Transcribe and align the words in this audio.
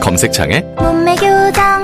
검색창에 0.00 0.60
몸매 0.76 1.14
교정 1.16 1.79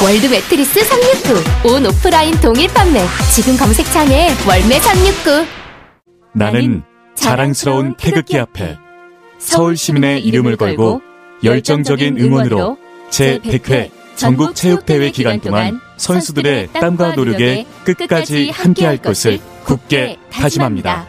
월드 0.00 0.26
매트리스 0.26 0.84
369. 0.84 1.74
온 1.74 1.86
오프라인 1.86 2.32
동일 2.40 2.68
판매. 2.68 3.00
지금 3.34 3.56
검색창에 3.56 4.28
월매 4.46 4.78
369. 4.78 5.46
나는 6.34 6.82
자랑스러운 7.16 7.96
태극기 7.96 8.38
앞에 8.38 8.76
서울 9.38 9.76
시민의 9.76 10.20
이름을 10.24 10.56
걸고 10.56 11.00
열정적인 11.42 12.16
응원으로 12.16 12.76
제100회 13.10 13.90
전국 14.14 14.54
체육대회 14.54 15.10
기간 15.10 15.40
동안 15.40 15.80
선수들의 15.96 16.68
땀과 16.74 17.16
노력에 17.16 17.66
끝까지 17.84 18.50
함께할 18.50 18.98
것을 18.98 19.40
굳게 19.64 20.16
다짐합니다. 20.30 21.06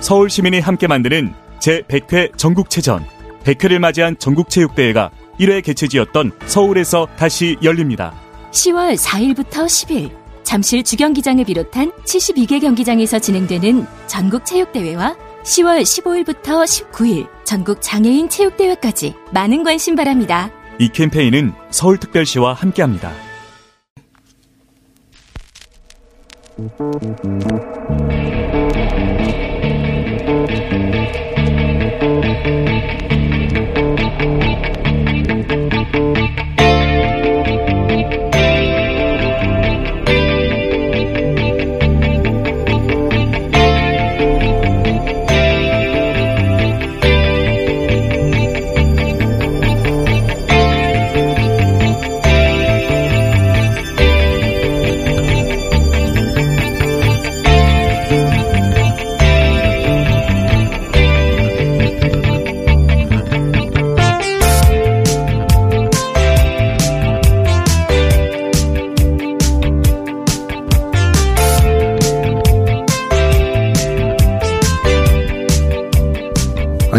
서울 0.00 0.30
시민이 0.30 0.58
함께 0.58 0.88
만드는 0.88 1.32
제100회 1.60 2.36
전국체전 2.36 3.06
100회를 3.44 3.78
맞이한 3.78 4.18
전국체육대회가 4.18 5.12
1회 5.38 5.64
개최지였던 5.64 6.32
서울에서 6.46 7.08
다시 7.16 7.56
열립니다. 7.62 8.14
10월 8.50 8.96
4일부터 8.96 9.66
10일 9.66 10.10
잠실 10.44 10.84
주경기장을 10.84 11.44
비롯한 11.44 11.90
72개 12.04 12.60
경기장에서 12.60 13.18
진행되는 13.18 13.86
전국 14.06 14.44
체육대회와 14.44 15.16
10월 15.42 15.82
15일부터 15.82 16.64
19일 16.64 17.28
전국 17.44 17.82
장애인 17.82 18.28
체육대회까지 18.28 19.14
많은 19.32 19.62
관심 19.62 19.96
바랍니다. 19.96 20.50
이 20.78 20.88
캠페인은 20.88 21.52
서울특별시와 21.70 22.54
함께합니다. 22.54 23.12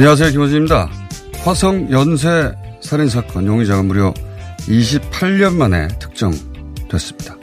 안녕하세요. 0.06 0.34
김호진입니다. 0.34 0.88
화성 1.44 1.90
연쇄 1.90 2.54
살인 2.80 3.10
사건 3.10 3.48
용의자가 3.48 3.82
무려 3.82 4.14
28년 4.68 5.56
만에 5.56 5.88
특정됐습니다. 5.98 7.36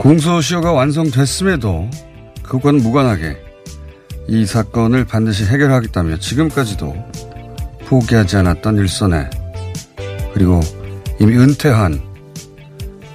공소시효가 0.00 0.72
완성됐음에도 0.72 1.88
그것과는 2.42 2.82
무관하게 2.82 3.36
이 4.26 4.44
사건을 4.44 5.04
반드시 5.04 5.44
해결하겠다며 5.44 6.18
지금까지도 6.18 6.96
포기하지 7.86 8.38
않았던 8.38 8.78
일선에 8.78 9.30
그리고 10.34 10.58
이미 11.20 11.36
은퇴한 11.36 12.02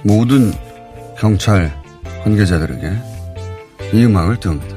모든 0.04 0.54
경찰 1.18 1.70
관계자들에게 2.24 2.92
이 3.92 4.04
음악을 4.06 4.40
띄웁니다. 4.40 4.75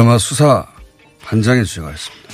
드라마 0.00 0.16
수사 0.16 0.66
반장에 1.20 1.62
주제가했습니다. 1.62 2.30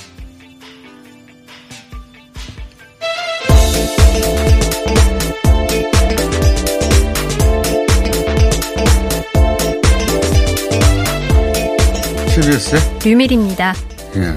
CBS의 12.29 12.81
류밀입니다. 13.03 13.73
예. 14.15 14.35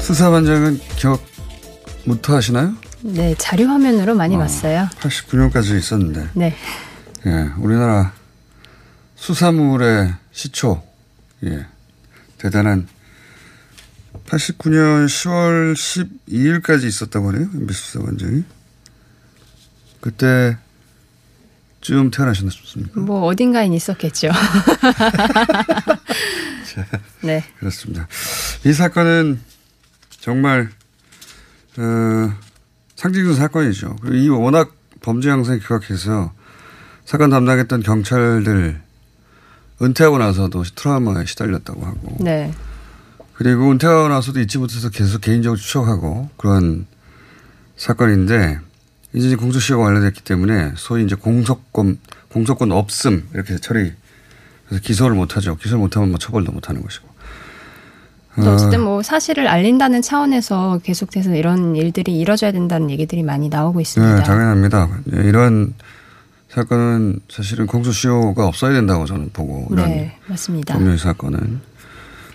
수사반장은 0.00 0.78
기억 0.94 1.20
못 2.04 2.30
하시나요? 2.30 2.72
네, 3.00 3.34
자료 3.36 3.66
화면으로 3.66 4.14
많이 4.14 4.36
봤어요. 4.36 4.88
89년까지 5.00 5.76
있었는데. 5.76 6.28
네. 6.34 6.54
예, 7.26 7.50
우리나라 7.58 8.12
수사물의 9.16 10.14
시초, 10.30 10.84
예, 11.42 11.66
대단한 12.40 12.88
89년 14.26 15.06
10월 15.06 15.74
12일까지 15.74 16.84
있었다고 16.84 17.28
하네요. 17.28 17.48
MBC 17.54 17.80
수사반장이. 17.80 18.44
그때 20.00 20.56
언제쯤 21.80 22.10
태어나셨습니까? 22.10 23.00
뭐 23.00 23.22
어딘가에 23.24 23.66
있었겠죠. 23.66 24.30
네. 27.22 27.44
그렇습니다. 27.58 28.06
이 28.64 28.72
사건은 28.72 29.40
정말 30.20 30.70
어, 31.78 32.32
상징적 32.96 33.36
사건이죠. 33.36 33.96
그리고 34.02 34.16
이 34.16 34.28
워낙 34.28 34.72
범죄 35.00 35.30
양상이 35.30 35.60
기각해서 35.60 36.32
사건 37.04 37.30
담당했던 37.30 37.82
경찰들 37.82 38.80
은퇴하고 39.82 40.18
나서도 40.18 40.62
트라우마에 40.74 41.24
시달렸다고 41.26 41.84
하고 41.84 42.16
네. 42.20 42.52
그리고 43.34 43.70
은퇴하고 43.70 44.08
나서도 44.08 44.40
잊지 44.40 44.58
못해서 44.58 44.90
계속 44.90 45.20
개인적으로 45.20 45.58
추적하고 45.58 46.28
그런 46.36 46.86
사건인데 47.76 48.58
이제 49.14 49.34
공소시효가 49.34 49.84
완료됐기 49.84 50.22
때문에 50.22 50.72
소위 50.76 51.04
이제 51.04 51.14
공소권 51.14 51.98
공소권 52.32 52.70
없음 52.72 53.28
이렇게 53.34 53.56
처리 53.56 53.92
그래서 54.70 54.82
기소를 54.82 55.16
못하죠. 55.16 55.56
기소를 55.56 55.80
못하면 55.80 56.10
뭐 56.10 56.18
처벌도 56.18 56.52
못하는 56.52 56.82
것이고. 56.82 57.08
또 58.36 58.52
어쨌든 58.52 58.82
뭐 58.82 59.02
사실을 59.02 59.48
알린다는 59.48 60.00
차원에서 60.02 60.78
계속해서 60.84 61.34
이런 61.34 61.74
일들이 61.74 62.18
이뤄져야 62.20 62.52
된다는 62.52 62.88
얘기들이 62.88 63.24
많이 63.24 63.48
나오고 63.48 63.80
있습니다. 63.80 64.16
네, 64.16 64.22
당연합니다. 64.22 64.88
예, 65.16 65.28
이런 65.28 65.74
사건은 66.50 67.20
사실은 67.30 67.66
공소시효가 67.66 68.46
없어야 68.46 68.72
된다고 68.72 69.06
저는 69.06 69.30
보고 69.32 69.68
이런 69.72 69.88
네, 69.88 70.18
맞습니다. 70.26 70.74
법률 70.74 70.98
사건은 70.98 71.60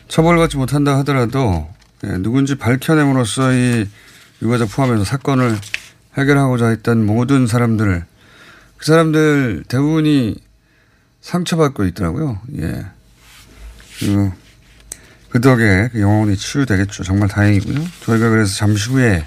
처벌받지 0.08 0.58
못한다 0.58 0.98
하더라도 1.00 1.70
예, 2.06 2.18
누군지 2.18 2.56
밝혀냄으로써 2.56 3.54
이 3.54 3.86
유가자 4.42 4.66
포함해서 4.66 5.04
사건을 5.04 5.58
해결하고자 6.18 6.68
했던 6.68 7.06
모든 7.06 7.46
사람들 7.46 8.06
그 8.78 8.86
사람들 8.86 9.66
대부분이 9.68 10.36
상처받고 11.22 11.86
있더라고요. 11.86 12.40
예. 12.60 12.86
그, 14.00 14.32
그 15.30 15.42
덕에 15.42 15.90
그 15.92 16.00
영혼이 16.00 16.38
치유되겠죠. 16.38 17.04
정말 17.04 17.28
다행이고요. 17.28 17.84
저희가 18.04 18.30
그래서 18.30 18.56
잠시 18.56 18.90
후에 18.92 19.26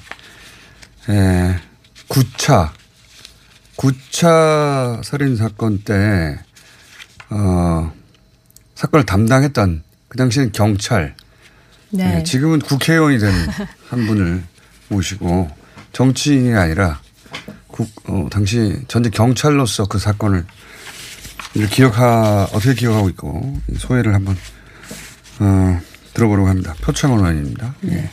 에, 1.11 1.61
9차 2.09 2.71
9차 3.79 5.03
살인 5.05 5.37
사건 5.37 5.79
때 5.79 6.39
어, 7.31 7.93
사건을 8.75 9.07
담당했던 9.07 9.83
그 10.09 10.19
당시에는 10.19 10.53
경찰 10.53 11.15
네. 11.91 12.19
예, 12.19 12.23
지금은 12.23 12.59
국회의원이 12.59 13.19
된 13.19 13.33
한 13.89 14.07
분을 14.07 14.43
모시고 14.89 15.51
정치인이 15.93 16.53
아니라 16.55 17.01
국, 17.69 17.89
어, 18.07 18.29
당시 18.31 18.83
전직 18.87 19.13
경찰로서 19.13 19.87
그 19.87 19.99
사건을 19.99 20.45
기억하, 21.71 22.47
어떻게 22.53 22.75
기억하고 22.75 23.09
있고 23.11 23.59
소회를 23.79 24.15
한번, 24.15 24.37
어, 25.39 25.81
들어보려고 26.13 26.49
합니다. 26.49 26.75
표창원 26.83 27.21
의원입니다. 27.21 27.75
예. 27.87 28.11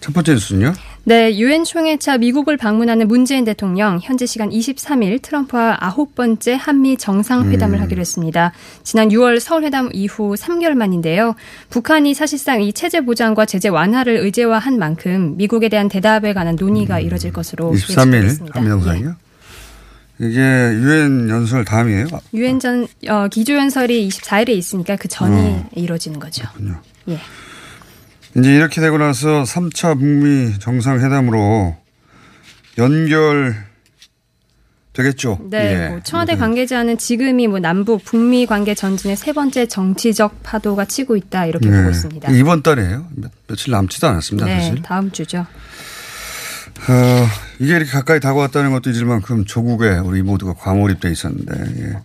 첫 0.00 0.14
번째 0.14 0.34
뉴스는요? 0.34 0.72
네, 1.04 1.36
유엔 1.38 1.64
총회차 1.64 2.18
미국을 2.18 2.56
방문하는 2.56 3.08
문재인 3.08 3.44
대통령 3.44 3.98
현재 4.02 4.26
시간 4.26 4.50
23일 4.50 5.22
트럼프와 5.22 5.78
아홉 5.80 6.14
번째 6.14 6.54
한미 6.54 6.98
정상회담을 6.98 7.78
음. 7.78 7.82
하기로 7.82 8.00
했습니다. 8.00 8.52
지난 8.82 9.08
6월 9.08 9.40
서울 9.40 9.64
회담 9.64 9.88
이후 9.92 10.34
3개월 10.34 10.74
만인데요. 10.74 11.34
북한이 11.70 12.12
사실상 12.14 12.62
이 12.62 12.72
체제 12.72 13.00
보장과 13.00 13.46
제재 13.46 13.68
완화를 13.68 14.18
의제화한 14.18 14.78
만큼 14.78 15.36
미국에 15.36 15.68
대한 15.70 15.88
대답에 15.88 16.34
관한 16.34 16.56
논의가 16.56 17.00
이뤄질 17.00 17.32
것으로 17.32 17.72
23일 17.72 17.90
예상됐습니다. 17.90 18.60
한미 18.60 18.68
정상이요? 18.70 19.14
이게 20.20 20.38
유엔 20.38 21.30
연설 21.30 21.64
다음이에요? 21.64 22.08
아, 22.12 22.20
유엔 22.34 22.60
전 22.60 22.86
어, 23.08 23.26
기조 23.28 23.54
연설이 23.54 24.06
24일에 24.06 24.50
있으니까 24.50 24.96
그 24.96 25.08
전이 25.08 25.34
어. 25.34 25.68
이루어지는 25.74 26.20
거죠. 26.20 26.46
예. 27.08 27.18
이제 28.36 28.54
이렇게 28.54 28.80
되고 28.80 28.96
나서 28.98 29.42
3차 29.42 29.98
북미 29.98 30.58
정상회담으로 30.58 31.76
연결 32.78 33.54
되겠죠. 34.92 35.38
네, 35.50 35.84
예. 35.84 35.88
뭐 35.88 36.00
청와대 36.02 36.36
관계자는 36.36 36.98
지금이 36.98 37.46
뭐 37.48 37.58
남북 37.60 38.04
북미 38.04 38.46
관계 38.46 38.74
전진의 38.74 39.16
세 39.16 39.32
번째 39.32 39.66
정치적 39.66 40.42
파도가 40.42 40.84
치고 40.84 41.16
있다 41.16 41.46
이렇게 41.46 41.68
네. 41.68 41.76
보고 41.78 41.90
있습니다. 41.90 42.30
이번 42.32 42.62
달이에요. 42.62 43.06
며- 43.16 43.28
며칠 43.48 43.70
남지도 43.72 44.08
않았습니다. 44.08 44.46
네, 44.46 44.60
사실. 44.60 44.82
다음 44.82 45.10
주죠. 45.10 45.46
어, 46.88 47.26
이게 47.58 47.76
이렇게 47.76 47.90
가까이 47.90 48.20
다가왔다는 48.20 48.70
것도 48.72 48.90
잊을 48.90 49.04
만큼 49.04 49.44
조국에 49.44 49.98
우리 49.98 50.22
모두가 50.22 50.54
과몰입돼 50.54 51.10
있었는데 51.10 51.82
예. 51.82 51.96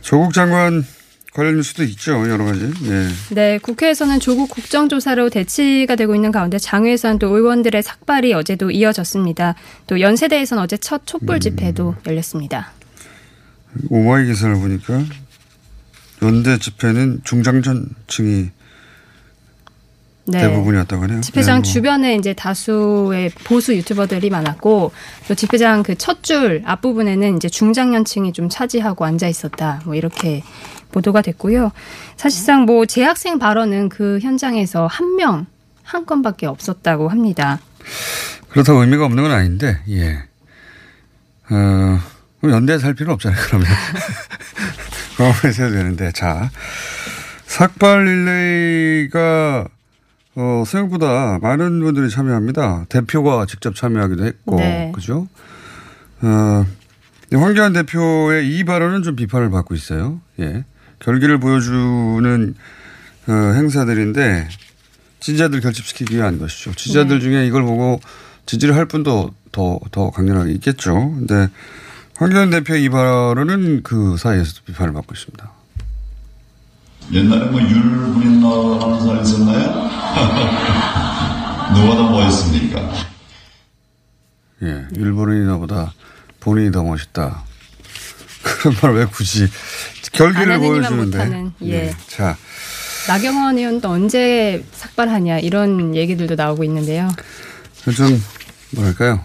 조국 0.00 0.32
장관 0.34 0.84
관련 1.32 1.56
뉴스도 1.56 1.82
있죠. 1.84 2.12
여러 2.28 2.44
가지. 2.44 2.70
예. 2.84 3.08
네, 3.34 3.58
국회에서는 3.58 4.20
조국 4.20 4.50
국정조사로 4.50 5.30
대치가 5.30 5.96
되고 5.96 6.14
있는 6.14 6.30
가운데 6.30 6.58
장외에서는 6.58 7.18
또 7.18 7.34
의원들의 7.34 7.82
삭발이 7.82 8.34
어제도 8.34 8.70
이어졌습니다. 8.70 9.54
또 9.86 10.00
연세대에서는 10.00 10.62
어제 10.62 10.76
첫 10.76 11.06
촛불 11.06 11.40
집회도 11.40 11.96
열렸습니다. 12.06 12.72
오마이 13.88 14.26
기사를 14.26 14.54
보니까 14.56 15.02
연대 16.20 16.58
집회는 16.58 17.22
중장년층이 17.24 18.50
네. 20.24 20.40
대부분이었다고 20.40 21.02
하네요. 21.02 21.20
집회장 21.20 21.56
네, 21.56 21.58
뭐. 21.66 21.72
주변에 21.72 22.14
이제 22.14 22.32
다수의 22.32 23.30
보수 23.44 23.74
유튜버들이 23.74 24.30
많았고 24.30 24.92
또 25.26 25.34
집회장 25.34 25.82
그 25.82 25.96
첫 25.98 26.22
줄 26.22 26.62
앞부분에는 26.64 27.36
이제 27.36 27.48
중장년층이 27.48 28.32
좀 28.32 28.48
차지하고 28.48 29.04
앉아 29.04 29.26
있었다. 29.26 29.80
뭐 29.84 29.94
이렇게 29.96 30.44
보도가 30.92 31.22
됐고요. 31.22 31.72
사실상 32.16 32.64
뭐 32.64 32.86
재학생 32.86 33.38
발언은 33.38 33.88
그 33.88 34.20
현장에서 34.22 34.86
한 34.86 35.16
명, 35.16 35.46
한 35.82 36.06
건밖에 36.06 36.46
없었다고 36.46 37.08
합니다. 37.08 37.58
그렇다고 38.50 38.80
의미가 38.82 39.04
없는 39.06 39.22
건 39.22 39.32
아닌데, 39.32 39.80
예. 39.88 40.22
어, 41.50 41.98
연대에 42.44 42.78
살 42.78 42.94
필요 42.94 43.12
없잖아요, 43.14 43.40
그러면. 43.46 43.66
경험해서 45.16 45.64
해야 45.64 45.72
되는데, 45.72 46.12
자. 46.12 46.50
삭발 47.46 48.04
릴레이가, 48.04 49.66
어, 50.34 50.64
생각보다 50.66 51.38
많은 51.42 51.80
분들이 51.80 52.08
참여합니다. 52.08 52.86
대표가 52.88 53.46
직접 53.46 53.74
참여하기도 53.74 54.24
했고, 54.24 54.56
네. 54.56 54.92
그죠? 54.94 55.28
어, 56.22 56.66
황교안 57.32 57.72
대표의 57.72 58.48
이 58.48 58.64
발언은 58.64 59.02
좀 59.02 59.16
비판을 59.16 59.50
받고 59.50 59.74
있어요. 59.74 60.20
예. 60.40 60.64
결기를 61.02 61.38
보여주는, 61.38 62.54
어, 63.28 63.32
행사들인데, 63.32 64.48
지지자들 65.20 65.60
결집시키기 65.60 66.16
위한 66.16 66.38
것이죠. 66.38 66.74
지지자들 66.74 67.20
중에 67.20 67.46
이걸 67.46 67.62
보고 67.62 68.00
지지를 68.46 68.74
할 68.74 68.86
분도 68.86 69.30
더, 69.52 69.78
더 69.92 70.10
강렬하게 70.10 70.50
있겠죠. 70.52 70.94
근데 70.94 71.48
황교안 72.16 72.50
대표의 72.50 72.82
이 72.84 72.88
발언은 72.88 73.82
그 73.84 74.16
사이에서도 74.16 74.62
비판을 74.66 74.92
받고 74.92 75.14
있습니다. 75.14 75.50
옛날에 77.12 77.50
뭐 77.50 77.60
율부린나 77.60 78.48
하는 78.80 79.00
사람 79.00 79.22
있었나요? 79.22 79.62
누가 81.74 81.96
더 81.96 82.10
멋있습니까? 82.10 82.92
예. 84.62 84.86
일본인이 84.92 85.46
나보다 85.46 85.92
본인이 86.40 86.72
더 86.72 86.82
멋있다. 86.82 87.44
그런 88.42 88.76
말 88.82 88.92
왜 88.94 89.04
굳이 89.06 89.48
결기를 90.12 90.58
보여주는데. 90.58 91.18
못하는, 91.18 91.52
예. 91.62 91.94
자, 92.08 92.36
나경원 93.08 93.58
의원도 93.58 93.88
언제 93.88 94.64
삭발하냐 94.72 95.38
이런 95.40 95.94
얘기들도 95.96 96.34
나오고 96.34 96.64
있는데요. 96.64 97.10
좀 97.96 98.22
뭐랄까요? 98.72 99.24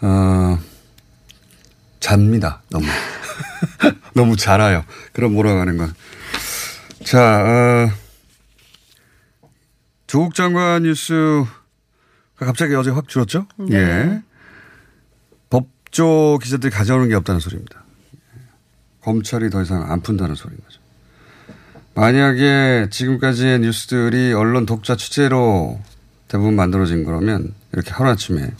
어, 0.00 0.58
잡니다. 2.00 2.62
너무 2.70 2.86
너무 4.14 4.36
잘아요. 4.36 4.84
그럼 5.12 5.34
몰아가는 5.34 5.76
건. 5.76 5.94
자, 7.04 7.40
어, 7.42 7.90
조국 10.06 10.34
장관 10.34 10.84
뉴스가 10.84 11.46
갑자기 12.38 12.74
어제 12.74 12.90
확 12.90 13.08
줄었죠? 13.08 13.46
네. 13.58 13.76
예. 13.76 14.22
법조 15.88 16.38
기자들이 16.42 16.70
가져오는 16.70 17.08
게 17.08 17.14
없다는 17.14 17.40
소리입니다. 17.40 17.82
검찰이 19.02 19.50
더 19.50 19.62
이상 19.62 19.90
안 19.90 20.00
푼다는 20.00 20.34
소리인 20.34 20.60
거죠. 20.62 20.80
만약에 21.94 22.88
지금까지의 22.90 23.60
뉴스들이 23.60 24.32
언론 24.32 24.66
독자 24.66 24.96
취재로 24.96 25.80
대부분 26.28 26.54
만들어진 26.54 27.04
거라면 27.04 27.54
이렇게 27.72 27.90
하루아침에 27.90 28.52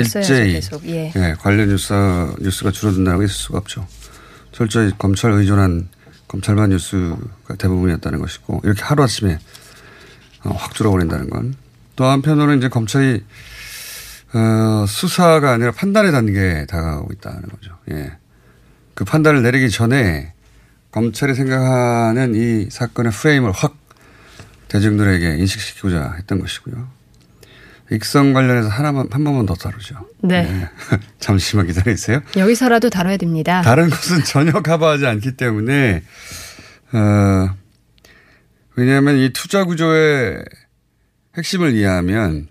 일제히. 0.00 0.60
예. 0.86 1.12
예, 1.16 1.34
관련 1.38 1.68
뉴스, 1.68 1.92
뉴스가 2.40 2.70
줄어든다고 2.70 3.22
있을 3.22 3.34
수가 3.34 3.58
없죠. 3.58 3.86
철저히 4.52 4.90
검찰 4.98 5.32
의존한 5.32 5.88
검찰반 6.28 6.70
뉴스가 6.70 7.54
대부분이었다는 7.58 8.18
것이고 8.20 8.60
이렇게 8.64 8.82
하루아침에 8.82 9.38
어, 10.44 10.50
확 10.50 10.74
줄어버린다는 10.74 11.30
건 11.30 11.64
또 11.96 12.04
한편으로는 12.04 12.58
이제 12.58 12.68
검찰이 12.68 13.22
어, 14.34 14.84
수사가 14.86 15.52
아니라 15.52 15.70
판단의 15.70 16.12
단계에 16.12 16.66
다가가고 16.66 17.12
있다는 17.12 17.42
거죠. 17.42 17.78
예. 17.92 18.12
그 18.94 19.04
판단을 19.04 19.42
내리기 19.42 19.70
전에 19.70 20.32
검찰이 20.90 21.34
생각하는 21.34 22.34
이 22.34 22.68
사건의 22.70 23.12
프레임을 23.12 23.52
확 23.52 23.76
대중들에게 24.68 25.36
인식시키고자 25.38 26.14
했던 26.18 26.40
것이고요. 26.40 26.88
익성 27.92 28.32
관련해서 28.32 28.68
하나만 28.68 29.08
한 29.10 29.24
번만 29.24 29.46
더 29.46 29.54
다루죠. 29.54 29.96
네. 30.22 30.68
잠시만 31.20 31.66
기다리세요. 31.66 32.20
여기서라도 32.36 32.90
다뤄야 32.90 33.16
됩니다. 33.18 33.62
다른 33.62 33.90
것은 33.90 34.24
전혀 34.24 34.52
커버하지 34.62 35.06
않기 35.06 35.36
때문에 35.36 36.02
어, 36.92 37.54
왜냐하면 38.76 39.18
이 39.18 39.30
투자 39.32 39.64
구조의 39.64 40.44
핵심을 41.36 41.74
이해하면 41.74 42.48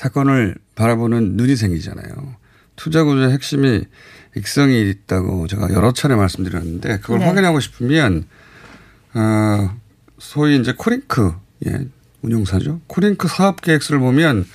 사건을 0.00 0.54
바라보는 0.76 1.36
눈이 1.36 1.56
생기잖아요. 1.56 2.34
투자 2.74 3.04
구조의 3.04 3.32
핵심이 3.32 3.84
익성이 4.34 4.88
있다고 4.88 5.46
제가 5.46 5.74
여러 5.74 5.92
차례 5.92 6.14
말씀드렸는데 6.14 7.00
그걸 7.00 7.18
네. 7.18 7.26
확인하고 7.26 7.60
싶으면 7.60 8.24
어, 9.12 9.78
소위 10.18 10.58
이제 10.58 10.72
코링크 10.72 11.34
예, 11.66 11.86
운용사죠. 12.22 12.80
코링크 12.86 13.28
사업 13.28 13.60
계획서를 13.60 14.00
보면 14.00 14.46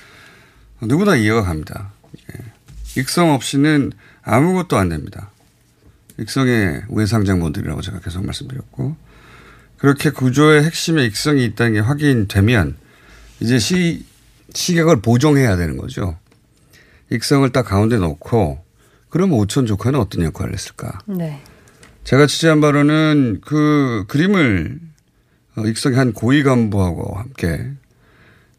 누구나 0.82 1.14
이해가 1.14 1.44
갑니다. 1.44 1.92
예. 2.32 3.00
익성 3.00 3.30
없이는 3.32 3.92
아무것도 4.22 4.76
안 4.76 4.88
됩니다. 4.88 5.30
익성의 6.18 6.86
우회상장 6.88 7.38
모델이라고 7.38 7.82
제가 7.82 8.00
계속 8.00 8.26
말씀드렸고 8.26 8.96
그렇게 9.78 10.10
구조의 10.10 10.64
핵심에 10.64 11.04
익성이 11.04 11.44
있다는 11.44 11.74
게 11.74 11.78
확인되면 11.78 12.76
이제 13.38 13.60
시, 13.60 14.04
시각을 14.56 15.02
보정해야 15.02 15.56
되는 15.56 15.76
거죠. 15.76 16.16
익성을 17.10 17.48
딱 17.52 17.64
가운데 17.64 17.98
놓고 17.98 18.64
그럼 19.10 19.32
오촌 19.32 19.66
조카는 19.66 20.00
어떤 20.00 20.22
역할을 20.22 20.52
했을까? 20.54 20.98
네. 21.06 21.40
제가 22.04 22.26
취재한 22.26 22.60
바로는 22.60 23.40
그 23.44 24.04
그림을 24.08 24.80
어, 25.56 25.62
익성의 25.66 25.98
한 25.98 26.12
고위 26.12 26.42
간부하고 26.42 27.18
함께 27.18 27.70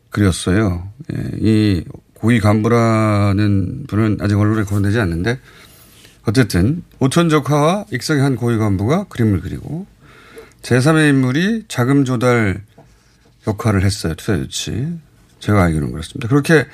그렸어요. 0.10 0.90
예, 1.14 1.32
이 1.40 1.84
고위 2.14 2.40
간부라는 2.40 3.86
분은 3.88 4.18
아직 4.22 4.38
언론에 4.38 4.64
거론되지 4.64 5.00
않는데 5.00 5.40
어쨌든 6.26 6.84
오천적화와 7.00 7.86
익성의 7.92 8.22
한 8.22 8.36
고위 8.36 8.58
간부가 8.58 9.06
그림을 9.06 9.42
그리고 9.42 9.86
제3의 10.62 11.10
인물이 11.10 11.66
자금 11.68 12.06
조달 12.06 12.64
역할을 13.48 13.84
했어요. 13.84 14.14
투자 14.16 14.38
유치. 14.38 14.98
제가 15.40 15.64
알기로는 15.64 15.92
그렇습니다. 15.92 16.28
그렇게 16.28 16.66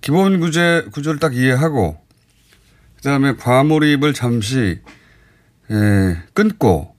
기본 0.00 0.40
구제, 0.40 0.86
구조를 0.92 1.20
딱 1.20 1.34
이해하고 1.34 1.98
그 2.96 3.02
다음에 3.02 3.34
과몰입을 3.36 4.14
잠시 4.14 4.80
예, 5.70 6.22
끊고 6.32 6.94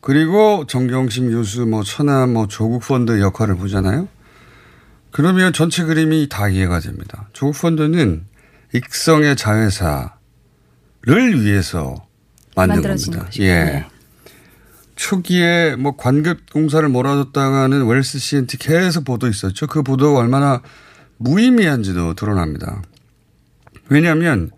그리고 0.00 0.66
정경심 0.66 1.30
교수 1.30 1.64
뭐 1.66 1.84
천하 1.84 2.26
뭐 2.26 2.48
조국 2.48 2.82
펀드 2.82 3.20
역할을 3.20 3.56
보잖아요. 3.56 4.08
그러면 5.12 5.52
전체 5.52 5.84
그림이 5.84 6.28
다 6.28 6.48
이해가 6.48 6.80
됩니다. 6.80 7.28
조국 7.32 7.60
펀드는 7.60 8.24
익성의 8.74 9.36
자회사를 9.36 10.10
위해서 11.06 12.06
만든 12.56 12.82
겁니다. 12.82 13.24
것이죠. 13.26 13.42
예. 13.44 13.86
네. 15.02 15.08
초기에 15.08 15.76
뭐 15.76 15.96
관급 15.96 16.50
공사를 16.50 16.88
몰아줬다가는 16.88 17.86
웰스 17.86 18.18
CNT 18.18 18.58
계속 18.58 19.04
보도 19.04 19.26
있었죠. 19.28 19.66
그 19.66 19.82
보도가 19.82 20.20
얼마나 20.20 20.62
무의미한지도 21.18 22.14
드러납니다. 22.14 22.82
왜냐하면 23.88 24.50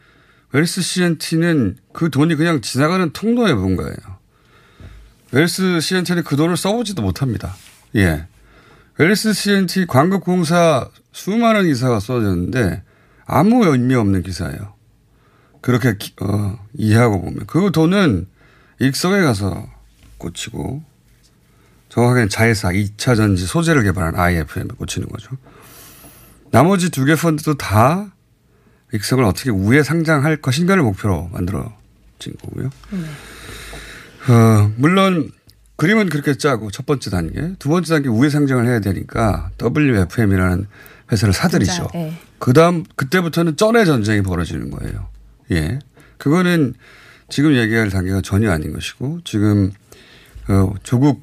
웰스 0.53 0.83
CNT는 0.83 1.77
그 1.93 2.11
돈이 2.11 2.37
그냥 2.37 2.61
지나가는 2.61 3.11
통로에 3.11 3.55
본 3.55 3.77
거예요. 3.77 3.97
웰스 5.33 5.81
CNT는 5.81 6.23
그 6.25 6.37
돈을 6.37 6.57
써보지도 6.57 7.03
못합니다. 7.03 7.55
예. 7.97 8.27
웰스 8.99 9.33
CNT 9.33 9.87
광급공사 9.87 10.89
수많은 11.13 11.65
기사가 11.65 11.99
써졌는데 11.99 12.83
아무 13.27 13.65
의미 13.67 13.95
없는 13.95 14.23
기사예요. 14.23 14.75
그렇게 15.61 15.97
기- 15.97 16.15
어, 16.21 16.59
이해하고 16.75 17.23
보면 17.23 17.47
그 17.47 17.73
돈은 17.73 18.27
익성에 18.81 19.23
가서 19.23 19.74
꽂히고 20.19 20.83
정확하게는 21.89 22.29
자회사 22.29 22.71
2차 22.71 23.17
전지 23.17 23.47
소재를 23.47 23.83
개발한 23.85 24.17
IFM에 24.17 24.69
꽂히는 24.77 25.09
거죠. 25.09 25.31
나머지 26.51 26.91
두 26.91 27.05
개 27.05 27.15
펀드도 27.15 27.55
다 27.55 28.13
익성을 28.93 29.23
어떻게 29.25 29.51
우회 29.51 29.83
상장할 29.83 30.37
것인가를 30.37 30.83
목표로 30.83 31.29
만들어진 31.33 32.35
거고요. 32.43 32.71
어, 34.29 34.73
물론 34.77 35.31
그림은 35.77 36.09
그렇게 36.09 36.35
짜고 36.37 36.71
첫 36.71 36.87
번째 36.87 37.11
단계, 37.11 37.55
두 37.59 37.69
번째 37.69 37.95
단계 37.95 38.09
우회 38.09 38.29
상장을 38.31 38.65
해야 38.67 38.81
되니까 38.81 39.51
WFM이라는 39.63 40.67
회사를 41.13 41.35
사들이죠. 41.35 41.73
진짜, 41.73 41.89
예. 41.97 42.15
그 42.39 42.53
다음, 42.53 42.85
그때부터는 42.97 43.57
쩐의 43.57 43.85
전쟁이 43.85 44.23
벌어지는 44.23 44.71
거예요. 44.71 45.09
예. 45.51 45.79
그거는 46.19 46.75
지금 47.29 47.57
얘기할 47.57 47.91
단계가 47.91 48.21
전혀 48.23 48.51
아닌 48.53 48.73
것이고, 48.73 49.21
지금, 49.25 49.73
어, 50.49 50.75
조국 50.83 51.23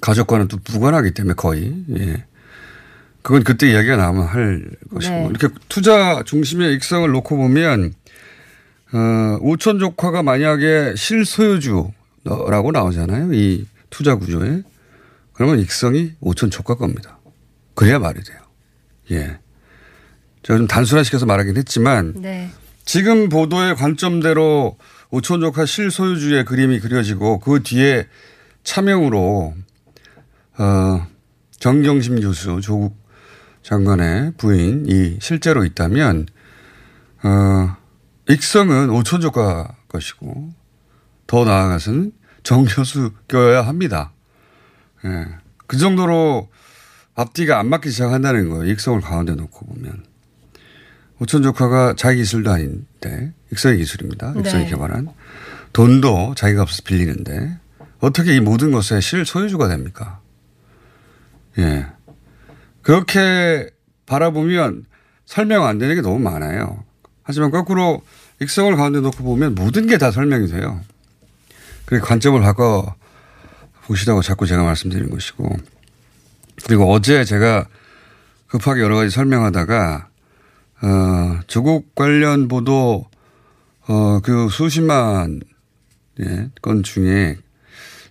가족과는 0.00 0.48
또 0.48 0.58
무관하기 0.70 1.12
때문에 1.12 1.34
거의, 1.34 1.84
예. 1.96 2.24
그건 3.22 3.44
그때 3.44 3.70
이야기가 3.70 3.96
나오면 3.96 4.26
할 4.26 4.64
것이고, 4.92 5.14
네. 5.14 5.26
이렇게 5.30 5.48
투자 5.68 6.22
중심의 6.24 6.74
익성을 6.74 7.08
놓고 7.10 7.36
보면, 7.36 7.92
어, 8.92 9.38
오천 9.40 9.78
조카가 9.78 10.22
만약에 10.22 10.94
실소유주라고 10.96 12.72
나오잖아요. 12.72 13.32
이 13.32 13.66
투자 13.90 14.16
구조에. 14.16 14.62
그러면 15.32 15.58
익성이 15.58 16.12
오천 16.20 16.50
조카 16.50 16.76
겁니다. 16.76 17.18
그래야 17.74 17.98
말이 17.98 18.22
돼요. 18.22 18.38
예. 19.10 19.38
제가 20.42 20.58
좀 20.58 20.66
단순화시켜서 20.66 21.26
말하긴 21.26 21.56
했지만 21.56 22.14
네. 22.16 22.50
지금 22.84 23.28
보도의 23.28 23.74
관점대로 23.74 24.78
오천조카 25.10 25.66
실소유주의 25.66 26.44
그림이 26.44 26.80
그려지고 26.80 27.38
그 27.40 27.62
뒤에 27.62 28.06
차명으로 28.64 29.54
어, 30.58 31.06
정경심 31.58 32.20
교수 32.20 32.60
조국 32.60 32.96
장관의 33.62 34.34
부인이 34.36 35.18
실제로 35.20 35.64
있다면 35.64 36.26
어, 37.22 37.76
익성은 38.28 38.90
오천조카 38.90 39.76
것이고 39.88 40.52
더 41.26 41.44
나아가서는 41.44 42.12
정 42.42 42.64
교수 42.64 43.12
껴야 43.28 43.62
합니다. 43.62 44.12
예. 45.04 45.26
그 45.66 45.76
정도로 45.78 46.48
앞뒤가 47.14 47.58
안 47.58 47.68
맞기 47.68 47.90
시작한다는 47.90 48.50
거예요. 48.50 48.70
익성을 48.70 49.00
가운데 49.00 49.34
놓고 49.34 49.66
보면. 49.66 50.04
오천 51.18 51.42
조카가 51.42 51.94
자기 51.96 52.18
기술도 52.18 52.50
아닌데 52.50 53.32
익성의 53.52 53.78
기술입니다. 53.78 54.34
익성이 54.38 54.64
네. 54.64 54.70
개발한 54.70 55.08
돈도 55.72 56.34
자기가 56.36 56.62
없어서 56.62 56.82
빌리는데 56.84 57.58
어떻게 58.00 58.34
이 58.36 58.40
모든 58.40 58.72
것의 58.72 59.00
실소유주가 59.02 59.68
됩니까? 59.68 60.20
예. 61.58 61.86
그렇게 62.82 63.70
바라보면 64.06 64.84
설명 65.24 65.64
안 65.64 65.78
되는 65.78 65.94
게 65.94 66.00
너무 66.02 66.18
많아요. 66.18 66.84
하지만 67.22 67.50
거꾸로 67.50 68.02
익성을 68.40 68.74
가운데 68.76 69.00
놓고 69.00 69.24
보면 69.24 69.54
모든 69.54 69.86
게 69.86 69.96
다 69.98 70.10
설명이 70.10 70.48
돼요. 70.48 70.80
그래 71.86 72.00
관점을 72.00 72.40
바꿔 72.40 72.94
보시라고 73.84 74.22
자꾸 74.22 74.46
제가 74.46 74.62
말씀드린 74.64 75.10
것이고 75.10 75.56
그리고 76.66 76.92
어제 76.92 77.24
제가 77.24 77.66
급하게 78.48 78.82
여러 78.82 78.96
가지 78.96 79.10
설명하다가 79.10 80.08
어, 80.82 81.40
조국 81.46 81.94
관련 81.94 82.48
보도 82.48 83.06
어, 83.88 84.20
그 84.20 84.48
수십만 84.50 85.40
예, 86.20 86.50
건 86.62 86.82
중에 86.82 87.36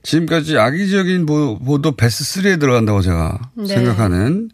지금까지 0.03 0.57
악의적인 0.57 1.25
보, 1.25 1.59
보도 1.59 1.93
베스트 1.93 2.41
3에 2.41 2.59
들어간다고 2.59 3.01
제가 3.01 3.51
네. 3.55 3.67
생각하는 3.67 4.51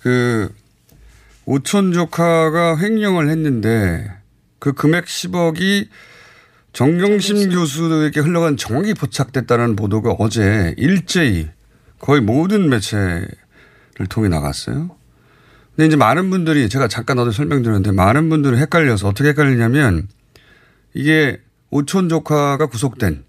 그 0.00 0.52
오천 1.46 1.92
조카가 1.92 2.78
횡령을 2.78 3.30
했는데 3.30 4.10
그 4.58 4.72
금액 4.72 5.04
10억이 5.04 5.88
정경심 6.72 7.50
교수에게 7.50 8.20
흘러간 8.20 8.56
정확히 8.56 8.94
포착됐다는 8.94 9.76
보도가 9.76 10.16
어제 10.18 10.74
일제히 10.76 11.48
거의 12.00 12.20
모든 12.20 12.68
매체를 12.68 13.28
통해 14.08 14.28
나갔어요. 14.28 14.90
근데 15.76 15.86
이제 15.86 15.96
많은 15.96 16.30
분들이 16.30 16.68
제가 16.68 16.88
잠깐 16.88 17.18
어제 17.18 17.30
설명드렸는데 17.30 17.92
많은 17.92 18.28
분들이 18.28 18.56
헷갈려서 18.56 19.08
어떻게 19.08 19.30
헷갈리냐면 19.30 20.08
이게 20.94 21.40
오촌 21.70 22.08
조카가 22.08 22.66
구속된 22.66 23.24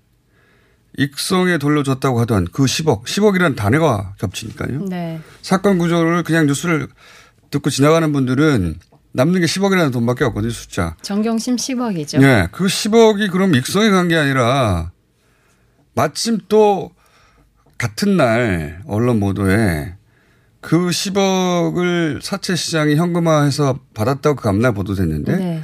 익성에 0.97 1.57
돌려줬다고 1.57 2.19
하던 2.21 2.47
그 2.53 2.63
10억, 2.63 3.03
10억이라는 3.05 3.55
단어가 3.55 4.13
겹치니까요. 4.19 4.85
네. 4.85 5.19
사건 5.41 5.77
구조를 5.77 6.23
그냥 6.23 6.45
뉴스를 6.45 6.87
듣고 7.51 7.69
지나가는 7.69 8.11
분들은 8.13 8.75
남는 9.11 9.41
게 9.41 9.45
10억이라는 9.45 9.91
돈밖에 9.91 10.23
없거든요, 10.25 10.51
숫자. 10.51 10.95
정경심 11.01 11.55
10억이죠. 11.57 12.21
예, 12.21 12.47
그 12.51 12.65
10억이 12.65 13.31
그럼 13.31 13.55
익성에 13.55 13.89
간 13.89 14.07
게 14.07 14.15
아니라 14.15 14.91
마침 15.95 16.37
또 16.47 16.91
같은 17.77 18.15
날 18.17 18.81
언론 18.85 19.19
보도에 19.19 19.95
그 20.61 20.77
10억을 20.89 22.21
사채 22.21 22.55
시장이 22.55 22.95
현금화해서 22.95 23.79
받았다고 23.93 24.35
그 24.37 24.43
다음날 24.43 24.73
보도됐는데 24.73 25.35
네. 25.37 25.63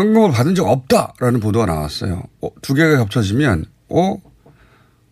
현금을 0.00 0.32
받은 0.32 0.54
적 0.54 0.66
없다라는 0.66 1.40
보도가 1.40 1.66
나왔어요. 1.66 2.22
어, 2.40 2.48
두 2.62 2.74
개가 2.74 2.96
겹쳐지면 2.98 3.66
어 3.90 4.16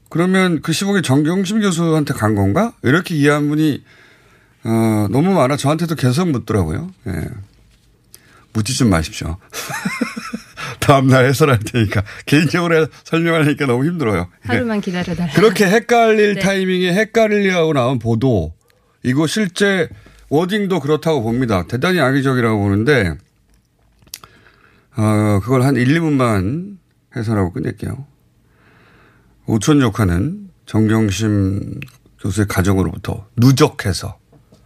그러면 0.08 0.62
그 0.62 0.72
10억이 0.72 1.04
정경심 1.04 1.60
교수한테 1.60 2.14
간 2.14 2.34
건가? 2.34 2.72
이렇게 2.82 3.14
이해한 3.14 3.48
분이 3.48 3.84
어, 4.64 5.06
너무 5.10 5.32
많아 5.34 5.56
저한테도 5.56 5.94
계속 5.94 6.30
묻더라고요. 6.30 6.90
예. 7.08 7.12
묻지 8.54 8.76
좀 8.76 8.88
마십시오. 8.88 9.36
다음날 10.80 11.26
해설할 11.26 11.58
테니까 11.58 12.02
개인적으로 12.24 12.86
설명하니까 13.04 13.66
너무 13.66 13.84
힘들어요. 13.84 14.20
예. 14.20 14.54
하루만 14.54 14.80
기다려달라. 14.80 15.32
그렇게 15.34 15.66
헷갈릴 15.66 16.36
네. 16.36 16.40
타이밍에 16.40 16.92
헷갈리려고 16.94 17.74
나온 17.74 17.98
보도 17.98 18.54
이거 19.02 19.26
실제 19.26 19.88
워딩도 20.30 20.80
그렇다고 20.80 21.22
봅니다. 21.22 21.64
대단히 21.68 22.00
악의적이라고 22.00 22.58
보는데 22.58 23.14
어, 24.98 25.38
그걸 25.40 25.62
한 25.62 25.76
1, 25.76 25.86
2분만 26.00 26.76
해설하고 27.14 27.52
끝낼게요. 27.52 28.04
오촌 29.46 29.78
조카는 29.78 30.50
정경심 30.66 31.78
교수의 32.20 32.48
가정으로부터 32.48 33.28
누적해서 33.36 34.18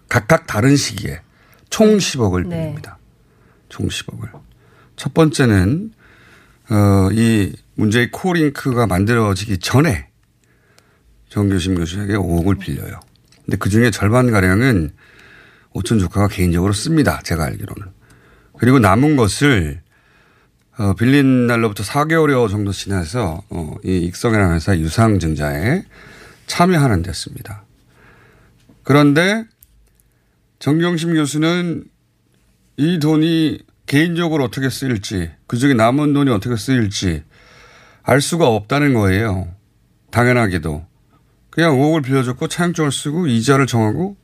각각 0.09 0.47
다른 0.47 0.75
시기에 0.75 1.21
총 1.69 1.99
10억을 1.99 2.49
네. 2.49 2.57
빌립니다. 2.57 2.99
총 3.69 3.89
10억을. 3.89 4.31
첫 4.97 5.13
번째는 5.13 5.93
어, 6.71 7.11
이 7.13 7.53
문제의 7.75 8.11
코링크가 8.11 8.87
만들어지기 8.87 9.59
전에 9.59 10.09
정교심 11.29 11.75
교수에게 11.75 12.15
5억을 12.15 12.59
빌려요. 12.59 13.01
근데 13.45 13.59
그 13.59 13.69
중에 13.69 13.91
절반 13.91 14.31
가량은 14.31 14.93
오천 15.75 15.99
조카가 15.99 16.29
개인적으로 16.29 16.73
씁니다. 16.73 17.21
제가 17.23 17.45
알기로는. 17.45 17.89
그리고 18.59 18.79
남은 18.79 19.17
것을 19.17 19.83
어, 20.79 20.95
빌린 20.95 21.47
날로부터 21.47 21.83
4개월여 21.83 22.49
정도 22.49 22.73
지나서 22.73 23.43
어, 23.51 23.75
이 23.85 23.99
익성이라는 23.99 24.55
회사 24.55 24.77
유상증자에 24.77 25.85
참여하는 26.47 27.03
데습니다. 27.03 27.65
그런데 28.83 29.45
정경심 30.59 31.15
교수는 31.15 31.85
이 32.79 32.99
돈이 32.99 33.61
개인적으로 33.87 34.45
어떻게 34.45 34.71
쓰일지 34.71 35.31
그중에 35.47 35.75
남은 35.75 36.15
돈이 36.15 36.31
어떻게 36.31 36.57
쓰일지 36.57 37.23
알 38.03 38.21
수가 38.21 38.49
없다는 38.49 38.95
거예요. 38.95 39.55
당연하게도. 40.11 40.87
그냥 41.51 41.77
5억을 41.77 42.03
빌려줬고 42.03 42.49
차용증을 42.49 42.91
쓰고 42.91 43.27
이자를 43.27 43.67
정하고 43.67 44.17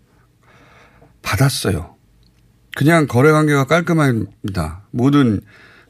받았어요. 1.23 1.95
그냥 2.75 3.07
거래 3.07 3.33
관계가 3.33 3.64
깔끔합니다. 3.64 4.83
모든 4.90 5.40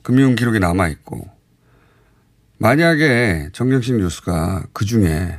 금융 0.09 0.37
기록이 0.37 0.59
남아 0.59 0.89
있고 0.89 1.29
만약에 2.57 3.51
정경심 3.53 3.99
교수가 3.99 4.69
그 4.73 4.87
중에 4.87 5.39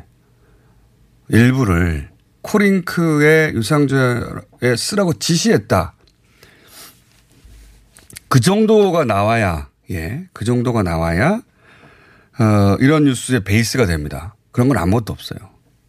일부를 1.29 2.09
코링크의 2.43 3.55
유상자에 3.55 4.75
쓰라고 4.77 5.13
지시했다. 5.13 5.95
그 8.27 8.39
정도가 8.39 9.05
나와야 9.05 9.69
예, 9.89 10.29
그 10.33 10.45
정도가 10.45 10.83
나와야 10.83 11.41
어, 12.39 12.77
이런 12.79 13.05
뉴스의 13.05 13.43
베이스가 13.43 13.87
됩니다. 13.87 14.35
그런 14.51 14.67
건 14.67 14.77
아무것도 14.77 15.11
없어요. 15.11 15.39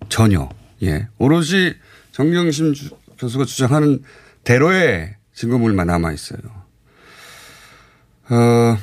전혀. 0.08 0.48
예. 0.84 1.06
오로지 1.18 1.76
정경심 2.12 2.72
주- 2.72 2.96
교수가 3.18 3.44
주장하는 3.44 4.02
대로의 4.44 5.16
증거물만 5.34 5.86
남아 5.86 6.12
있어요. 6.12 6.59
어, 8.30 8.78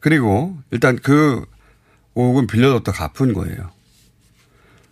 그리고 0.00 0.56
일단 0.70 0.96
그 0.96 1.44
5억은 2.14 2.48
빌려줬다 2.48 2.92
갚은 2.92 3.34
거예요. 3.34 3.70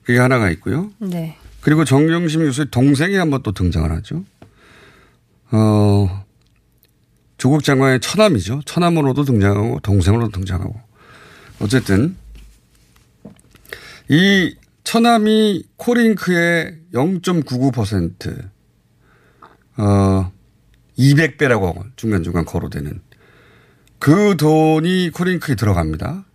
그게 0.03 0.19
하나가 0.19 0.51
있고요. 0.51 0.91
네. 0.99 1.39
그리고 1.63 1.85
정경심 1.85 2.45
교수의 2.45 2.67
동생이 2.71 3.17
한번 3.17 3.43
또 3.43 3.53
등장을 3.53 3.91
하죠. 3.91 4.25
어, 5.51 6.25
조국 7.39 7.65
장관의 7.65 8.01
처남이죠. 8.01 8.63
처남으로도 8.67 9.25
등장하고 9.25 9.81
동생으로도 9.81 10.33
등장하고. 10.33 10.79
어쨌든 11.61 12.17
이 14.09 14.55
처남이 14.83 15.65
코링크의 15.77 16.81
0.99% 16.93 18.51
어, 19.79 20.33
200배라고 20.99 21.97
중간중간 21.97 22.45
거론되는 22.45 23.01
그 24.05 24.37
돈이 24.37 25.13
코링크에 25.15 25.55
들어갑니다. 25.55 26.27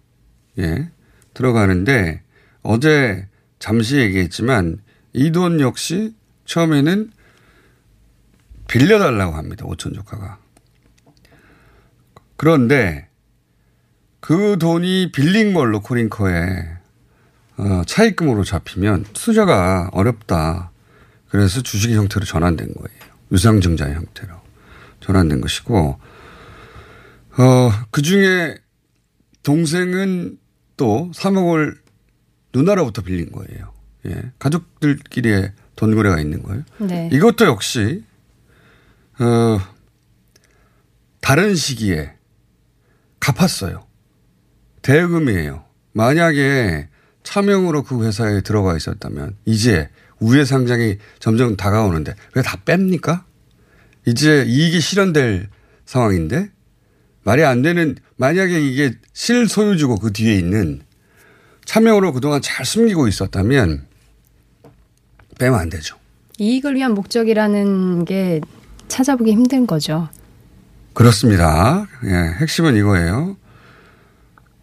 예. 0.58 0.89
들어가는데 1.36 2.23
어제 2.63 3.27
잠시 3.60 3.97
얘기했지만 3.97 4.79
이 5.13 5.32
돈 5.32 5.60
역시 5.60 6.15
처음에는 6.45 7.12
빌려달라고 8.67 9.36
합니다. 9.36 9.65
오천 9.67 9.93
조카가. 9.93 10.39
그런데 12.38 13.08
그 14.19 14.58
돈이 14.60 15.12
빌린 15.12 15.53
걸로 15.53 15.79
코링커에 15.82 16.67
어, 17.58 17.82
차입금으로 17.86 18.45
잡히면 18.45 19.05
투자가 19.13 19.89
어렵다. 19.93 20.71
그래서 21.29 21.62
주식의 21.62 21.95
형태로 21.97 22.25
전환된 22.25 22.73
거예요. 22.73 22.99
유상증자의 23.32 23.93
형태로 23.93 24.34
전환된 25.01 25.39
것이고 25.41 25.99
어, 27.39 27.71
그 27.91 28.02
중에 28.02 28.58
동생은 29.43 30.38
또 30.78 31.10
3억을 31.13 31.78
누나로부터 32.54 33.02
빌린 33.02 33.32
거예요. 33.32 33.73
예. 34.08 34.32
가족들끼리의 34.39 35.54
돈 35.75 35.95
거래가 35.95 36.19
있는 36.19 36.43
거예요. 36.43 36.63
네. 36.80 37.10
이것도 37.13 37.45
역시 37.45 38.04
어, 39.19 39.60
다른 41.21 41.56
시기에 41.56 42.13
갚았어요. 43.19 43.86
대금이에요. 44.82 45.65
만약에 45.93 46.89
차명으로 47.23 47.84
그 47.84 48.04
회사에 48.06 48.41
들어가 48.41 48.75
있었다면 48.75 49.36
이제 49.45 49.89
우회 50.19 50.43
상장이 50.45 50.97
점점 51.19 51.56
다가오는데 51.56 52.15
왜 52.36 52.41
다 52.41 52.58
뺍니까? 52.65 53.23
이제 54.06 54.43
이익이 54.47 54.80
실현될 54.80 55.49
상황인데 55.86 56.49
말이 57.30 57.44
안 57.44 57.62
되는 57.62 57.96
만약에 58.18 58.60
이게 58.60 58.92
실소유주고 59.13 60.00
그 60.00 60.12
뒤에 60.12 60.34
있는 60.36 60.82
차명으로 61.63 62.12
그동안 62.12 62.42
잘 62.42 62.65
숨기고 62.65 63.08
있었다면 63.08 63.86
빼면 65.38 65.60
안 65.60 65.70
되죠. 65.70 65.96
이익을 66.39 66.74
위한 66.74 66.96
목적이라는 66.96 68.06
게 68.06 68.42
찾아보기 68.88 69.32
힘든 69.32 69.68
거죠. 69.68 70.10
그렇습니다. 70.94 71.86
예, 72.06 72.10
핵심은 72.42 72.76
이거예요. 72.76 73.38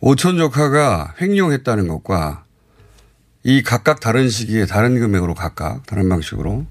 오천 0.00 0.36
조카가 0.36 1.14
횡령했다는 1.20 1.86
것과 1.86 2.46
이 3.44 3.62
각각 3.62 4.00
다른 4.00 4.28
시기에 4.28 4.66
다른 4.66 4.98
금액으로 4.98 5.34
각각 5.34 5.86
다른 5.86 6.08
방식으로 6.08 6.66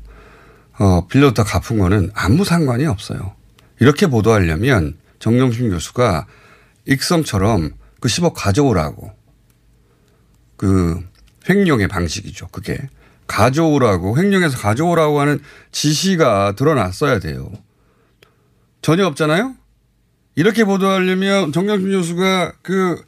어, 0.77 1.07
빌렸다 1.07 1.45
갚은 1.45 1.79
거는 1.79 2.11
아무 2.13 2.43
상관이 2.43 2.85
없어요. 2.85 3.33
이렇게 3.79 4.07
보도하려면 4.07 4.97
정영심 5.19 5.69
교수가 5.69 6.27
익성처럼 6.85 7.71
그 7.99 8.07
10억 8.07 8.33
가져오라고 8.35 9.11
그 10.57 11.01
횡령의 11.49 11.87
방식이죠. 11.87 12.47
그게 12.47 12.77
가져오라고 13.27 14.17
횡령해서 14.17 14.57
가져오라고 14.57 15.19
하는 15.19 15.39
지시가 15.71 16.53
드러났어야 16.55 17.19
돼요. 17.19 17.51
전혀 18.81 19.05
없잖아요. 19.07 19.55
이렇게 20.35 20.63
보도하려면 20.63 21.51
정경심 21.51 21.91
교수가 21.91 22.53
그 22.61 23.03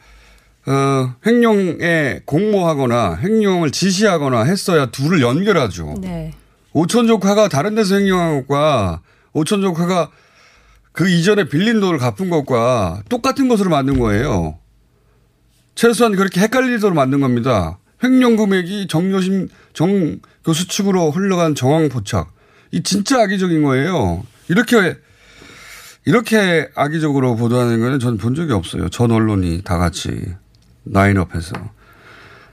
어, 0.66 1.16
횡령에 1.26 2.22
공모하거나 2.26 3.20
횡령을 3.22 3.72
지시하거나 3.72 4.44
했어야 4.44 4.88
둘을 4.88 5.22
연결하죠. 5.22 5.96
네. 6.02 6.34
오천 6.74 7.08
조카가 7.08 7.48
다른 7.48 7.76
데서 7.76 7.96
횡령한 7.96 8.42
것과 8.42 9.02
오천 9.34 9.62
조카가 9.62 10.10
그 10.98 11.08
이전에 11.08 11.44
빌린 11.44 11.80
돈을 11.80 12.00
갚은 12.00 12.32
것과 12.32 13.04
똑같은 13.08 13.48
것으로 13.48 13.70
만든 13.70 14.00
거예요. 14.00 14.58
최소한 15.76 16.16
그렇게 16.16 16.42
헷갈리도록 16.42 16.96
만든 16.96 17.20
겁니다. 17.20 17.78
횡령 18.04 18.36
금액이 18.36 18.88
정교심 18.88 19.48
정 19.74 20.20
교수 20.44 20.68
측으로 20.68 21.12
흘러간 21.12 21.54
정황 21.54 21.88
포착. 21.88 22.34
이 22.72 22.82
진짜 22.82 23.22
악의적인 23.22 23.62
거예요. 23.62 24.26
이렇게 24.48 24.98
이렇게 26.06 26.68
악의적으로 26.74 27.36
보도하는 27.36 27.80
거는 27.80 28.00
저는 28.00 28.18
본 28.18 28.34
적이 28.34 28.54
없어요. 28.54 28.90
전 28.90 29.12
언론이 29.12 29.62
다 29.64 29.78
같이 29.78 30.34
라인업해서 30.84 31.54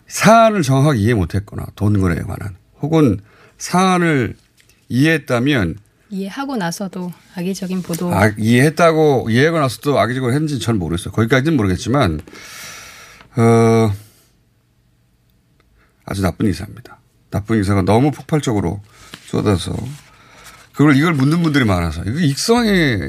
사안을 0.06 0.60
정확하게 0.60 0.98
이해 0.98 1.14
못했거나 1.14 1.64
돈 1.76 1.98
거래에 1.98 2.20
관한 2.20 2.56
혹은 2.82 3.20
사안을 3.56 4.36
이해했다면 4.90 5.78
이해하고 6.14 6.56
나서도 6.56 7.12
악의적인 7.34 7.82
보도. 7.82 8.14
아, 8.14 8.30
이해했다고 8.38 9.30
이해하고 9.30 9.58
나서도 9.58 9.98
악의적으로 9.98 10.32
했는지 10.32 10.60
전 10.60 10.78
모르겠어요. 10.78 11.12
거기까지는 11.12 11.56
모르겠지만 11.56 12.20
어, 13.36 13.92
아주 16.04 16.22
나쁜 16.22 16.48
이사입니다. 16.48 17.00
나쁜 17.30 17.60
이사가 17.60 17.82
너무 17.82 18.12
폭발적으로 18.12 18.80
쏟아서 19.26 19.74
그걸 20.72 20.96
이걸 20.96 21.14
묻는 21.14 21.42
분들이 21.42 21.64
많아서 21.64 22.02
이거 22.04 22.20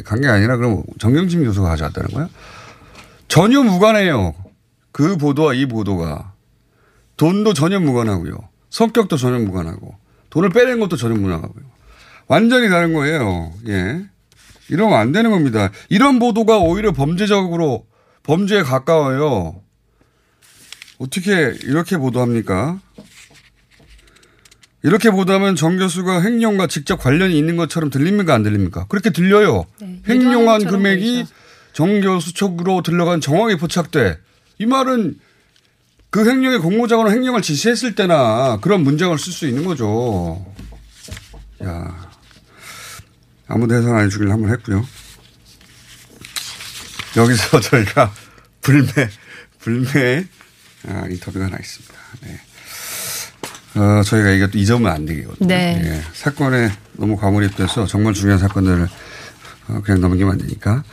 간게 0.04 0.28
아니라 0.28 0.58
그럼 0.58 0.84
정경심 1.00 1.44
교수가 1.44 1.70
가져왔다는 1.70 2.10
거야? 2.10 2.30
전혀 3.28 3.62
무관해요. 3.62 4.34
그 4.92 5.18
보도와 5.18 5.54
이 5.54 5.68
보도가 5.68 6.34
돈도 7.18 7.54
전혀 7.54 7.80
무관하고요. 7.80 8.36
성격도 8.72 9.18
전혀 9.18 9.40
무관하고 9.40 9.96
돈을 10.32 10.50
빼낸 10.50 10.80
것도 10.80 10.96
전혀 10.96 11.16
무관하고요. 11.16 11.75
완전히 12.28 12.70
다른 12.70 12.94
거예요. 12.94 13.54
예. 13.68 14.06
이러면 14.70 14.98
안 14.98 15.12
되는 15.12 15.32
겁니다. 15.32 15.72
이런 15.90 16.20
보도가 16.20 16.60
오히려 16.60 16.92
범죄적으로 16.92 17.86
범죄에 18.24 18.64
가까워요. 18.64 19.62
어떻게 20.98 21.54
이렇게 21.64 21.98
보도합니까? 21.98 22.80
이렇게 24.82 25.10
보도하면 25.10 25.56
정 25.56 25.78
교수가 25.78 26.22
횡령과 26.22 26.68
직접 26.68 26.98
관련이 26.98 27.38
있는 27.38 27.58
것처럼 27.58 27.90
들립니까? 27.90 28.34
안 28.34 28.44
들립니까? 28.44 28.86
그렇게 28.88 29.10
들려요. 29.10 29.66
네, 29.82 30.00
횡령한 30.08 30.62
일반인처럼 30.62 30.72
금액이 30.72 31.16
보이죠. 31.16 31.34
정 31.74 32.02
교수 32.02 32.34
쪽으로 32.34 32.82
들러간 32.84 33.20
정황이 33.20 33.58
포착돼. 33.58 34.20
이 34.60 34.66
말은 34.66 35.20
그 36.12 36.30
횡령의 36.30 36.60
공모자가 36.60 37.12
횡령을 37.12 37.42
지시했을 37.42 37.96
때나 37.96 38.60
그런 38.62 38.84
문장을 38.84 39.18
쓸 39.18 39.34
수 39.34 39.48
있는 39.48 39.66
거죠. 39.66 40.46
야. 41.64 42.05
아무도 43.48 43.76
해석 43.76 43.96
안 43.96 44.06
해주길 44.06 44.32
한번 44.32 44.52
했고요. 44.52 44.86
여기서 47.18 47.60
저희가 47.62 48.14
불매, 48.62 48.92
불매 49.60 50.26
아, 50.88 51.06
인터뷰가 51.10 51.46
하나 51.46 51.58
있습니다. 51.58 51.96
네. 52.22 52.40
어, 53.80 54.04
저희가 54.04 54.30
이게 54.32 54.48
또 54.48 54.58
잊으면 54.58 54.88
안 54.88 55.06
되거든요. 55.06 55.48
네. 55.48 55.82
예, 55.84 56.04
사건에 56.14 56.72
너무 56.94 57.18
과몰입돼서 57.18 57.86
정말 57.88 58.14
중요한 58.14 58.40
사건들을 58.40 58.88
어, 59.68 59.82
그냥 59.84 60.02
넘기면 60.02 60.34
안 60.34 60.38
되니까. 60.38 60.84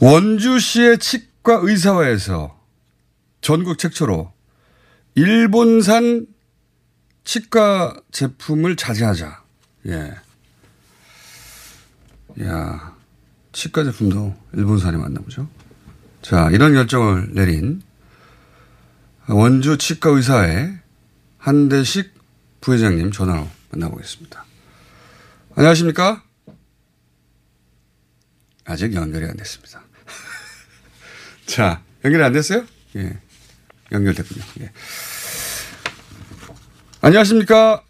원주시의 0.00 0.98
치과 0.98 1.60
의사회에서 1.62 2.58
전국 3.40 3.78
최초로 3.78 4.32
일본산 5.14 6.26
치과 7.24 7.94
제품을 8.10 8.76
자제하자. 8.76 9.42
예. 9.88 10.14
야, 12.42 12.96
치과 13.52 13.84
제품도 13.84 14.34
일본산이 14.54 14.96
맞나 14.96 15.20
보죠. 15.20 15.48
자, 16.22 16.48
이런 16.50 16.74
결정을 16.74 17.34
내린 17.34 17.82
원주 19.28 19.78
치과 19.78 20.10
의사회 20.10 20.72
한대식 21.38 22.14
부회장님 22.60 23.10
전화로 23.10 23.48
만나보겠습니다. 23.70 24.44
안녕하십니까? 25.56 26.22
아직 28.66 28.94
연결이 28.94 29.26
안 29.26 29.36
됐습니다. 29.36 29.82
자, 31.46 31.82
연결이 32.04 32.22
안 32.22 32.32
됐어요? 32.32 32.64
예. 32.96 33.18
연결됐군요. 33.90 34.44
예. 34.60 34.70
안녕하십니까? 37.00 37.82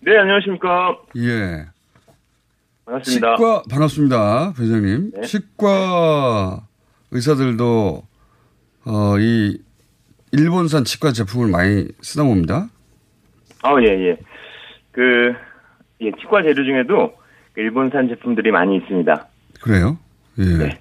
네, 0.00 0.16
안녕하십니까. 0.16 0.96
예. 1.16 1.73
반갑습니다. 2.86 3.36
치과 3.36 3.62
반갑습니다, 3.70 4.52
부회장님. 4.52 5.10
네. 5.14 5.20
치과 5.26 6.66
의사들도 7.10 8.02
어, 8.86 9.18
이 9.18 9.58
일본산 10.32 10.84
치과 10.84 11.12
제품을 11.12 11.48
많이 11.48 11.88
쓰다 12.02 12.24
봅니다. 12.24 12.68
아, 13.62 13.74
예, 13.80 14.10
예. 14.10 14.16
그, 14.90 15.32
예, 16.02 16.10
치과 16.20 16.42
재료 16.42 16.64
중에도 16.64 17.14
그 17.54 17.60
일본산 17.60 18.08
제품들이 18.08 18.50
많이 18.50 18.76
있습니다. 18.76 19.26
그래요? 19.62 19.98
예. 20.38 20.44
네. 20.44 20.80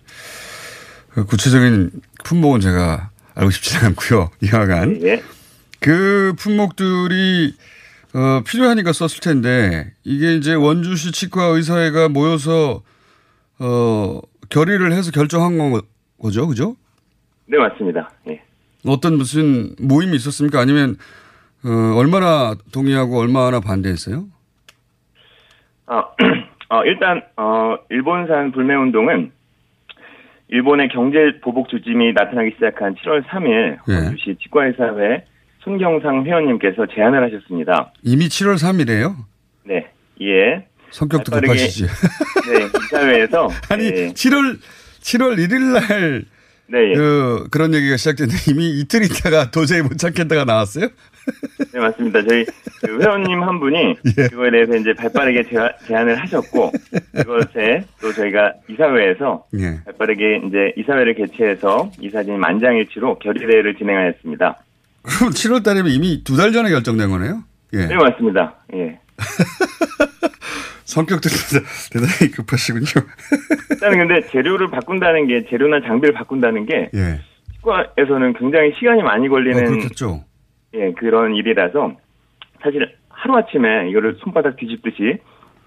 그 1.12 1.26
구체적인 1.26 1.92
품목은 2.26 2.60
제가 2.60 3.12
알고 3.36 3.52
싶지는 3.52 3.88
않고요. 3.88 4.32
이하간 4.42 5.02
예. 5.04 5.24
그 5.80 6.34
품목들이 6.38 7.56
어, 8.16 8.44
필요하니까 8.46 8.92
썼을 8.94 9.20
텐데 9.22 9.94
이게 10.04 10.36
이제 10.36 10.54
원주시 10.54 11.12
치과 11.12 11.46
의사회가 11.46 12.10
모여서 12.10 12.82
어, 13.60 14.20
결의를 14.50 14.92
해서 14.92 15.12
결정한 15.12 15.58
거- 15.72 15.82
거죠, 16.22 16.48
그죠? 16.48 16.76
네, 17.48 17.58
맞습니다. 17.58 18.12
예. 18.30 18.42
어떤 18.86 19.18
무슨 19.18 19.76
모임이 19.80 20.16
있었습니까? 20.16 20.60
아니면 20.60 20.96
어, 21.66 21.96
얼마나 21.98 22.56
동의하고 22.74 23.18
얼마나 23.20 23.60
반대했어요? 23.62 24.26
아, 25.88 26.00
어, 26.70 26.84
일단, 26.86 27.22
어, 27.38 27.76
일본산 27.90 28.52
불매 28.52 28.76
운동은 28.76 29.32
일본의 30.50 30.90
경제 30.90 31.18
보복 31.42 31.70
조짐이 31.70 32.14
나타나기 32.14 32.52
시작한 32.56 32.96
7월 32.96 33.24
3일 33.26 33.78
예. 33.90 33.94
원주시 33.94 34.36
치과의사회 34.42 35.26
손경상 35.64 36.26
회원님께서 36.26 36.86
제안을 36.94 37.24
하셨습니다. 37.26 37.92
이미 38.04 38.28
7월 38.28 38.56
3일이에요. 38.56 39.16
네, 39.66 39.88
이에 40.20 40.66
성격도 40.92 41.32
빠르게- 41.32 41.42
급하시지. 41.48 41.84
네, 42.52 42.66
이사회에서 42.86 43.50
아니 43.70 43.86
예, 43.86 44.08
7월 44.10 44.60
7월 45.02 45.38
1일 45.38 45.74
날 45.74 46.26
네, 46.68 46.92
예. 46.92 46.96
그, 46.96 47.48
그런 47.52 47.74
얘기가 47.74 47.98
시작됐는데 47.98 48.52
이미 48.52 48.80
이틀 48.80 49.04
있다가 49.04 49.52
도저히 49.52 49.82
못 49.82 49.98
참겠다가 49.98 50.46
나왔어요? 50.46 50.88
네, 51.74 51.80
맞습니다. 51.80 52.22
저희 52.28 52.46
그 52.86 53.00
회원님 53.02 53.42
한 53.44 53.60
분이 53.60 53.96
예. 54.18 54.28
그거에 54.30 54.50
대해서 54.52 54.76
이제 54.76 54.94
발 54.94 55.12
빠르게 55.14 55.44
제안- 55.50 55.72
제안을 55.88 56.20
하셨고, 56.22 56.72
그것에 57.16 57.86
또 58.02 58.12
저희가 58.14 58.54
이사회에서 58.70 59.46
예. 59.60 59.84
발 59.86 59.94
빠르게 59.98 60.42
이제 60.48 60.74
이사회를 60.78 61.16
개최해서 61.16 61.92
이사진 62.02 62.40
만장일치로 62.40 63.20
결의대회를 63.20 63.76
진행하였습니다. 63.78 64.58
그럼 65.04 65.32
7월 65.32 65.64
달이면 65.64 65.92
이미 65.92 66.24
두 66.24 66.38
달 66.38 66.52
전에 66.54 66.70
결정된 66.70 67.10
거네요? 67.10 67.44
예. 67.74 67.86
네, 67.88 67.96
맞습니다. 67.96 68.56
예. 68.74 69.00
성격도 70.86 71.30
대단히 71.92 72.32
급하시군요. 72.32 72.86
일단은 73.72 74.08
근데 74.08 74.28
재료를 74.28 74.70
바꾼다는 74.70 75.28
게, 75.28 75.46
재료나 75.50 75.82
장비를 75.82 76.14
바꾼다는 76.14 76.66
게, 76.66 76.90
예. 76.94 77.20
치과에서는 77.56 78.34
굉장히 78.34 78.74
시간이 78.78 79.02
많이 79.02 79.28
어, 79.28 79.32
걸리는, 79.32 79.66
그렇겠죠. 79.66 80.24
예, 80.76 80.92
그런 80.94 81.36
일이라서, 81.36 81.94
사실 82.62 82.94
하루 83.10 83.38
아침에 83.38 83.90
이거를 83.90 84.18
손바닥 84.24 84.58
뒤집듯이, 84.58 85.18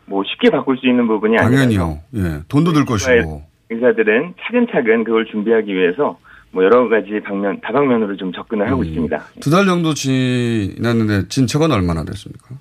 뭐 0.04 0.22
쉽게 0.24 0.50
바꿀 0.50 0.76
수 0.78 0.86
있는 0.86 1.06
부분이 1.08 1.36
아니라서 1.38 1.56
당연히요. 1.56 1.98
예. 2.16 2.42
돈도 2.48 2.72
들 2.72 2.84
것이고. 2.84 3.42
의사들은 3.70 4.34
차근차근 4.42 5.02
그걸 5.02 5.26
준비하기 5.26 5.74
위해서 5.74 6.18
뭐 6.52 6.64
여러 6.64 6.88
가지 6.88 7.20
방면 7.24 7.60
다방면으로 7.60 8.16
좀 8.16 8.32
접근을 8.32 8.70
하고 8.70 8.80
음. 8.80 8.84
있습니다. 8.86 9.18
두 9.40 9.50
달 9.50 9.66
정도 9.66 9.92
지났는데 9.94 11.28
진척은 11.28 11.70
얼마나 11.72 12.04
됐습니까? 12.04 12.54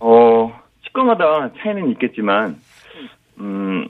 어 0.00 0.52
치과마다 0.86 1.50
차이는 1.58 1.90
있겠지만 1.92 2.56
음, 3.40 3.88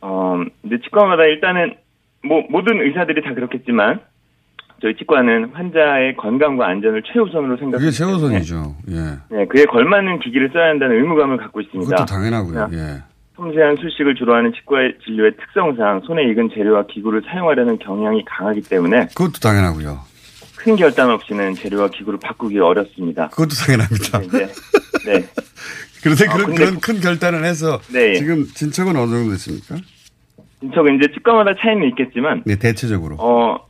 어, 0.00 0.36
근데 0.62 0.78
치과마다 0.84 1.24
일단은 1.24 1.74
뭐 2.24 2.42
모든 2.50 2.80
의사들이 2.80 3.22
다 3.22 3.34
그렇겠지만 3.34 4.00
저희 4.82 4.94
치과는 4.96 5.50
환자의 5.54 6.16
건강과 6.16 6.68
안전을 6.68 7.02
최우선으로 7.12 7.56
생각하기 7.56 7.84
그게 7.84 7.90
최우선이죠. 7.90 8.76
예. 8.90 8.94
네, 9.36 9.46
그에 9.46 9.64
걸맞는 9.64 10.20
기기를 10.20 10.50
써야 10.52 10.66
한다는 10.68 10.96
의무감을 10.96 11.38
갖고 11.38 11.60
있습니다. 11.62 11.88
그것도 11.96 12.04
당연하고요. 12.04 12.68
네. 12.68 12.76
예. 12.76 13.02
섬세한 13.36 13.76
수식을 13.76 14.14
주로 14.14 14.34
하는 14.34 14.52
치과 14.54 14.76
진료의 15.04 15.36
특성상 15.36 16.02
손에 16.06 16.24
익은 16.30 16.50
재료와 16.54 16.86
기구를 16.86 17.22
사용하려는 17.26 17.78
경향이 17.78 18.24
강하기 18.24 18.62
때문에 18.62 19.06
그것도 19.08 19.38
당연하고요. 19.42 20.00
큰 20.56 20.76
결단 20.76 21.10
없이는 21.10 21.54
재료와 21.54 21.88
기구를 21.88 22.18
바꾸기 22.18 22.58
어렵습니다. 22.58 23.28
그것도 23.28 23.50
당연합니다. 23.66 24.22
이제 24.22 24.38
네. 25.04 25.24
그런데 26.02 26.26
아, 26.28 26.32
그런, 26.34 26.54
그런 26.54 26.80
큰 26.80 27.00
결단을 27.00 27.44
해서 27.44 27.80
네. 27.92 28.14
지금 28.14 28.44
진척은 28.44 28.96
어느 28.96 29.10
정도 29.10 29.32
됐습니까? 29.32 29.76
진척은 30.60 30.96
이제 30.96 31.12
치과마다 31.12 31.54
차이는 31.60 31.86
있겠지만 31.90 32.42
네, 32.46 32.56
대체적으로. 32.56 33.16
어 33.18 33.65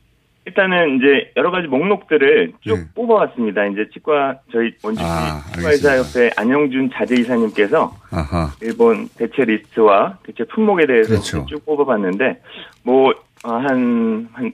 일단은 0.46 0.96
이제 0.96 1.32
여러 1.36 1.50
가지 1.50 1.66
목록들을 1.66 2.52
쭉 2.60 2.88
뽑아왔습니다. 2.94 3.66
이제 3.66 3.88
치과 3.92 4.38
저희 4.52 4.72
원주 4.82 5.02
네. 5.02 5.08
아, 5.08 5.42
치과의사협회 5.56 6.30
안영준 6.36 6.90
자재이사님께서 6.94 7.92
아하. 8.12 8.52
일본 8.62 9.08
대체 9.16 9.44
리스트와 9.44 10.18
대체 10.24 10.44
품목에 10.44 10.86
대해서 10.86 11.08
그렇죠. 11.10 11.44
쭉 11.46 11.64
뽑아봤는데 11.66 12.40
뭐한한 12.84 14.28
한 14.32 14.52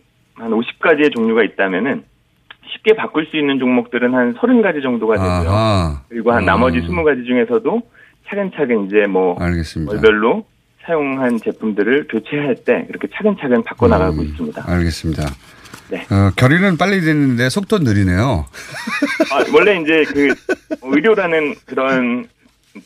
50가지의 0.50 1.14
종류가 1.14 1.44
있다면은 1.44 2.05
쉽게 2.72 2.96
바꿀 2.96 3.26
수 3.26 3.37
있는 3.37 3.59
종목들은 3.59 4.14
한 4.14 4.35
30가지 4.35 4.83
정도가 4.83 5.16
되고요. 5.16 5.50
아하. 5.50 6.02
그리고 6.09 6.33
한 6.33 6.42
음. 6.42 6.46
나머지 6.46 6.81
20가지 6.81 7.26
중에서도 7.26 7.83
차근차근 8.28 8.87
이제 8.87 9.07
뭐 9.07 9.37
알겠습니다. 9.38 9.92
월별로 9.92 10.46
사용한 10.87 11.37
제품들을 11.38 12.09
교체할 12.09 12.57
때 12.64 12.87
그렇게 12.87 13.09
차근차근 13.14 13.62
바꿔 13.62 13.88
나가고 13.88 14.22
있습니다. 14.22 14.64
알겠습니다. 14.66 15.24
네. 15.90 16.06
어, 16.11 16.30
결의는 16.37 16.76
빨리 16.76 17.00
됐는데 17.00 17.48
속도 17.48 17.78
느리네요. 17.78 18.46
아, 19.30 19.44
원래 19.52 19.80
이제 19.80 20.04
그 20.04 20.35
의료라는 20.82 21.54
그런 21.66 22.28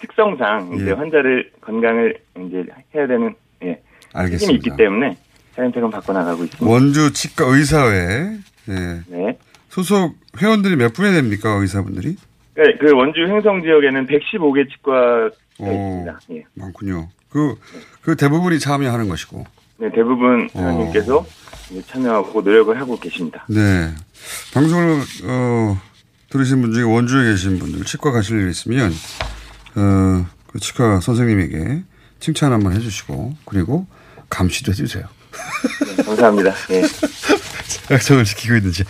특성상 0.01 0.73
이제 0.75 0.89
예. 0.89 0.93
환자를 0.93 1.51
건강을 1.61 2.19
이제 2.47 2.65
해야 2.95 3.07
되는 3.07 3.35
예, 3.63 3.81
알겠습니다. 4.13 4.57
있기 4.57 4.77
때문에 4.77 5.17
차근차근 5.55 5.91
바꿔 5.91 6.13
나가고 6.13 6.45
있습니다. 6.45 6.67
원주 6.67 7.13
치과 7.13 7.45
의사회 7.47 8.37
예. 8.69 9.03
네. 9.07 9.39
소속 9.69 10.17
회원들이 10.41 10.77
몇 10.77 10.93
분이 10.93 11.13
됩니까 11.13 11.51
의사분들이? 11.51 12.17
네, 12.57 12.63
그 12.81 12.93
원주 12.93 13.21
행성 13.21 13.63
지역에는 13.63 14.07
115개 14.07 14.69
치과가 14.71 15.31
오, 15.59 15.67
있습니다. 15.67 16.21
예. 16.33 16.45
많군요. 16.55 17.09
그, 17.29 17.55
그 18.01 18.17
대부분이 18.17 18.59
참여하는 18.59 19.09
것이고. 19.09 19.45
네, 19.79 19.91
대부분 19.95 20.49
어. 20.55 20.59
회원님께서 20.61 21.27
이제 21.71 21.83
참여하고 21.89 22.41
노력을 22.43 22.79
하고 22.81 22.99
계십니다. 22.99 23.45
네. 23.49 23.93
방송을, 24.55 25.01
어, 25.25 25.81
들으신 26.31 26.63
분 26.63 26.73
중에 26.73 26.83
원주에 26.83 27.25
계신 27.31 27.59
분들, 27.59 27.85
치과 27.85 28.11
가실 28.13 28.41
일 28.41 28.49
있으면, 28.51 28.93
어, 29.75 30.27
그 30.47 30.59
치과 30.61 31.01
선생님에게 31.01 31.83
칭찬 32.21 32.53
한번 32.53 32.73
해주시고, 32.73 33.37
그리고 33.45 33.87
감시도 34.31 34.73
해주세요. 34.73 35.05
네, 35.97 36.03
감사합니다. 36.05 36.55
예. 36.71 36.83
약속을 37.91 38.25
지키고 38.25 38.57
있는지. 38.57 38.85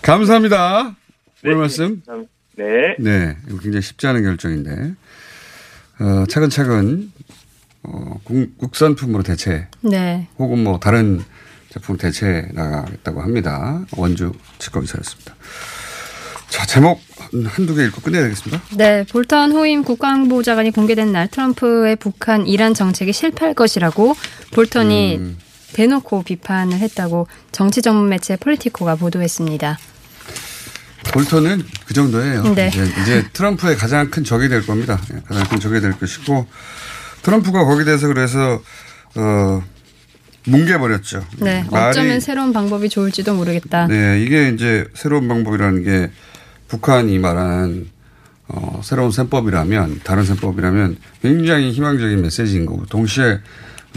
감사합니다. 0.00 0.96
오늘 1.44 1.56
말씀. 1.56 2.02
감- 2.06 2.26
네. 2.56 2.96
네. 2.98 3.36
이거 3.48 3.58
굉장히 3.58 3.82
쉽지 3.82 4.06
않은 4.06 4.22
결정인데, 4.22 4.94
어, 6.00 6.24
차근차근, 6.28 7.12
어, 7.84 8.20
국, 8.24 8.58
국산품으로 8.58 9.22
대체 9.22 9.68
네. 9.80 10.28
혹은 10.38 10.62
뭐 10.62 10.78
다른 10.78 11.22
제품 11.70 11.96
대체해 11.96 12.48
나가겠다고 12.52 13.22
합니다. 13.22 13.84
원주 13.96 14.32
치과 14.58 14.80
의사였습니다. 14.80 15.34
자, 16.48 16.66
제목 16.66 17.00
한두 17.46 17.74
개 17.74 17.84
읽고 17.86 18.02
끝내야 18.02 18.24
되겠습니다. 18.24 18.62
네, 18.76 19.04
볼턴 19.04 19.52
호임 19.52 19.82
국방부장관이 19.84 20.70
공개된 20.70 21.10
날 21.10 21.28
트럼프의 21.28 21.96
북한 21.96 22.46
이란 22.46 22.74
정책이 22.74 23.14
실패할 23.14 23.54
것이라고 23.54 24.14
볼턴이 24.52 25.16
음. 25.16 25.38
대놓고 25.72 26.24
비판을 26.24 26.78
했다고 26.78 27.26
정치 27.52 27.80
전문 27.80 28.10
매체 28.10 28.36
폴리티코가 28.36 28.96
보도했습니다. 28.96 29.78
볼턴은 31.12 31.62
그 31.86 31.94
정도예요. 31.94 32.54
네. 32.54 32.68
이제, 32.68 32.84
이제 33.02 33.24
트럼프의 33.32 33.76
가장 33.76 34.10
큰 34.10 34.22
적이 34.22 34.50
될 34.50 34.64
겁니다. 34.66 35.00
예, 35.14 35.20
가장 35.26 35.44
큰 35.48 35.58
적이 35.58 35.80
될 35.80 35.98
것이고 35.98 36.46
트럼프가 37.22 37.64
거기에 37.64 37.84
대해서 37.84 38.06
그래서 38.08 38.62
어 39.14 39.62
뭉개버렸죠. 40.46 41.24
네, 41.38 41.64
말이- 41.70 41.90
어쩌면 41.90 42.20
새로운 42.20 42.52
방법이 42.52 42.88
좋을지도 42.88 43.34
모르겠다. 43.34 43.86
네, 43.86 44.20
이게 44.22 44.48
이제 44.48 44.86
새로운 44.94 45.28
방법이라는 45.28 45.84
게 45.84 46.10
북한이 46.68 47.18
말한 47.18 47.86
어, 48.48 48.80
새로운 48.82 49.12
셈법이라면 49.12 50.00
다른 50.04 50.24
셈법이라면 50.24 50.96
굉장히 51.22 51.70
희망적인 51.72 52.20
메시지인 52.22 52.66
거고 52.66 52.84
동시에 52.86 53.38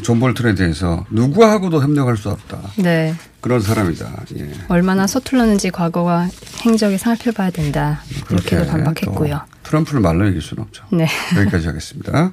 존 0.01 0.19
볼턴에 0.19 0.55
대해서 0.55 1.05
누구하고도 1.09 1.81
협력할 1.81 2.17
수 2.17 2.29
없다. 2.29 2.59
네, 2.77 3.13
그런 3.41 3.59
사람이다. 3.59 4.25
예. 4.37 4.51
얼마나 4.67 5.07
서툴렀는지 5.07 5.71
과거와 5.71 6.27
행적이 6.65 6.97
살펴봐야 6.97 7.49
된다. 7.49 8.01
이렇게도 8.29 8.35
그렇게 8.35 8.65
반박했고요. 8.67 9.41
또 9.49 9.55
트럼프를 9.63 10.01
말로 10.01 10.27
이길 10.27 10.41
수는 10.41 10.63
없죠. 10.63 10.85
네, 10.91 11.07
여기까지 11.37 11.67
하겠습니다. 11.67 12.31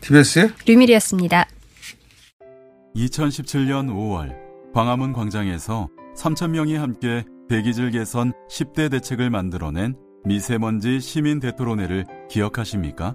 TBS의 0.00 0.50
류밀희였습니다. 0.66 1.46
2017년 2.96 3.88
5월 3.88 4.34
광화문 4.74 5.12
광장에서 5.12 5.88
3,000명이 6.16 6.76
함께 6.76 7.24
대기질 7.48 7.90
개선 7.90 8.32
10대 8.50 8.90
대책을 8.90 9.30
만들어낸 9.30 9.94
미세먼지 10.24 11.00
시민 11.00 11.40
대토론회를 11.40 12.04
기억하십니까? 12.30 13.14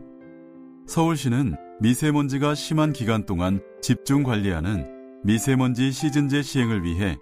서울시는 0.87 1.55
미세먼지가 1.81 2.55
심한 2.55 2.93
기간 2.93 3.25
동안 3.25 3.59
집중 3.81 4.23
관리하는 4.23 4.87
미세먼지 5.23 5.91
시즌제 5.91 6.41
시행을 6.41 6.83
위해 6.83 7.17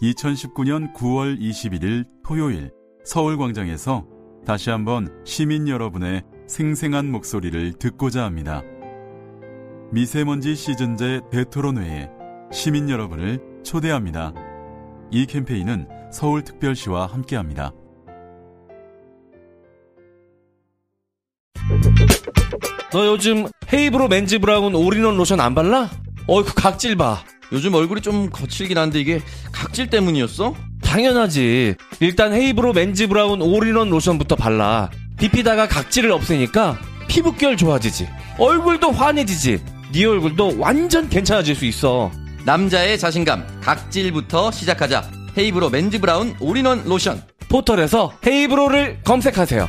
2019년 0.00 0.94
9월 0.94 1.40
21일 1.40 2.04
토요일 2.24 2.70
서울광장에서 3.04 4.06
다시 4.44 4.70
한번 4.70 5.08
시민 5.24 5.66
여러분의 5.66 6.22
생생한 6.46 7.10
목소리를 7.10 7.72
듣고자 7.72 8.24
합니다. 8.24 8.62
미세먼지 9.90 10.54
시즌제 10.54 11.22
대토론회에 11.32 12.08
시민 12.52 12.88
여러분을 12.88 13.40
초대합니다. 13.64 14.34
이 15.10 15.26
캠페인은 15.26 15.88
서울특별시와 16.12 17.06
함께합니다. 17.06 17.72
너 22.96 23.04
요즘 23.04 23.46
헤이브로 23.70 24.08
맨즈 24.08 24.38
브라운 24.38 24.74
올인원 24.74 25.18
로션 25.18 25.38
안 25.38 25.54
발라? 25.54 25.90
어이 26.26 26.44
그 26.44 26.54
각질 26.54 26.96
봐. 26.96 27.22
요즘 27.52 27.74
얼굴이 27.74 28.00
좀 28.00 28.30
거칠긴 28.30 28.78
한데 28.78 28.98
이게 28.98 29.20
각질 29.52 29.90
때문이었어? 29.90 30.54
당연하지. 30.82 31.74
일단 32.00 32.32
헤이브로 32.32 32.72
맨즈 32.72 33.06
브라운 33.08 33.42
올인원 33.42 33.90
로션부터 33.90 34.36
발라. 34.36 34.88
비피다가 35.18 35.68
각질을 35.68 36.10
없애니까 36.10 36.78
피부결 37.06 37.58
좋아지지. 37.58 38.08
얼굴도 38.38 38.92
환해지지. 38.92 39.62
네 39.92 40.04
얼굴도 40.06 40.54
완전 40.58 41.10
괜찮아질 41.10 41.54
수 41.54 41.66
있어. 41.66 42.10
남자의 42.46 42.98
자신감 42.98 43.60
각질부터 43.60 44.52
시작하자 44.52 45.04
헤이브로 45.36 45.68
맨즈 45.68 46.00
브라운 46.00 46.34
올인원 46.40 46.84
로션 46.86 47.22
포털에서 47.50 48.14
헤이브로를 48.26 49.00
검색하세요. 49.04 49.68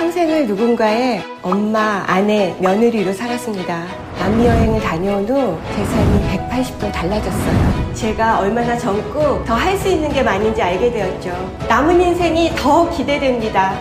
평생을 0.00 0.46
누군가의 0.46 1.22
엄마, 1.42 2.04
아내, 2.06 2.54
며느리로 2.60 3.14
살았습니다. 3.14 3.86
남미 4.18 4.44
여행을 4.46 4.78
다녀온 4.80 5.26
후제 5.66 5.84
삶이 5.86 6.38
180도 6.50 6.92
달라졌어요. 6.92 7.94
제가 7.94 8.40
얼마나 8.40 8.76
젊고 8.76 9.44
더 9.46 9.54
할 9.54 9.76
수 9.78 9.88
있는 9.88 10.12
게 10.12 10.22
많은지 10.22 10.60
알게 10.60 10.92
되었죠. 10.92 11.30
남은 11.68 11.98
인생이 12.00 12.50
더 12.56 12.88
기대됩니다. 12.90 13.72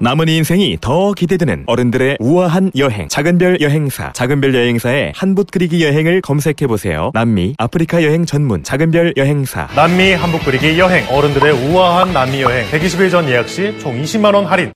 남은 0.00 0.28
인생이 0.28 0.78
더 0.80 1.12
기대되는 1.12 1.64
어른들의 1.66 2.18
우아한 2.20 2.70
여행 2.76 3.08
작은별 3.08 3.60
여행사. 3.60 4.12
작은별 4.12 4.54
여행사의 4.54 5.12
한붓 5.16 5.50
그리기 5.50 5.84
여행을 5.84 6.20
검색해보세요. 6.20 7.10
남미 7.14 7.54
아프리카 7.58 8.02
여행 8.04 8.24
전문 8.24 8.62
작은별 8.62 9.14
여행사. 9.16 9.66
남미 9.74 10.12
한복 10.12 10.44
그리기 10.44 10.78
여행. 10.78 11.04
어른들의 11.08 11.52
우아한 11.52 12.12
남미 12.12 12.42
여행. 12.42 12.66
120일 12.70 13.10
전 13.10 13.28
예약 13.28 13.48
시 13.48 13.76
총 13.80 14.00
20만 14.00 14.34
원 14.34 14.46
할인. 14.46 14.72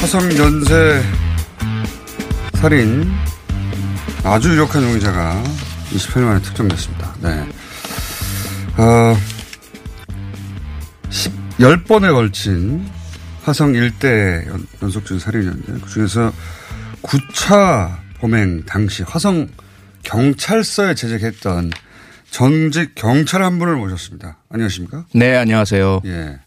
화성 0.00 0.22
연쇄 0.36 1.00
살인 2.54 3.04
아주 4.24 4.50
유력한 4.50 4.82
용의자가 4.82 5.42
28일 5.90 6.20
만에 6.22 6.42
특정됐습니다. 6.42 7.14
네. 7.22 7.48
어, 8.76 9.16
10, 11.10 11.32
10번에 11.58 12.12
걸친 12.12 12.84
화성 13.42 13.74
일대 13.74 14.44
연- 14.48 14.66
연속적인 14.82 15.18
살인이었는데 15.18 15.80
그중에서 15.84 16.32
9차 17.02 17.96
범행 18.18 18.64
당시 18.66 19.02
화성 19.04 19.48
경찰서에 20.02 20.94
재직했던 20.94 21.70
전직 22.30 22.94
경찰 22.94 23.42
한 23.42 23.58
분을 23.58 23.76
모셨습니다. 23.76 24.38
안녕하십니까? 24.50 25.06
네, 25.14 25.34
안녕하세요. 25.36 26.02
예. 26.04 26.38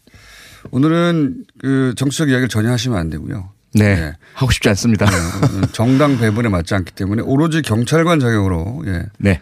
오늘은 0.70 1.44
그 1.58 1.94
정치적 1.96 2.28
이야기를 2.28 2.48
전혀 2.48 2.70
하시면 2.70 2.96
안 2.96 3.10
되고요. 3.10 3.50
네. 3.74 4.12
하고 4.34 4.52
싶지 4.52 4.68
않습니다. 4.70 5.06
오늘은 5.06 5.72
정당 5.72 6.18
배분에 6.18 6.48
맞지 6.48 6.74
않기 6.74 6.92
때문에 6.92 7.22
오로지 7.22 7.62
경찰관 7.62 8.20
자격으로 8.20 8.82
예. 8.86 9.06
네. 9.18 9.40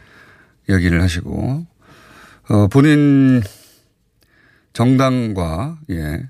이야기를 0.68 1.02
하시고 1.02 1.66
어, 2.48 2.66
본인 2.68 3.42
정당과 4.72 5.78
예. 5.90 6.28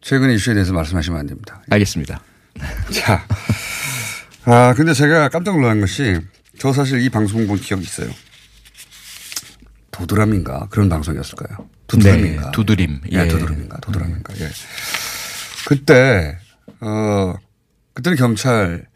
최근의 0.00 0.36
이슈에 0.36 0.54
대해서 0.54 0.72
말씀하시면 0.72 1.18
안 1.20 1.26
됩니다. 1.26 1.62
알겠습니다. 1.70 2.20
자. 2.92 3.26
아, 4.44 4.74
근데 4.74 4.94
제가 4.94 5.28
깜짝 5.28 5.56
놀란 5.56 5.80
것이 5.80 6.18
저 6.58 6.72
사실 6.72 7.00
이 7.02 7.08
방송 7.08 7.46
본 7.46 7.58
기억이 7.58 7.82
있어요. 7.84 8.10
도드람인가 9.90 10.68
그런 10.70 10.88
방송이었을까요? 10.88 11.68
두드람인가? 11.88 12.42
네, 12.46 12.50
두드림. 12.52 13.00
예, 13.12 13.18
예. 13.18 13.28
두드람인가? 13.28 13.78
도드람인가? 13.78 14.34
예. 14.40 14.48
그때 15.66 16.38
어 16.80 17.34
그때는 17.94 18.16
경찰 18.16 18.86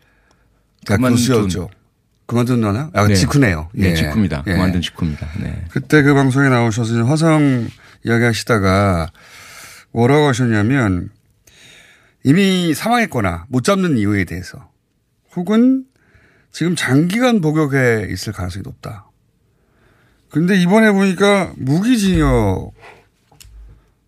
그만둔- 0.87 1.11
교수였죠. 1.11 1.71
그만둔나요? 2.27 2.91
아, 2.95 3.07
네. 3.07 3.15
직후네요. 3.15 3.69
네, 3.75 3.95
직후입니다. 3.95 4.43
그만둔 4.43 4.81
직후입니다. 4.81 5.29
네. 5.41 5.65
그때 5.71 6.03
그 6.03 6.15
방송에 6.15 6.49
나오셔서 6.49 7.05
화성 7.05 7.69
이야기 8.05 8.25
하시다가 8.25 9.11
뭐라고 9.93 10.27
하셨냐면 10.29 11.11
이미 12.25 12.73
사망했거나 12.75 13.47
못 13.49 13.65
잡는 13.65 13.99
이유에 13.99 14.25
대해서 14.25 14.71
혹은 15.37 15.85
지금 16.53 16.75
장기간 16.77 17.41
복역해 17.41 18.09
있을 18.11 18.33
가능성이 18.33 18.63
높다. 18.63 19.07
근데 20.31 20.57
이번에 20.57 20.91
보니까 20.93 21.53
무기징역 21.57 22.73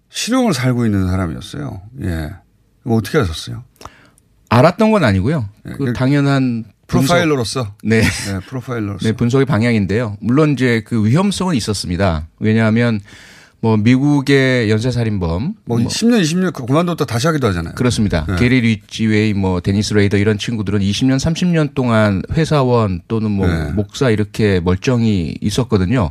실형을 0.09 0.55
살고 0.55 0.87
있는 0.87 1.07
사람이었어요. 1.09 1.83
예. 2.03 2.31
이거 2.85 2.94
어떻게 2.97 3.18
하셨어요? 3.18 3.64
알았던 4.49 4.90
건 4.90 5.05
아니고요. 5.05 5.49
그그 5.64 5.92
당연한 5.94 6.64
프로파일러로서? 6.87 7.75
네. 7.83 8.03
네, 8.03 8.40
프로파일러로서. 8.47 9.07
네, 9.07 9.12
분석의 9.12 9.47
방향인데요. 9.47 10.16
물론 10.20 10.53
이제 10.53 10.83
그 10.87 11.05
위험성은 11.05 11.55
있었습니다. 11.57 12.29
왜냐하면 12.38 13.01
뭐 13.61 13.79
미국의 13.79 14.70
연쇄살인범 14.70 15.55
뭐 15.64 15.79
10년, 15.79 16.20
20년 16.20 16.53
그만뒀다 16.66 17.07
다시 17.07 17.27
하기도 17.27 17.47
하잖아요. 17.49 17.75
그렇습니다. 17.75 18.27
네. 18.29 18.37
게리 18.37 18.61
리치웨이, 18.61 19.33
뭐 19.33 19.61
데니스 19.62 19.94
레이더 19.94 20.18
이런 20.18 20.37
친구들은 20.37 20.81
20년, 20.81 21.16
30년 21.16 21.75
동안 21.75 22.23
회사원 22.33 23.01
또는 23.09 23.31
뭐 23.31 23.47
네. 23.49 23.73
목사 23.73 24.11
이렇게 24.11 24.61
멀쩡히 24.61 25.38
있었거든요. 25.40 26.11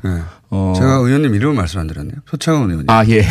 어, 0.50 0.74
제가 0.76 0.96
의원님 0.96 1.36
이름을 1.36 1.56
말씀 1.56 1.80
안 1.80 1.86
드렸네요. 1.86 2.18
표창원 2.28 2.72
의원님. 2.72 2.90
아, 2.90 3.06
예. 3.08 3.24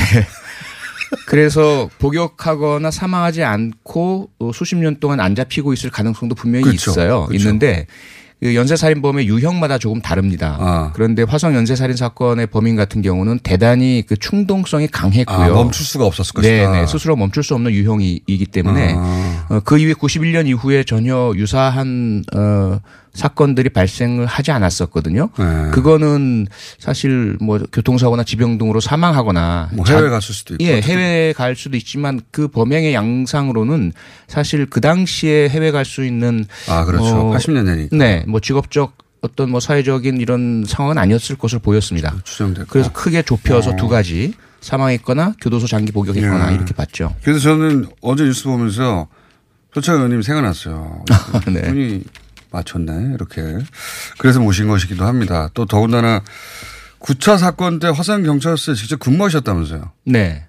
그래서 1.26 1.88
복역하거나 1.98 2.90
사망하지 2.90 3.42
않고 3.44 4.30
어, 4.38 4.50
수십 4.52 4.76
년 4.76 4.96
동안 5.00 5.20
안 5.20 5.34
잡히고 5.34 5.72
있을 5.72 5.90
가능성도 5.90 6.34
분명히 6.34 6.64
그렇죠. 6.64 6.90
있어요. 6.90 7.26
그렇죠. 7.26 7.34
있는데 7.34 7.86
그 8.42 8.56
연쇄살인범의 8.56 9.28
유형마다 9.28 9.78
조금 9.78 10.02
다릅니다. 10.02 10.56
아. 10.58 10.90
그런데 10.94 11.22
화성 11.22 11.54
연쇄살인 11.54 11.94
사건의 11.94 12.48
범인 12.48 12.74
같은 12.74 13.00
경우는 13.00 13.38
대단히 13.38 14.02
그 14.04 14.16
충동성이 14.16 14.88
강했고요. 14.88 15.36
아, 15.36 15.48
멈출 15.50 15.86
수가 15.86 16.04
없었을 16.04 16.34
것이다. 16.34 16.72
네, 16.72 16.80
네. 16.80 16.86
스스로 16.88 17.14
멈출 17.14 17.44
수 17.44 17.54
없는 17.54 17.70
유형이기 17.70 18.46
때문에 18.46 18.94
아. 18.96 19.46
어, 19.48 19.60
그 19.60 19.78
이후에 19.78 19.92
91년 19.94 20.48
이후에 20.48 20.82
전혀 20.82 21.32
유사한 21.36 22.24
어, 22.34 22.80
사건들이 23.14 23.68
발생을 23.68 24.24
하지 24.26 24.50
않았었거든요. 24.52 25.28
네. 25.38 25.44
그거는 25.72 26.46
사실 26.78 27.36
뭐 27.40 27.58
교통사고나 27.72 28.24
지병 28.24 28.56
등으로 28.58 28.80
사망하거나 28.80 29.70
뭐 29.74 29.84
자- 29.84 29.96
해외 29.96 30.08
갔을 30.08 30.34
수도 30.34 30.54
있고. 30.54 30.64
예. 30.64 30.80
해외 30.80 31.34
갈 31.36 31.54
수도 31.54 31.76
있지만 31.76 32.20
그 32.30 32.48
범행의 32.48 32.94
양상으로는 32.94 33.92
사실 34.28 34.64
그 34.66 34.80
당시에 34.80 35.48
해외 35.50 35.70
갈 35.70 35.84
수 35.84 36.04
있는 36.04 36.46
아, 36.68 36.84
그렇죠. 36.84 37.30
80년 37.32 37.66
대니까. 37.66 37.96
네, 37.96 38.24
뭐 38.28 38.40
직업적 38.40 38.96
어떤 39.20 39.50
뭐 39.50 39.60
사회적인 39.60 40.16
이런 40.20 40.64
상황은 40.66 40.96
아니었을 40.96 41.36
것으로 41.36 41.60
보였습니다. 41.60 42.14
추정됐고. 42.24 42.68
그래서 42.70 42.92
크게 42.92 43.22
좁혀서 43.22 43.70
어. 43.72 43.76
두 43.76 43.88
가지 43.88 44.32
사망했거나 44.62 45.34
교도소 45.40 45.66
장기 45.66 45.92
복역했거나 45.92 46.50
예. 46.52 46.54
이렇게 46.54 46.72
봤죠. 46.72 47.14
그래서 47.22 47.40
저는 47.40 47.86
어제 48.00 48.24
뉴스 48.24 48.44
보면서 48.44 49.08
표창원 49.74 50.00
의원님이 50.02 50.22
생각났어요. 50.22 51.04
네. 51.52 51.62
분이 51.62 52.02
맞췄네. 52.52 53.14
이렇게. 53.14 53.42
그래서 54.18 54.40
모신 54.40 54.68
것이기도 54.68 55.04
합니다. 55.04 55.48
또 55.54 55.66
더군다나 55.66 56.22
9차 57.00 57.38
사건 57.38 57.78
때 57.78 57.88
화성 57.88 58.22
경찰서에 58.22 58.74
직접 58.74 58.98
근무하셨다면서요. 59.00 59.92
네. 60.06 60.46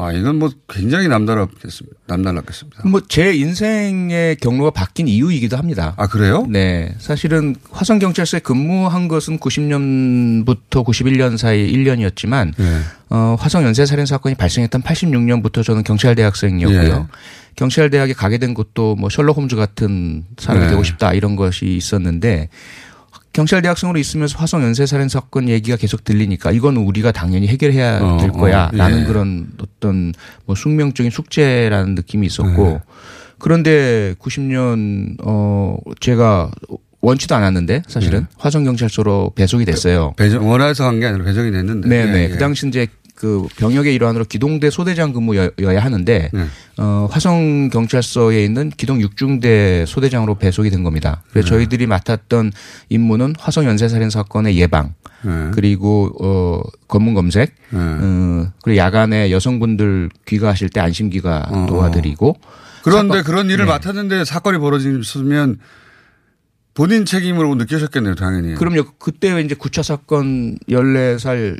아, 0.00 0.12
이건 0.12 0.38
뭐 0.38 0.50
굉장히 0.68 1.08
남다르겠습니다. 1.08 1.96
남달랐겠습니다. 2.06 2.88
뭐 2.88 3.00
제 3.08 3.32
인생의 3.34 4.36
경로가 4.36 4.70
바뀐 4.70 5.08
이유이기도 5.08 5.56
합니다. 5.56 5.94
아, 5.96 6.06
그래요? 6.06 6.46
네. 6.48 6.94
사실은 6.98 7.56
화성 7.70 7.98
경찰서에 7.98 8.40
근무한 8.40 9.08
것은 9.08 9.38
90년부터 9.38 10.84
91년 10.84 11.36
사이 11.36 11.72
1년이었지만 11.72 12.52
네. 12.56 12.80
어, 13.10 13.36
화성 13.38 13.62
연쇄 13.64 13.86
살인 13.86 14.06
사건이 14.06 14.34
발생했던 14.34 14.82
86년부터 14.82 15.64
저는 15.64 15.84
경찰 15.84 16.14
대학생이었고요. 16.14 17.08
예. 17.10 17.16
경찰 17.54 17.88
대학에 17.88 18.12
가게 18.12 18.38
된 18.38 18.52
것도 18.52 18.96
뭐 18.96 19.08
셜록 19.08 19.36
홈즈 19.38 19.56
같은 19.56 20.24
사람이 20.38 20.64
네. 20.66 20.70
되고 20.70 20.82
싶다 20.82 21.14
이런 21.14 21.36
것이 21.36 21.66
있었는데 21.66 22.48
경찰 23.36 23.60
대학생으로 23.60 23.98
있으면서 23.98 24.38
화성 24.38 24.62
연쇄 24.62 24.86
살인 24.86 25.08
사건 25.10 25.50
얘기가 25.50 25.76
계속 25.76 26.04
들리니까 26.04 26.52
이건 26.52 26.78
우리가 26.78 27.12
당연히 27.12 27.48
해결해야 27.48 28.00
어, 28.00 28.16
될 28.18 28.32
거야. 28.32 28.70
어, 28.72 28.76
라는 28.76 29.02
예. 29.02 29.04
그런 29.04 29.48
어떤 29.60 30.14
뭐 30.46 30.56
숙명적인 30.56 31.10
숙제라는 31.10 31.94
느낌이 31.96 32.26
있었고 32.26 32.64
네. 32.64 32.78
그런데 33.38 34.14
90년 34.18 35.16
어 35.22 35.76
제가 36.00 36.50
원치도 37.02 37.34
않았는데 37.34 37.82
사실은 37.86 38.20
네. 38.20 38.26
화성 38.38 38.64
경찰서로 38.64 39.32
배속이 39.34 39.66
됐어요. 39.66 40.14
배정, 40.16 40.48
원해서 40.48 40.86
한 40.86 40.98
게 40.98 41.04
아니라 41.04 41.22
배정이 41.24 41.50
됐는데. 41.50 41.88
네네. 41.90 42.18
예, 42.18 42.24
예. 42.24 42.28
그 42.28 42.38
당시 42.38 42.66
이제 42.66 42.86
그 43.16 43.46
병역의 43.56 43.94
일환으로 43.94 44.24
기동대 44.26 44.68
소대장 44.70 45.12
근무여야 45.14 45.50
하는데 45.80 46.30
네. 46.32 46.46
어, 46.76 47.08
화성 47.10 47.70
경찰서에 47.70 48.44
있는 48.44 48.70
기동 48.70 49.00
육중대 49.00 49.86
소대장으로 49.88 50.34
배속이 50.36 50.68
된 50.70 50.82
겁니다. 50.84 51.22
그래서 51.30 51.46
네. 51.46 51.50
저희들이 51.50 51.86
맡았던 51.86 52.52
임무는 52.90 53.34
화성 53.38 53.64
연쇄 53.64 53.88
살인 53.88 54.10
사건의 54.10 54.58
예방 54.58 54.92
네. 55.24 55.50
그리고 55.54 56.10
어 56.20 56.62
검문 56.88 57.14
검색 57.14 57.54
네. 57.70 57.78
어, 57.80 58.52
그리고 58.62 58.76
야간에 58.76 59.30
여성분들 59.30 60.10
귀가하실 60.26 60.68
때 60.68 60.80
안심 60.80 61.08
귀가 61.08 61.46
어, 61.50 61.64
도와드리고 61.66 62.36
그런데 62.82 63.18
사건- 63.18 63.24
그런 63.24 63.46
일을 63.50 63.64
네. 63.64 63.70
맡았는데 63.72 64.26
사건이 64.26 64.58
벌어지면 64.58 65.58
본인 66.74 67.06
책임으로 67.06 67.54
느끼셨겠네요, 67.54 68.14
당연히. 68.16 68.54
그럼요. 68.54 68.82
그때 68.98 69.40
이제 69.40 69.54
9차 69.54 69.82
사건 69.82 70.58
14살 70.68 71.58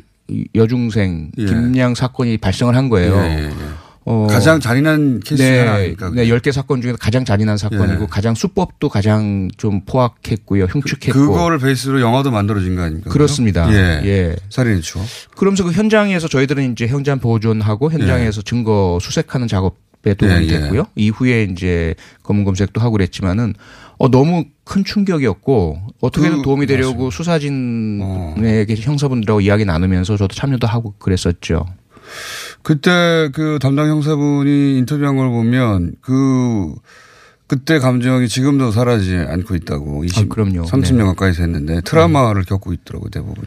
여중생 0.55 1.31
예. 1.37 1.45
김양 1.45 1.95
사건이 1.95 2.37
발생을 2.37 2.75
한 2.75 2.89
거예요. 2.89 3.15
예, 3.17 3.39
예, 3.39 3.43
예. 3.45 3.87
어, 4.09 4.25
가장 4.29 4.61
잔인한 4.61 5.19
케이스 5.19 5.43
네, 5.43 5.59
하나 5.59 5.73
아닙니까? 5.73 6.09
네, 6.15 6.27
10개 6.27 6.53
사건 6.53 6.81
중에 6.81 6.93
가장 6.97 7.25
잔인한 7.25 7.57
사건이고 7.57 8.03
예. 8.03 8.07
가장 8.09 8.35
수법도 8.35 8.87
가장 8.87 9.49
좀 9.57 9.81
포악했고요. 9.85 10.63
흉측했고. 10.63 11.11
그 11.11 11.27
거를 11.27 11.59
베이스로 11.59 11.99
영화도 11.99 12.31
만들어진 12.31 12.77
거 12.77 12.83
아닙니까? 12.83 13.09
그렇습니다. 13.09 13.69
예. 13.73 14.01
예. 14.05 14.35
살인의 14.49 14.81
추억. 14.81 15.05
그러면서 15.35 15.65
그 15.65 15.73
현장에서 15.73 16.29
저희들은 16.29 16.71
이제 16.71 16.87
현장 16.87 17.19
보존하고 17.19 17.91
현장에서 17.91 18.41
증거 18.43 18.97
수색하는 19.01 19.49
작업에 19.49 20.13
도움이 20.13 20.47
예, 20.47 20.53
예. 20.53 20.59
됐고요. 20.61 20.85
이후에 20.95 21.43
이제 21.51 21.93
검문 22.23 22.45
검색도 22.45 22.79
하고 22.79 22.93
그랬지만은 22.93 23.55
어 23.99 24.09
너무 24.09 24.45
큰 24.63 24.83
충격이었고 24.83 25.81
어떻게든 26.01 26.37
그- 26.37 26.41
도움이 26.43 26.65
되려고 26.67 27.09
수사진에게 27.11 28.75
형사분들하고 28.75 29.41
이야기 29.41 29.65
나누면서 29.65 30.17
저도 30.17 30.35
참여도 30.35 30.67
하고 30.67 30.93
그랬었죠. 30.99 31.65
그때 32.61 33.29
그 33.33 33.59
담당 33.61 33.89
형사분이 33.89 34.77
인터뷰한 34.79 35.15
걸 35.17 35.29
보면 35.29 35.93
그 36.01 36.73
그때 37.47 37.79
감정이 37.79 38.27
지금도 38.27 38.71
사라지지 38.71 39.15
않고 39.15 39.55
있다고. 39.55 40.03
20, 40.03 40.25
아, 40.25 40.27
그럼요. 40.33 40.63
30년 40.65 40.97
네. 40.97 41.03
가까이 41.03 41.31
됐는데 41.31 41.81
트라우마를 41.81 42.43
겪고 42.43 42.73
있더라고요, 42.73 43.09
대부분. 43.09 43.45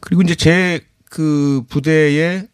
그리고 0.00 0.22
이제 0.22 0.34
제 0.34 0.80
그 1.10 1.62
부대의 1.68 2.48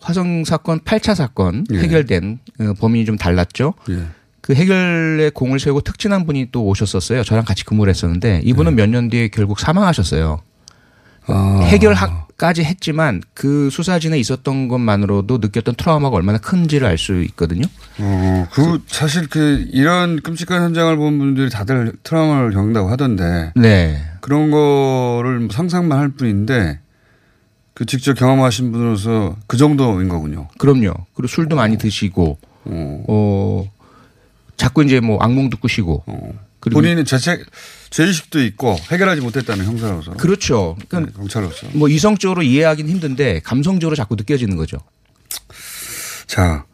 화성 0.00 0.44
사건 0.44 0.80
8차 0.80 1.14
사건 1.14 1.64
예. 1.72 1.78
해결된 1.78 2.40
어, 2.58 2.72
범인이 2.80 3.04
좀 3.04 3.16
달랐죠. 3.16 3.74
예. 3.88 4.02
그 4.50 4.56
해결에 4.56 5.30
공을 5.32 5.60
세우고 5.60 5.82
특진한 5.82 6.26
분이 6.26 6.48
또 6.50 6.64
오셨었어요. 6.64 7.22
저랑 7.22 7.44
같이 7.44 7.64
근무를 7.64 7.92
했었는데 7.92 8.40
이분은 8.42 8.74
몇년 8.74 9.08
뒤에 9.08 9.28
결국 9.28 9.60
사망하셨어요. 9.60 10.40
아. 11.28 11.60
해결까지 11.62 12.64
했지만 12.64 13.22
그 13.32 13.70
수사진에 13.70 14.18
있었던 14.18 14.66
것만으로도 14.66 15.38
느꼈던 15.38 15.76
트라우마가 15.76 16.16
얼마나 16.16 16.38
큰지를 16.38 16.88
알 16.88 16.98
수 16.98 17.22
있거든요. 17.26 17.62
어, 18.00 18.48
그 18.52 18.82
사실 18.88 19.28
그 19.28 19.68
이런 19.70 20.20
끔찍한 20.20 20.64
현장을 20.64 20.96
본 20.96 21.20
분들이 21.20 21.48
다들 21.48 21.92
트라우마를 22.02 22.50
겪는다고 22.50 22.88
하던데. 22.90 23.52
네. 23.54 24.02
그런 24.20 24.50
거를 24.50 25.48
상상만 25.52 25.96
할 25.96 26.08
뿐인데 26.08 26.80
그 27.72 27.86
직접 27.86 28.14
경험하신 28.14 28.72
분으로서 28.72 29.36
그 29.46 29.56
정도인 29.56 30.08
거군요. 30.08 30.48
그럼요. 30.58 30.92
그리고 31.14 31.28
술도 31.28 31.54
많이 31.54 31.78
드시고 31.78 32.36
어, 32.64 33.70
자꾸 34.60 34.84
이제 34.84 35.00
뭐 35.00 35.18
악몽도 35.22 35.56
꾸시고 35.56 36.04
그리고 36.60 36.80
본인은 36.80 37.06
죄책 37.06 37.46
죄의식도 37.88 38.42
있고 38.44 38.76
해결하지 38.90 39.22
못했다는 39.22 39.64
형사로서. 39.64 40.12
그렇죠. 40.12 40.76
그러니까 40.88 41.12
경찰로서. 41.16 41.68
뭐 41.72 41.88
이성적으로 41.88 42.42
이해하긴 42.42 42.86
힘든데 42.86 43.40
감성적으로 43.40 43.96
자꾸 43.96 44.16
느껴지는 44.16 44.56
거죠. 44.56 44.76
자, 46.26 46.66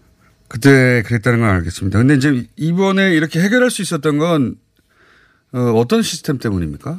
그때 0.49 1.03
그랬다는 1.07 1.39
건 1.39 1.49
알겠습니다. 1.51 1.99
근데 1.99 2.14
이제 2.16 2.47
이번에 2.57 3.12
이렇게 3.12 3.41
해결할 3.41 3.70
수 3.70 3.82
있었던 3.82 4.18
건 4.18 4.57
어, 5.53 5.61
어떤 5.76 6.03
시스템 6.03 6.39
때문입니까? 6.39 6.99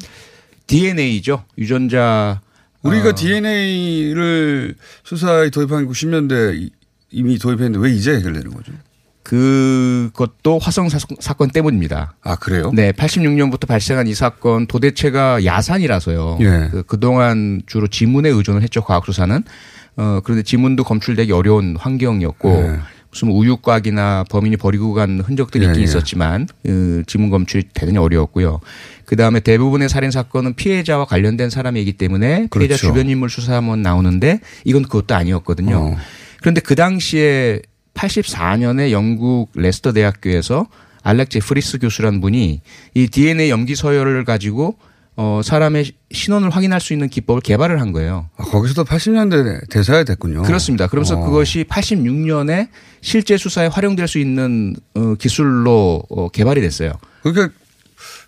DNA죠. 0.67 1.43
유전자. 1.57 2.41
우리가 2.81 3.09
어, 3.09 3.15
DNA를 3.15 4.75
수사에 5.03 5.49
도입한 5.49 5.88
90년대 5.88 6.71
이미 7.11 7.38
도입했는데 7.38 7.79
왜 7.85 7.93
이제 7.93 8.15
해결되는 8.15 8.53
거죠? 8.53 8.71
그것도 9.28 10.57
화성 10.59 10.89
사- 10.89 10.99
사건 11.19 11.49
때문입니다. 11.49 12.13
아, 12.23 12.36
그래요? 12.38 12.71
네, 12.73 12.91
86년부터 12.93 13.67
발생한 13.67 14.07
이 14.07 14.13
사건 14.15 14.67
도대체가 14.67 15.43
야산이라서요. 15.43 16.38
예. 16.41 16.67
그, 16.71 16.84
그동안 16.84 17.61
주로 17.65 17.88
지문에 17.88 18.30
의존을 18.30 18.61
했죠, 18.63 18.82
과학수사는. 18.84 19.43
어, 19.97 20.19
그런데 20.23 20.43
지문도 20.43 20.84
검출되기 20.84 21.32
어려운 21.32 21.75
환경이었고, 21.78 22.49
예. 22.51 22.80
무슨 23.11 23.30
우유곽이나 23.30 24.25
범인이 24.30 24.57
버리고 24.57 24.93
간 24.93 25.19
흔적들이 25.21 25.63
예, 25.65 25.67
있긴 25.69 25.82
예. 25.82 25.84
있었지만, 25.86 26.47
그 26.63 27.03
지문 27.07 27.30
검출이 27.30 27.65
대단히 27.73 27.97
어려웠고요. 27.97 28.59
그 29.05 29.15
다음에 29.15 29.39
대부분의 29.39 29.89
살인 29.89 30.11
사건은 30.11 30.53
피해자와 30.53 31.05
관련된 31.05 31.49
사람이기 31.49 31.93
때문에 31.93 32.47
피해자 32.47 32.49
그렇죠. 32.49 32.78
주변 32.88 33.09
인물 33.09 33.30
수사하면 33.30 33.82
나오는데 33.82 34.39
이건 34.65 34.84
그것도 34.84 35.15
아니었거든요. 35.15 35.78
어. 35.78 35.97
그런데 36.41 36.61
그 36.61 36.75
당시에 36.75 37.61
84년에 37.97 38.91
영국 38.91 39.49
레스터 39.55 39.91
대학교에서 39.91 40.67
알렉 41.03 41.29
제프리스 41.29 41.79
교수란 41.79 42.21
분이 42.21 42.61
이 42.93 43.07
DNA 43.07 43.49
염기 43.49 43.75
서열을 43.75 44.23
가지고 44.23 44.77
어 45.15 45.41
사람의 45.43 45.93
신원을 46.11 46.51
확인할 46.51 46.79
수 46.79 46.93
있는 46.93 47.09
기법을 47.09 47.41
개발을 47.41 47.81
한 47.81 47.91
거예요. 47.91 48.29
아, 48.37 48.43
거기서도 48.43 48.83
80년대 48.83 49.67
대사가 49.69 50.03
됐군요. 50.03 50.43
그렇습니다. 50.43 50.87
그러면서 50.87 51.17
어. 51.17 51.25
그것이 51.25 51.63
86년에 51.63 52.67
실제 53.01 53.35
수사에 53.35 53.65
활용될 53.67 54.07
수 54.07 54.19
있는 54.19 54.75
어, 54.93 55.15
기술로 55.15 56.03
어, 56.09 56.29
개발이 56.29 56.61
됐어요. 56.61 56.91
그러니까 57.23 57.49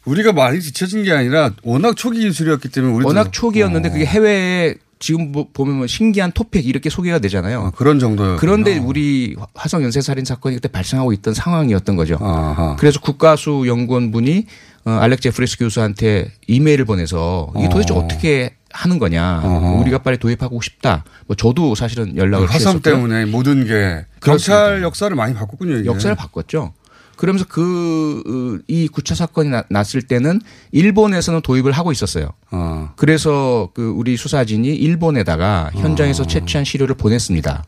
우리가 0.05 0.34
많이 0.34 0.59
뒤처진 0.59 1.03
게 1.03 1.11
아니라 1.11 1.51
워낙 1.61 1.95
초기 1.95 2.22
기술이었기 2.22 2.70
때문에 2.70 3.05
워낙 3.05 3.32
초기였는데 3.32 3.89
어. 3.89 3.91
그게 3.91 4.05
해외에 4.05 4.76
지금 5.00 5.32
보- 5.32 5.50
보면 5.52 5.78
뭐 5.78 5.88
신기한 5.88 6.32
토픽 6.34 6.68
이렇게 6.68 6.89
소개가 6.89 7.20
되잖아요. 7.20 7.62
아, 7.62 7.72
그런 7.72 8.00
정도요. 8.00 8.36
그런데 8.38 8.78
우리 8.78 9.36
화성 9.56 9.82
연쇄 9.84 10.02
살인 10.02 10.26
사건이 10.26 10.56
그때 10.58 10.68
발생하고 10.68 11.14
있던 11.14 11.34
상황이었던 11.34 11.95
거죠. 11.95 12.18
아하. 12.20 12.76
그래서 12.78 13.00
국가수 13.00 13.64
연구원 13.66 14.12
분이 14.12 14.45
어, 14.86 14.91
알렉 14.91 15.22
제프리스 15.22 15.58
교수한테 15.58 16.32
이메일을 16.47 16.84
보내서 16.86 17.52
이게 17.58 17.70
도대체 17.70 17.93
어. 17.93 17.97
어떻게 17.97 18.56
하는 18.72 19.00
거냐. 19.00 19.41
어허. 19.43 19.80
우리가 19.82 20.00
빨리 20.00 20.18
도입하고 20.18 20.62
싶다. 20.62 21.04
뭐 21.28 21.36
저도 21.36 21.76
사실은 21.76 22.16
연락을 22.18 22.47
그 22.47 22.54
화성. 22.54 22.82
때문에 22.82 23.26
모든 23.26 23.66
게 23.66 24.06
경찰 24.22 24.84
역사를 24.84 25.14
많이 25.16 25.34
바꿨군요. 25.34 25.78
이게. 25.78 25.86
역사를 25.89 26.14
바꿨죠. 26.16 26.74
그러면서 27.20 27.45
그, 27.49 28.61
이 28.70 28.88
9차 28.88 29.13
사건이 29.13 29.49
나- 29.49 29.65
났을 29.70 30.01
때는 30.01 30.39
일본에서는 30.72 31.41
도입을 31.41 31.74
하고 31.74 31.91
있었어요. 31.91 32.30
어. 32.49 32.93
그래서 32.95 33.70
그 33.74 33.89
우리 33.89 34.15
수사진이 34.15 34.70
일본에다가 34.74 35.70
현장에서 35.74 36.26
채취한 36.26 36.63
시료를 36.63 36.95
보냈습니다. 36.95 37.65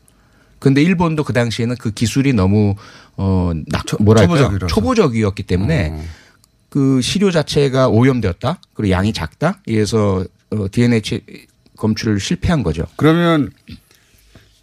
근데 0.58 0.82
일본도 0.82 1.24
그 1.24 1.34
당시에는 1.34 1.76
그 1.78 1.90
기술이 1.90 2.32
너무 2.32 2.76
어 3.18 3.52
나, 3.66 3.82
뭐랄까 4.00 4.28
초보적이라서. 4.36 4.74
초보적이었기 4.74 5.42
때문에 5.42 6.02
그 6.70 7.02
시료 7.02 7.30
자체가 7.30 7.88
오염되었다. 7.88 8.58
그리고 8.72 8.90
양이 8.90 9.12
작다. 9.12 9.58
이래서 9.66 10.24
어, 10.50 10.66
DNA 10.70 11.02
채- 11.02 11.20
검출을 11.76 12.20
실패한 12.20 12.62
거죠. 12.62 12.86
그러면 12.96 13.50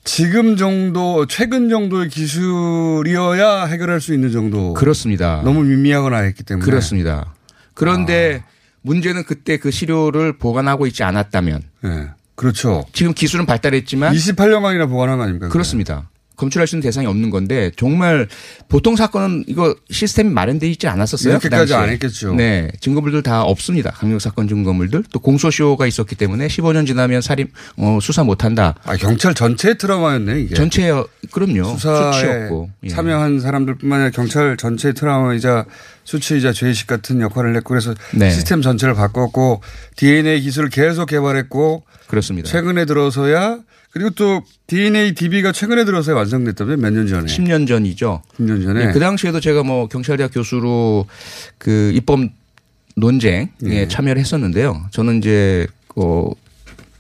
지금 0.04 0.56
정도 0.58 1.26
최근 1.28 1.70
정도의 1.70 2.10
기술이어야 2.10 3.66
해결할 3.66 4.02
수 4.02 4.14
있는 4.14 4.32
정도. 4.32 4.74
그렇습니다. 4.74 5.42
너무 5.44 5.64
미미하거나 5.64 6.20
했기 6.20 6.44
때문에. 6.44 6.66
그렇습니다. 6.66 7.34
그런데 7.74 8.42
아. 8.44 8.50
문제는 8.82 9.24
그때 9.24 9.58
그 9.58 9.72
시료를 9.72 10.38
보관하고 10.38 10.88
있지 10.88 11.04
않았다면 11.04 11.62
네. 11.84 12.08
그렇죠. 12.36 12.86
지금 12.94 13.14
기술은 13.14 13.46
발달했지만 13.46 14.14
28년간이나 14.14 14.88
보관한 14.88 15.18
거 15.18 15.24
아닙니까? 15.24 15.50
그렇습니다. 15.50 16.10
검출할 16.40 16.68
수 16.68 16.76
있는 16.76 16.84
대상이 16.84 17.06
없는 17.06 17.30
건데 17.30 17.70
정말 17.76 18.28
보통 18.70 18.96
사건은 18.96 19.44
이거 19.48 19.76
시스템이 19.92 20.30
마련돼 20.30 20.70
있지 20.70 20.88
않았었어요. 20.88 21.40
그 21.40 21.48
이렇게까지. 21.48 21.74
안 21.74 21.90
했겠죠. 21.90 22.34
네, 22.34 22.72
증거물들 22.80 23.24
다 23.24 23.44
없습니다. 23.44 23.92
강력 23.92 24.22
사건 24.22 24.48
증거물들 24.48 25.04
또 25.12 25.20
공소시효가 25.20 25.86
있었기 25.86 26.16
때문에 26.16 26.48
15년 26.48 26.88
지나면 26.88 27.22
살인 27.22 27.50
어, 27.78 28.00
수사 28.02 28.24
못한다. 28.24 28.76
아, 28.86 28.96
경찰 28.96 29.34
전체의 29.34 29.78
트라우마였네 29.78 30.42
이게. 30.42 30.56
전체 30.56 30.90
그럼요 31.32 31.76
수사에 31.78 32.14
수치였고 32.14 32.70
예. 32.84 32.88
참여한 32.88 33.40
사람들뿐만 33.42 34.00
아니라 34.00 34.12
경찰 34.12 34.56
전체의 34.56 34.94
트라우마이자 34.94 35.66
수치이자 36.06 36.54
죄의식 36.54 36.88
같은 36.88 37.20
역할을 37.22 37.56
했고 37.58 37.70
그래서 37.70 37.94
네. 38.14 38.30
시스템 38.32 38.62
전체를 38.62 38.96
바꿨고 38.96 39.62
DNA 39.98 40.42
기술을 40.42 40.70
계속 40.70 41.08
개발했고 41.08 41.84
그렇습니다. 42.08 42.50
최근에 42.50 42.86
들어서야 42.86 43.60
그리고 43.92 44.12
또 44.12 44.42
DNA 44.68 45.14
DB가 45.16 45.52
최근에 45.52 45.84
들어서야 45.84 46.16
완성됐다며 46.16 46.78
몇년 46.78 47.08
전에. 47.08 47.26
10년 47.26 47.68
전이죠. 47.68 48.22
10년 48.40 48.64
전에. 48.64 48.88
예, 48.88 48.92
그 48.92 49.00
당시에도 49.00 49.40
제가 49.40 49.64
뭐 49.64 49.88
경찰대학 49.88 50.32
교수로 50.34 51.08
그 51.58 51.92
입법 51.96 52.20
논쟁에 52.96 53.50
예. 53.66 53.88
참여를 53.88 54.20
했었는데요. 54.20 54.86
저는 54.92 55.18
이제 55.20 55.66
어, 55.96 56.30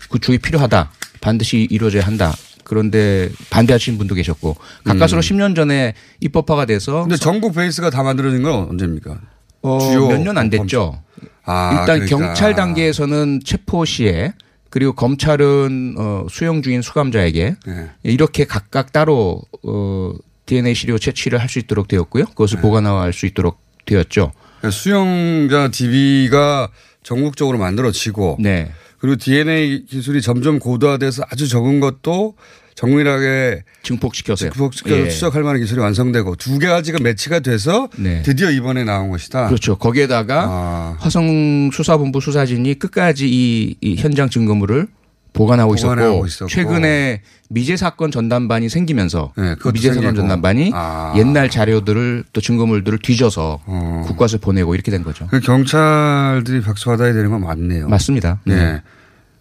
구축이 0.09 0.39
필요하다. 0.39 0.91
반드시 1.21 1.67
이루어져야 1.69 2.03
한다. 2.03 2.33
그런데 2.63 3.29
반대하시는 3.49 3.97
분도 3.97 4.13
계셨고 4.15 4.55
가까스로 4.83 5.19
음. 5.19 5.21
10년 5.21 5.55
전에 5.55 5.93
입법화가 6.21 6.65
돼서 6.65 7.01
근데 7.01 7.17
전국 7.17 7.53
베이스가 7.55 7.89
다 7.89 8.03
만들어진 8.03 8.43
건 8.43 8.67
언제입니까? 8.69 9.19
어, 9.61 9.77
몇 10.07 10.19
년 10.21 10.37
안 10.37 10.49
됐죠. 10.49 11.01
아, 11.45 11.71
일단 11.71 11.99
그러니까. 12.05 12.17
경찰 12.27 12.55
단계에서는 12.55 13.41
체포 13.43 13.85
시에 13.85 14.33
그리고 14.69 14.93
검찰은 14.93 15.95
어, 15.97 16.27
수용 16.29 16.61
중인 16.61 16.81
수감자에게 16.81 17.55
네. 17.65 17.89
이렇게 18.03 18.45
각각 18.45 18.91
따로 18.91 19.41
어, 19.63 20.13
DNA 20.45 20.73
시료 20.73 20.97
채취를 20.97 21.39
할 21.39 21.49
수 21.49 21.59
있도록 21.59 21.87
되었고요. 21.87 22.25
그것을 22.25 22.57
네. 22.57 22.61
보관할 22.61 23.13
수 23.13 23.25
있도록 23.25 23.59
되었죠. 23.85 24.31
그러니까 24.59 24.71
수용자 24.71 25.69
DB가 25.71 26.69
전국적으로 27.03 27.57
만들어지고 27.57 28.37
네. 28.39 28.71
그리고 28.99 29.15
DNA 29.15 29.85
기술이 29.85 30.21
점점 30.21 30.59
고도화돼서 30.59 31.23
아주 31.31 31.47
적은 31.47 31.79
것도 31.79 32.35
정밀하게 32.79 33.63
증폭시켜서요. 33.83 34.51
증폭시켜서 34.51 35.01
예. 35.01 35.09
추적할 35.09 35.43
만한 35.43 35.59
기술이 35.59 35.81
완성되고 35.81 36.37
두 36.37 36.59
가지가 36.59 36.99
매치가 37.01 37.41
돼서 37.41 37.89
네. 37.97 38.21
드디어 38.23 38.49
이번에 38.49 38.85
나온 38.85 39.09
것이다. 39.09 39.47
그렇죠. 39.47 39.77
거기에다가 39.77 40.45
아. 40.47 40.95
화성 40.99 41.71
수사본부 41.73 42.21
수사진이 42.21 42.79
끝까지 42.79 43.27
이, 43.29 43.75
이 43.81 43.95
현장 43.97 44.29
증거물을 44.29 44.87
보관하고, 45.33 45.75
보관하고 45.75 46.25
있었고, 46.25 46.25
있었고. 46.25 46.47
최근에 46.47 47.21
미제 47.49 47.75
사건 47.75 48.11
전담반이 48.11 48.69
생기면서 48.69 49.33
네, 49.35 49.55
미제 49.73 49.93
사건. 49.93 50.15
전담반이 50.15 50.71
아. 50.73 51.13
옛날 51.17 51.49
자료들을 51.49 52.23
또 52.31 52.39
증거물들을 52.39 52.97
뒤져서 52.99 53.59
어. 53.65 54.03
국과수 54.07 54.39
보내고 54.39 54.73
이렇게 54.73 54.89
된 54.89 55.03
거죠. 55.03 55.27
그 55.27 55.41
경찰들이 55.41 56.61
박수 56.61 56.85
받아야 56.85 57.11
되는 57.11 57.29
건 57.29 57.41
맞네요. 57.41 57.89
맞습니다. 57.89 58.39
네. 58.45 58.55
네. 58.55 58.81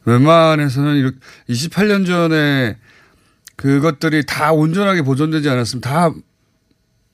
웬만해서는 0.07 0.97
이렇게 0.97 1.17
28년 1.49 2.05
전에 2.05 2.77
그것들이 3.59 4.25
다 4.25 4.53
온전하게 4.53 5.03
보존되지 5.03 5.51
않았으면 5.51 5.81
다 5.81 6.11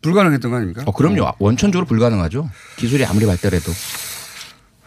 불가능했던 0.02 0.50
거 0.50 0.58
아닙니까? 0.58 0.82
어, 0.86 0.92
그럼요. 0.92 1.32
원천적으로 1.38 1.86
불가능하죠. 1.86 2.50
기술이 2.76 3.06
아무리 3.06 3.24
발달해도. 3.24 3.72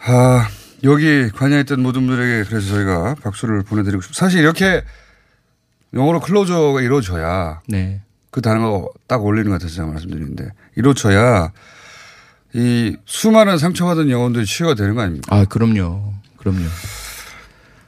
아, 0.04 0.48
여기 0.84 1.28
관여했던 1.30 1.82
모든 1.82 2.06
분들에게 2.06 2.48
그래서 2.48 2.68
저희가 2.68 3.16
박수를 3.16 3.64
보내드리고 3.64 4.00
싶습니다. 4.02 4.20
사실 4.20 4.40
이렇게 4.40 4.84
영어로 5.94 6.20
클로저가 6.20 6.80
이루어져야 6.80 7.60
네. 7.66 8.02
그 8.30 8.40
단어가 8.40 8.86
딱 9.08 9.20
어울리는 9.20 9.50
것 9.50 9.54
같아서 9.54 9.74
제가 9.74 9.88
말씀드리는데 9.88 10.50
이루어져야 10.76 11.50
이 12.54 12.96
수많은 13.04 13.58
상처받은 13.58 14.10
영혼들이 14.10 14.46
치유가 14.46 14.74
되는 14.74 14.94
거 14.94 15.00
아닙니까? 15.00 15.34
아, 15.34 15.44
그럼요. 15.44 16.14
그럼요. 16.36 16.60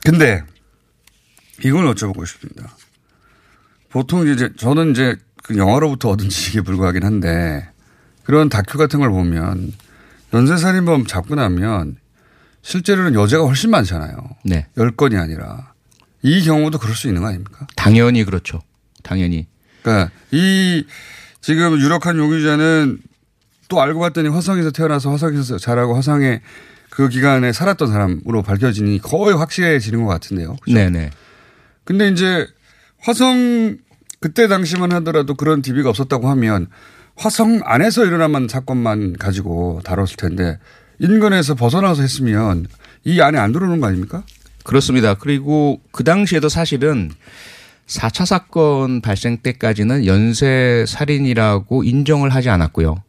근데 0.03 0.43
이걸 1.63 1.85
여쭤보고 1.95 2.27
싶습니다. 2.27 2.75
보통 3.91 4.27
이제 4.29 4.51
저는 4.57 4.93
이제 4.93 5.17
그 5.43 5.57
영화로부터 5.57 6.11
얻은 6.11 6.29
지식에 6.29 6.61
불과하긴 6.63 7.05
한데 7.05 7.69
그런 8.25 8.49
다큐 8.49 8.79
같은 8.79 9.01
걸 9.01 9.11
보면 9.11 9.73
연쇄살인범 10.33 11.07
잡고 11.07 11.35
나면 11.35 11.97
실제로는 12.63 13.15
여자가 13.15 13.45
훨씬 13.45 13.71
많잖아요. 13.71 14.17
네. 14.45 14.67
10건이 14.77 15.19
아니라. 15.21 15.73
이 16.23 16.43
경우도 16.45 16.79
그럴 16.79 16.95
수 16.95 17.09
있는 17.09 17.23
거 17.23 17.29
아닙니까? 17.29 17.67
당연히 17.77 18.25
그렇죠. 18.25 18.61
당연히. 19.03 19.47
그러니까 19.83 20.11
이 20.31 20.85
지금 21.41 21.81
유력한 21.81 22.19
용의자는 22.19 22.99
또 23.69 23.81
알고 23.81 24.01
봤더니 24.01 24.29
화성에서 24.29 24.71
태어나서 24.73 25.11
화성에서 25.11 25.59
자라고 25.59 25.97
화성에 25.97 26.43
그 26.91 27.09
기간에 27.09 27.53
살았던 27.53 27.91
사람으로 27.91 28.43
밝혀지니 28.43 29.01
거의 29.01 29.35
확실해지는 29.37 30.05
것 30.05 30.09
같은데요. 30.09 30.57
그죠? 30.57 30.75
네네. 30.75 31.11
근데 31.85 32.09
이제 32.09 32.47
화성 33.01 33.79
그때 34.21 34.49
당시만 34.49 34.93
하더라도 34.93 35.35
그런 35.35 35.63
DB가 35.63 35.89
없었다고 35.89 36.29
하면 36.31 36.69
화성 37.17 37.61
안에서 37.65 38.05
일어난 38.05 38.49
사건만 38.49 39.15
가지고 39.19 39.81
다뤘을 39.85 40.17
텐데 40.17 40.59
인근에서 40.99 41.55
벗어나서 41.55 42.03
했으면 42.03 42.67
이 43.05 43.21
안에 43.21 43.39
안 43.39 43.53
들어오는 43.53 43.81
거 43.81 43.87
아닙니까? 43.87 44.23
그렇습니다. 44.65 45.15
그리고 45.15 45.81
그 45.91 46.05
당시에도 46.05 46.49
사실은 46.49 47.11
4차 47.87 48.25
사건 48.25 49.01
발생 49.01 49.39
때까지는 49.39 50.07
연쇄 50.07 50.85
살인이라고 50.87 51.83
인정을 51.83 52.31
하지 52.31 52.49
않았고요. 52.49 53.03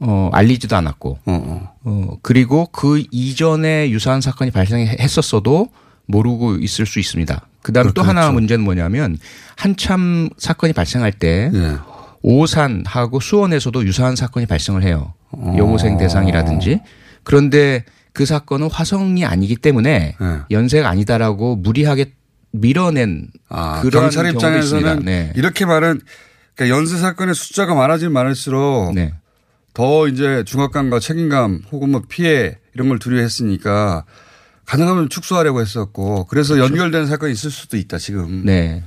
어. 0.00 0.30
알리지도 0.32 0.76
않았고. 0.76 1.18
어, 1.84 2.18
그리고 2.22 2.66
그 2.66 3.02
이전에 3.10 3.90
유사한 3.90 4.20
사건이 4.20 4.50
발생했었어도 4.50 5.68
모르고 6.06 6.56
있을 6.56 6.84
수 6.84 6.98
있습니다. 6.98 7.46
그다음에 7.62 7.92
또 7.94 8.02
하나 8.02 8.30
문제는 8.30 8.64
뭐냐면 8.64 9.18
한참 9.56 10.30
사건이 10.38 10.72
발생할 10.72 11.12
때 11.12 11.50
예. 11.52 11.76
오산하고 12.22 13.20
수원에서도 13.20 13.84
유사한 13.86 14.16
사건이 14.16 14.46
발생을 14.46 14.82
해요. 14.82 15.14
어. 15.30 15.54
여고생 15.58 15.96
대상이라든지. 15.98 16.80
그런데 17.22 17.84
그 18.12 18.26
사건은 18.26 18.70
화성이 18.70 19.24
아니기 19.24 19.56
때문에 19.56 20.16
예. 20.20 20.40
연쇄가 20.50 20.88
아니다라고 20.88 21.56
무리하게 21.56 22.12
밀어낸 22.52 23.28
아, 23.48 23.80
그런 23.80 24.04
경찰 24.04 24.26
입장에서는. 24.32 25.04
네. 25.04 25.32
이렇게 25.36 25.64
말은 25.64 26.00
그러니까 26.54 26.76
연쇄 26.76 26.96
사건의 26.98 27.34
숫자가 27.34 27.74
많아지면 27.74 28.12
많을수록 28.12 28.94
네. 28.94 29.12
더 29.72 30.08
이제 30.08 30.42
중압감과 30.44 30.98
책임감 30.98 31.62
혹은 31.70 31.90
뭐 31.90 32.02
피해 32.08 32.58
이런 32.74 32.88
걸 32.88 32.98
두려워했으니까 32.98 34.04
가능하면 34.70 35.08
축소하려고 35.08 35.60
했었고 35.60 36.26
그래서 36.26 36.56
연결된 36.56 37.06
사건이 37.06 37.32
있을 37.32 37.50
수도 37.50 37.76
있다 37.76 37.98
지금. 37.98 38.44
네. 38.44 38.84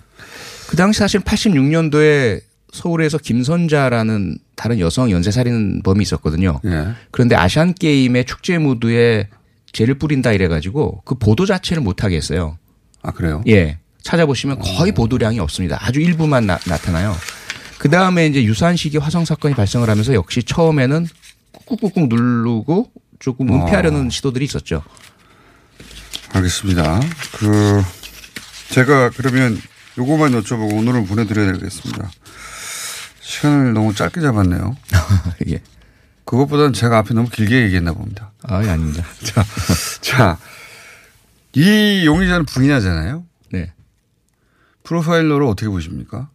그 0.67 0.77
당시 0.77 0.99
사실 0.99 1.19
86년도에 1.19 2.41
서울에서 2.71 3.17
김선자라는 3.17 4.37
다른 4.55 4.79
여성 4.79 5.11
연쇄살인범이 5.11 6.01
있었거든요. 6.01 6.61
예. 6.65 6.87
그런데 7.11 7.35
아시안 7.35 7.73
게임의 7.73 8.23
축제 8.25 8.57
무드에 8.57 9.27
죄를 9.73 9.95
뿌린다 9.95 10.31
이래가지고 10.31 11.01
그 11.03 11.15
보도 11.15 11.45
자체를 11.45 11.83
못하게 11.83 12.15
했어요. 12.15 12.57
아 13.01 13.11
그래요? 13.11 13.43
예. 13.49 13.77
찾아보시면 14.03 14.59
거의 14.59 14.93
보도량이 14.93 15.39
없습니다. 15.41 15.77
아주 15.81 15.99
일부만 15.99 16.47
나, 16.47 16.57
타나요 16.57 17.13
그 17.77 17.89
다음에 17.89 18.27
이제 18.27 18.41
유사한 18.45 18.77
시기에 18.77 19.01
화성 19.01 19.25
사건이 19.25 19.53
발생을 19.53 19.89
하면서 19.89 20.13
역시 20.13 20.43
처음에는 20.43 21.07
꾹꾹꾹 21.65 22.07
누르고 22.07 22.89
조금 23.19 23.49
은폐하려는 23.53 24.09
시도들이 24.09 24.45
있었죠. 24.45 24.81
알겠습니다. 26.33 26.99
그 27.37 27.81
제가 28.71 29.11
그러면 29.11 29.59
요거만 29.97 30.31
여쭤보고 30.31 30.77
오늘은 30.77 31.05
보내드려야 31.05 31.53
되겠습니다. 31.53 32.11
시간을 33.21 33.73
너무 33.73 33.93
짧게 33.93 34.19
잡았네요. 34.19 34.75
예. 35.49 35.61
그것보다는 36.25 36.73
제가 36.73 36.97
앞에 36.99 37.13
너무 37.13 37.29
길게 37.29 37.63
얘기했나 37.63 37.93
봅니다. 37.93 38.31
아, 38.43 38.63
예, 38.63 38.69
아닙니다. 38.69 39.05
자, 39.23 39.45
자, 40.01 40.37
이 41.53 42.03
용의자는 42.05 42.45
부인하잖아요. 42.45 43.23
네. 43.51 43.71
프로파일러를 44.83 45.45
어떻게 45.45 45.69
보십니까? 45.69 46.29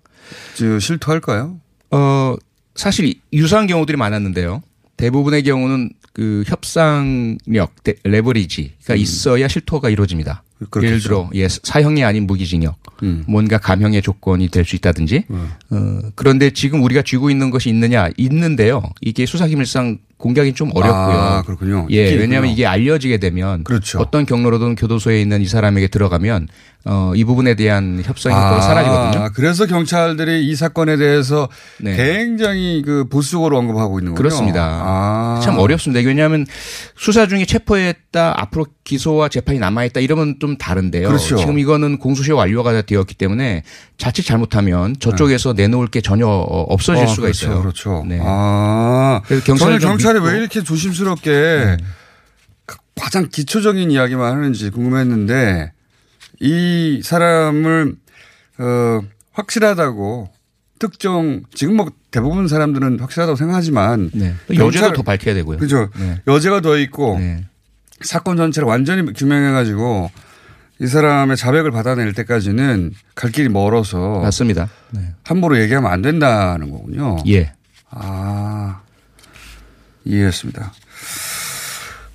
저 0.55 0.79
실토할까요? 0.79 1.59
어, 1.91 2.37
사실 2.75 3.15
유사한 3.33 3.67
경우들이 3.67 3.97
많았는데요. 3.97 4.63
대부분의 4.97 5.43
경우는 5.43 5.91
그 6.19 6.43
협상력, 6.49 7.85
데- 7.85 7.95
레버리지가 8.03 8.97
있어야 8.97 9.47
실토가 9.47 9.89
이루어집니다. 9.89 10.43
음. 10.61 10.67
그렇겠죠. 10.69 10.87
예를 10.89 11.01
들어, 11.01 11.31
예, 11.37 11.47
사형이 11.49 12.03
아닌 12.03 12.27
무기징역, 12.27 12.77
음. 13.05 13.23
뭔가 13.29 13.59
감형의 13.59 14.03
조건이 14.03 14.49
될 14.49 14.65
수 14.65 14.75
있다든지. 14.75 15.27
어, 15.71 16.01
그런데 16.17 16.51
지금 16.51 16.83
우리가 16.83 17.03
쥐고 17.03 17.31
있는 17.31 17.51
것이 17.51 17.69
있느냐? 17.69 18.09
있는데요. 18.17 18.83
이게 19.01 19.25
수사기밀상 19.25 19.99
공개하기 20.17 20.55
좀 20.55 20.71
어렵고요. 20.75 21.17
아, 21.17 21.43
그렇군요. 21.43 21.87
예, 21.91 22.11
왜냐하면 22.11 22.47
있군요. 22.51 22.53
이게 22.53 22.67
알려지게 22.67 23.19
되면 23.19 23.63
그렇죠. 23.63 24.01
어떤 24.01 24.27
경로로든 24.27 24.75
교도소에 24.75 25.21
있는 25.23 25.41
이 25.41 25.47
사람에게 25.47 25.87
들어가면 25.87 26.49
어, 26.85 27.13
이 27.15 27.25
부분에 27.25 27.55
대한 27.55 28.01
협상 28.03 28.33
효과가 28.33 28.61
사라지거든요. 28.63 29.25
아, 29.25 29.29
그래서 29.31 29.67
경찰들이 29.67 30.47
이 30.49 30.55
사건에 30.55 30.97
대해서 30.97 31.49
네. 31.81 31.97
굉장히 31.97 32.83
그 32.83 33.05
보수적으로 33.09 33.59
언급하고 33.59 33.99
있는 33.99 34.13
거군요. 34.13 34.15
그렇습니다. 34.15 34.81
아. 34.83 35.41
참 35.43 35.59
어렵습니다. 35.59 36.07
왜냐하면 36.07 36.47
수사 36.97 37.27
중에 37.27 37.45
체포했다, 37.45 38.41
앞으로 38.41 38.67
기소와 38.85 39.29
재판이 39.29 39.59
남아있다 39.59 40.01
이러면 40.01 40.37
좀 40.41 40.57
다른데요. 40.57 41.09
그렇죠. 41.09 41.37
지금 41.37 41.59
이거는 41.59 41.99
공소시효 41.99 42.37
완료가 42.37 42.81
되었기 42.83 43.17
때문에 43.17 43.65
자칫 43.99 44.23
잘못하면 44.23 44.95
저쪽에서 44.99 45.53
내놓을 45.53 45.89
게 45.89 46.01
전혀 46.01 46.27
없어질 46.27 47.03
아, 47.05 47.07
수가 47.07 47.23
그렇죠, 47.23 47.47
있어요. 47.47 47.61
그렇죠. 47.61 48.05
네. 48.09 48.19
아. 48.23 49.21
그래서 49.27 49.45
경찰을 49.45 49.73
저는 49.73 49.81
좀 49.81 49.91
경찰이. 49.91 50.21
네. 50.21 50.31
왜 50.31 50.39
이렇게 50.39 50.63
조심스럽게 50.63 51.77
가장 52.99 53.29
기초적인 53.31 53.91
이야기만 53.91 54.33
하는지 54.33 54.71
궁금했는데 54.71 55.73
이 56.41 57.01
사람을 57.05 57.97
어, 58.59 59.01
확실하다고 59.33 60.31
특정 60.79 61.43
지금 61.55 61.77
뭐 61.77 61.91
대부분 62.11 62.47
사람들은 62.49 63.01
확실하다고 63.01 63.37
생각하지만 63.37 64.11
네. 64.15 64.35
여죄도 64.55 64.93
더 64.93 65.03
밝혀야 65.03 65.35
되고요. 65.35 65.59
그죠. 65.59 65.91
네. 65.99 66.21
여죄가 66.27 66.61
더 66.61 66.79
있고 66.79 67.19
사건 68.03 68.37
전체를 68.37 68.69
완전히 68.69 69.13
규명해 69.13 69.51
가지고 69.53 70.11
이 70.81 70.87
사람의 70.87 71.37
자백을 71.37 71.73
받아낼 71.73 72.13
때까지는 72.13 72.93
갈 73.17 73.33
길이 73.33 73.49
멀어서 73.49 74.21
맞습니다. 74.21 74.69
네. 74.91 75.13
함부로 75.25 75.59
얘기하면 75.61 75.91
안 75.91 76.03
된다는 76.03 76.71
거군요. 76.71 77.17
예. 77.27 77.53
아 77.91 78.81
이해했습니다. 80.05 80.73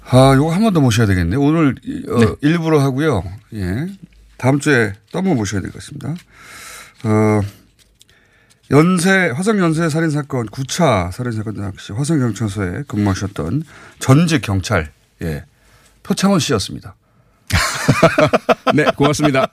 아, 0.10 0.34
요거 0.36 0.52
한 0.54 0.62
번 0.64 0.74
더 0.74 0.80
모셔야 0.80 1.08
되겠네. 1.08 1.36
오늘 1.36 1.76
어, 2.10 2.20
네. 2.20 2.28
일부러 2.42 2.80
하고요. 2.80 3.24
예. 3.56 3.88
다음 4.44 4.60
주에 4.60 4.92
또 5.12 5.20
한 5.20 5.24
번 5.26 5.38
모셔야 5.38 5.62
될 5.62 5.72
것 5.72 5.80
같습니다. 5.80 6.14
어, 7.06 7.42
연쇄, 8.72 9.30
화성 9.30 9.58
연쇄 9.60 9.88
살인 9.88 10.10
사건 10.10 10.48
9차 10.48 11.12
살인 11.14 11.32
사건 11.32 11.56
당시 11.56 11.94
화성 11.94 12.20
경찰서에 12.20 12.84
근무하셨던 12.88 13.64
전직 14.00 14.42
경찰, 14.42 14.92
예. 15.22 15.46
표창원 16.04 16.40
씨였습니다. 16.40 16.96
네, 18.76 18.84
고맙습니다. 18.98 19.48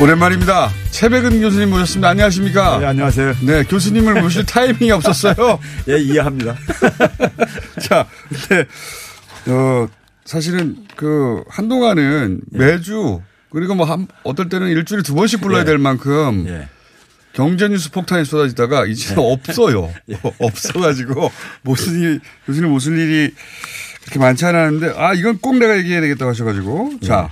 오랜만입니다. 0.00 0.70
최백은 0.90 1.40
교수님 1.40 1.70
모셨습니다. 1.70 2.08
안녕하십니까? 2.10 2.78
네, 2.78 2.86
안녕하세요. 2.86 3.34
네, 3.42 3.62
교수님을 3.62 4.20
모실 4.20 4.44
타이밍이 4.44 4.90
없었어요. 4.90 5.58
예, 5.88 5.98
이해합니다. 5.98 6.56
자, 7.80 8.06
근데, 8.28 8.68
어, 9.46 9.86
사실은 10.24 10.84
그, 10.96 11.42
한동안은 11.48 12.40
매주, 12.50 13.22
그리고 13.50 13.76
뭐 13.76 13.86
한, 13.86 14.08
어떨 14.24 14.48
때는 14.48 14.68
일주일에 14.68 15.02
두 15.02 15.14
번씩 15.14 15.40
불러야 15.40 15.60
예. 15.60 15.64
될 15.64 15.78
만큼, 15.78 16.44
예. 16.48 16.68
경제 17.32 17.68
뉴스 17.68 17.90
폭탄이 17.90 18.24
쏟아지다가 18.24 18.86
이제는 18.86 19.22
없어요. 19.22 19.92
없어가지고, 20.38 21.30
무슨 21.62 22.00
일, 22.00 22.20
교수님 22.46 22.70
무슨 22.70 22.98
일이 22.98 23.32
그렇게 24.02 24.18
많지 24.18 24.44
않았는데, 24.44 24.94
아, 24.98 25.14
이건 25.14 25.38
꼭 25.38 25.56
내가 25.56 25.78
얘기해야 25.78 26.00
되겠다고 26.00 26.30
하셔가지고, 26.30 26.98
자, 27.00 27.30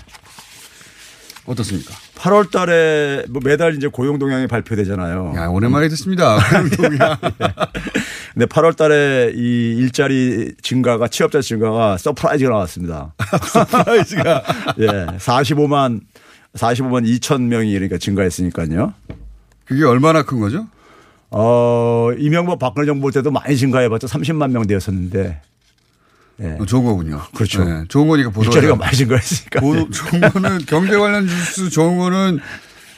어떻습니까? 1.44 1.92
8월 2.22 2.52
달에 2.52 3.24
뭐 3.30 3.42
매달 3.44 3.74
이제 3.74 3.88
고용 3.88 4.20
동향이 4.20 4.46
발표되잖아요. 4.46 5.32
야, 5.34 5.46
오랜만에 5.48 5.88
듣습니다. 5.88 6.38
고용 6.38 6.70
동향. 6.70 7.16
근데 8.32 8.46
8월 8.46 8.76
달에 8.76 9.32
이 9.34 9.76
일자리 9.76 10.54
증가가 10.62 11.08
취업자 11.08 11.40
증가가 11.40 11.98
surprise가 11.98 12.50
나왔습니다. 12.50 13.12
surprise가 13.42 14.42
예. 14.78 14.86
45만 15.18 16.00
45만 16.54 17.04
2천 17.18 17.42
명이 17.42 17.72
그러니까 17.72 17.98
증가했으니까요. 17.98 18.94
그게 19.64 19.84
얼마나 19.84 20.22
큰 20.22 20.38
거죠? 20.38 20.68
어, 21.30 22.10
이명박 22.18 22.60
박근혜 22.60 22.86
정부 22.86 23.02
볼 23.02 23.12
때도 23.12 23.32
많이 23.32 23.56
증가해봤자 23.56 24.06
30만 24.06 24.52
명 24.52 24.64
되었었는데. 24.64 25.40
예. 26.42 26.56
어, 26.60 26.66
좋은 26.66 26.84
거군요. 26.84 27.20
그렇죠. 27.34 27.64
네, 27.64 27.84
좋은 27.88 28.08
거니까 28.08 28.30
보도. 28.30 28.46
일자리가 28.48 28.76
많이 28.76 28.96
증가했으니까. 28.96 29.60
보도, 29.60 29.88
좋은 29.90 30.20
거는 30.20 30.58
경제 30.66 30.96
관련 30.96 31.24
뉴스 31.26 31.70
좋은 31.70 31.98
거는 31.98 32.40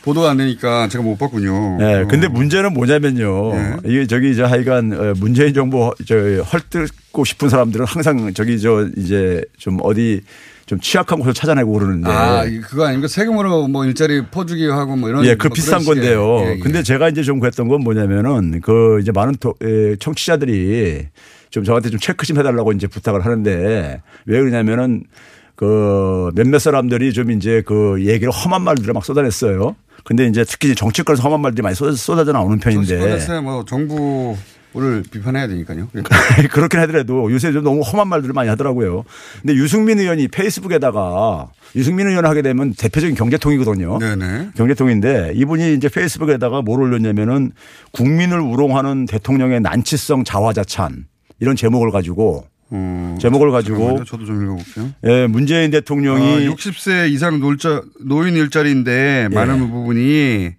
보도가 0.02 0.30
안 0.30 0.36
되니까 0.36 0.86
제가 0.88 1.02
못 1.02 1.16
봤군요. 1.18 1.78
네, 1.78 2.04
근데 2.10 2.28
문제는 2.28 2.74
뭐냐면요. 2.74 3.52
네. 3.54 3.76
이게 3.86 4.06
저기 4.06 4.30
이제 4.30 4.42
하여간 4.42 4.92
어, 4.92 5.14
문재인 5.18 5.54
정부 5.54 5.94
저 6.06 6.14
헐뜯고 6.42 7.24
싶은 7.24 7.48
사람들은 7.48 7.86
항상 7.86 8.32
저기 8.34 8.60
저 8.60 8.86
이제 8.96 9.42
좀 9.58 9.78
어디 9.82 10.20
좀 10.66 10.78
취약한 10.80 11.18
곳을 11.18 11.32
찾아내고 11.34 11.72
그러는데. 11.72 12.10
아, 12.10 12.44
이- 12.44 12.58
그거 12.60 12.84
아닙니까? 12.86 13.08
세금으로 13.08 13.68
뭐 13.68 13.84
일자리 13.86 14.24
퍼주기 14.26 14.66
하고 14.68 14.96
뭐 14.96 15.08
이런. 15.08 15.24
예, 15.24 15.34
그 15.36 15.48
식의. 15.54 15.84
건데요. 15.84 16.38
예, 16.40 16.52
예. 16.52 16.58
근데 16.58 16.82
제가 16.82 17.08
이제 17.08 17.22
좀 17.22 17.40
그랬던 17.40 17.68
건 17.68 17.82
뭐냐면은 17.82 18.60
그 18.62 18.98
이제 19.00 19.10
많은 19.12 19.36
도- 19.36 19.54
에, 19.62 19.96
청취자들이 19.96 21.06
좀 21.54 21.62
저한테 21.62 21.88
좀 21.88 22.00
체크 22.00 22.26
좀 22.26 22.36
해달라고 22.36 22.72
이제 22.72 22.88
부탁을 22.88 23.24
하는데 23.24 24.02
왜 24.26 24.38
그러냐면은 24.40 25.04
그 25.54 26.32
몇몇 26.34 26.58
사람들이 26.58 27.12
좀 27.12 27.30
이제 27.30 27.62
그 27.64 28.04
얘기를 28.04 28.32
험한 28.32 28.62
말들을 28.62 28.92
막 28.92 29.04
쏟아냈어요. 29.04 29.76
근데 30.02 30.26
이제 30.26 30.42
특히 30.42 30.70
이제 30.70 30.74
정치권에서 30.74 31.22
험한 31.22 31.40
말들이 31.42 31.62
많이 31.62 31.76
쏟아- 31.76 31.92
쏟아져 31.94 32.32
나오는 32.32 32.58
편인데 32.58 32.86
정치권에서 32.98 33.42
뭐 33.42 33.64
정부를 33.64 35.04
비판해야 35.08 35.46
되니까요. 35.46 35.86
그렇긴 36.50 36.80
하더라도 36.80 37.30
요새 37.30 37.52
좀 37.52 37.62
너무 37.62 37.82
험한 37.82 38.08
말들을 38.08 38.32
많이 38.34 38.48
하더라고요. 38.48 39.04
근데 39.42 39.54
유승민 39.54 40.00
의원이 40.00 40.26
페이스북에다가 40.26 41.52
유승민 41.76 42.08
의원 42.08 42.26
하게 42.26 42.42
되면 42.42 42.74
대표적인 42.74 43.14
경제통이거든요. 43.14 44.00
네네. 44.00 44.48
경제통인데 44.56 45.34
이분이 45.36 45.74
이제 45.74 45.88
페이스북에다가 45.88 46.62
뭘 46.62 46.82
올렸냐면은 46.82 47.52
국민을 47.92 48.40
우롱하는 48.40 49.06
대통령의 49.06 49.60
난치성 49.60 50.24
자화자찬 50.24 51.06
이런 51.40 51.56
제목을 51.56 51.90
가지고 51.90 52.46
제목을 53.20 53.50
가지고 53.50 53.88
어. 53.88 54.04
저도 54.04 54.24
좀 54.24 54.42
읽어볼게요. 54.42 54.90
예, 55.04 55.26
문재인 55.26 55.70
대통령이 55.70 56.46
아, 56.48 56.50
60세 56.50 57.10
이상 57.10 57.38
놀자, 57.40 57.82
노인 58.00 58.34
일자리인데 58.34 59.28
예. 59.30 59.34
많은 59.34 59.70
부분이 59.70 60.50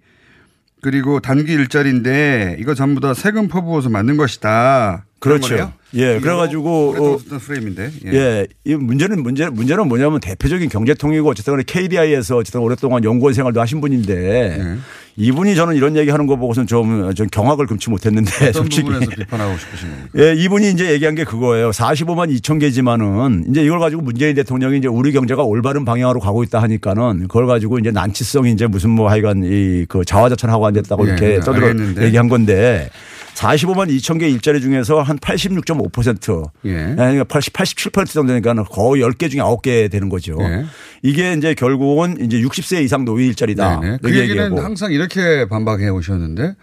그리고 0.80 1.20
단기 1.20 1.52
일자리인데 1.52 2.56
이거 2.60 2.74
전부 2.74 3.00
다 3.00 3.12
세금 3.12 3.48
퍼부어서 3.48 3.90
만든 3.90 4.16
것이다. 4.16 5.04
그렇죠. 5.18 5.72
예, 5.94 6.20
그래가지고 6.20 6.94
어, 6.96 7.14
어떤 7.14 7.38
프레임인데. 7.38 7.90
예. 8.06 8.46
이 8.64 8.74
문제는 8.74 9.22
문제 9.22 9.48
문제는 9.48 9.88
뭐냐면 9.88 10.20
대표적인 10.20 10.68
경제통이고 10.68 11.28
어쨌든 11.28 11.62
KDI에서 11.64 12.36
어쨌든 12.36 12.60
오랫동안 12.60 13.02
연구원 13.02 13.34
생활도 13.34 13.60
하신 13.60 13.80
분인데 13.80 14.14
네. 14.14 14.76
이분이 15.18 15.54
저는 15.54 15.76
이런 15.76 15.96
얘기 15.96 16.10
하는 16.10 16.26
거 16.26 16.36
보고선 16.36 16.66
좀, 16.66 17.12
좀 17.14 17.26
경악을 17.32 17.66
금치 17.66 17.88
못했는데 17.88 18.30
어떤 18.48 18.52
솔직히. 18.64 18.82
부분에서 18.82 19.10
비판하고 19.12 19.56
싶으신 19.58 19.88
겁니까? 19.90 20.08
예, 20.18 20.34
이분이 20.34 20.70
이제 20.70 20.92
얘기한 20.92 21.14
게 21.14 21.24
그거예요. 21.24 21.70
45만 21.70 22.30
2천 22.38 22.60
개지만은 22.60 23.46
이제 23.48 23.64
이걸 23.64 23.78
가지고 23.78 24.02
문재인 24.02 24.34
대통령이 24.34 24.76
이제 24.78 24.88
우리 24.88 25.12
경제가 25.12 25.42
올바른 25.42 25.86
방향으로 25.86 26.20
가고 26.20 26.42
있다 26.42 26.60
하니까는 26.62 27.28
그걸 27.28 27.46
가지고 27.46 27.78
이제 27.78 27.90
난치성이 27.90 28.52
이제 28.52 28.66
무슨 28.66 28.90
뭐 28.90 29.08
하여간 29.10 29.42
이 29.44 29.86
그 29.88 30.04
자화자찬하고 30.04 30.66
앉았다고 30.66 31.06
예, 31.06 31.10
이렇게 31.10 31.34
예, 31.36 31.40
떠들어. 31.40 31.68
얘기한 32.04 32.28
건데 32.28 32.90
45만 33.36 33.94
2천 33.96 34.18
개 34.18 34.28
일자리 34.28 34.60
중에서 34.60 35.02
한 35.02 35.18
86.5% 35.18 36.50
예. 36.64 36.94
그러니까 36.96 37.24
80, 37.24 37.52
87% 37.52 38.06
정도 38.06 38.32
되니까 38.32 38.54
거의 38.64 39.02
10개 39.02 39.30
중에 39.30 39.40
9개 39.40 39.90
되는 39.90 40.08
거죠. 40.08 40.38
예. 40.40 40.64
이게 41.02 41.34
이제 41.34 41.54
결국은 41.54 42.16
이제 42.20 42.40
60세 42.40 42.82
이상 42.82 43.04
노인 43.04 43.28
일자리다. 43.28 43.80
네네. 43.80 43.98
그 44.02 44.08
이렇게 44.08 44.22
얘기는 44.22 44.44
얘기하고. 44.44 44.60
항상 44.60 44.92
이렇게 44.92 45.46
반박해 45.48 45.88
오셨는데 45.88 46.54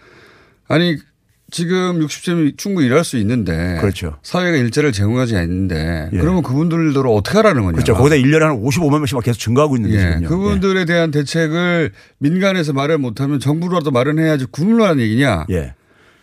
아니 0.68 0.98
지금 1.52 2.00
60세면 2.00 2.58
충분히 2.58 2.88
일할 2.88 3.04
수 3.04 3.18
있는데 3.18 3.78
그렇죠. 3.80 4.18
사회가 4.24 4.58
일자리를 4.58 4.92
제공하지 4.92 5.38
않는데 5.38 6.10
예. 6.12 6.18
그러면 6.18 6.42
그분들을 6.42 6.92
어떻게 7.06 7.38
하라는 7.38 7.62
거냐. 7.62 7.74
그렇죠. 7.74 7.94
거기다 7.94 8.16
1년에 8.16 8.40
한 8.40 8.60
55만 8.60 8.98
명씩 8.98 9.16
막 9.16 9.24
계속 9.24 9.38
증가하고 9.40 9.76
있는 9.76 9.92
예. 9.92 9.98
거거든요. 9.98 10.28
그분들에 10.28 10.86
대한 10.86 11.12
대책을 11.12 11.92
민간에서 12.18 12.74
마련 12.74 13.02
못하면 13.02 13.40
정부라도 13.40 13.92
마련해야지 13.92 14.48
굶으라는 14.50 15.04
얘기냐. 15.04 15.46
예. 15.52 15.76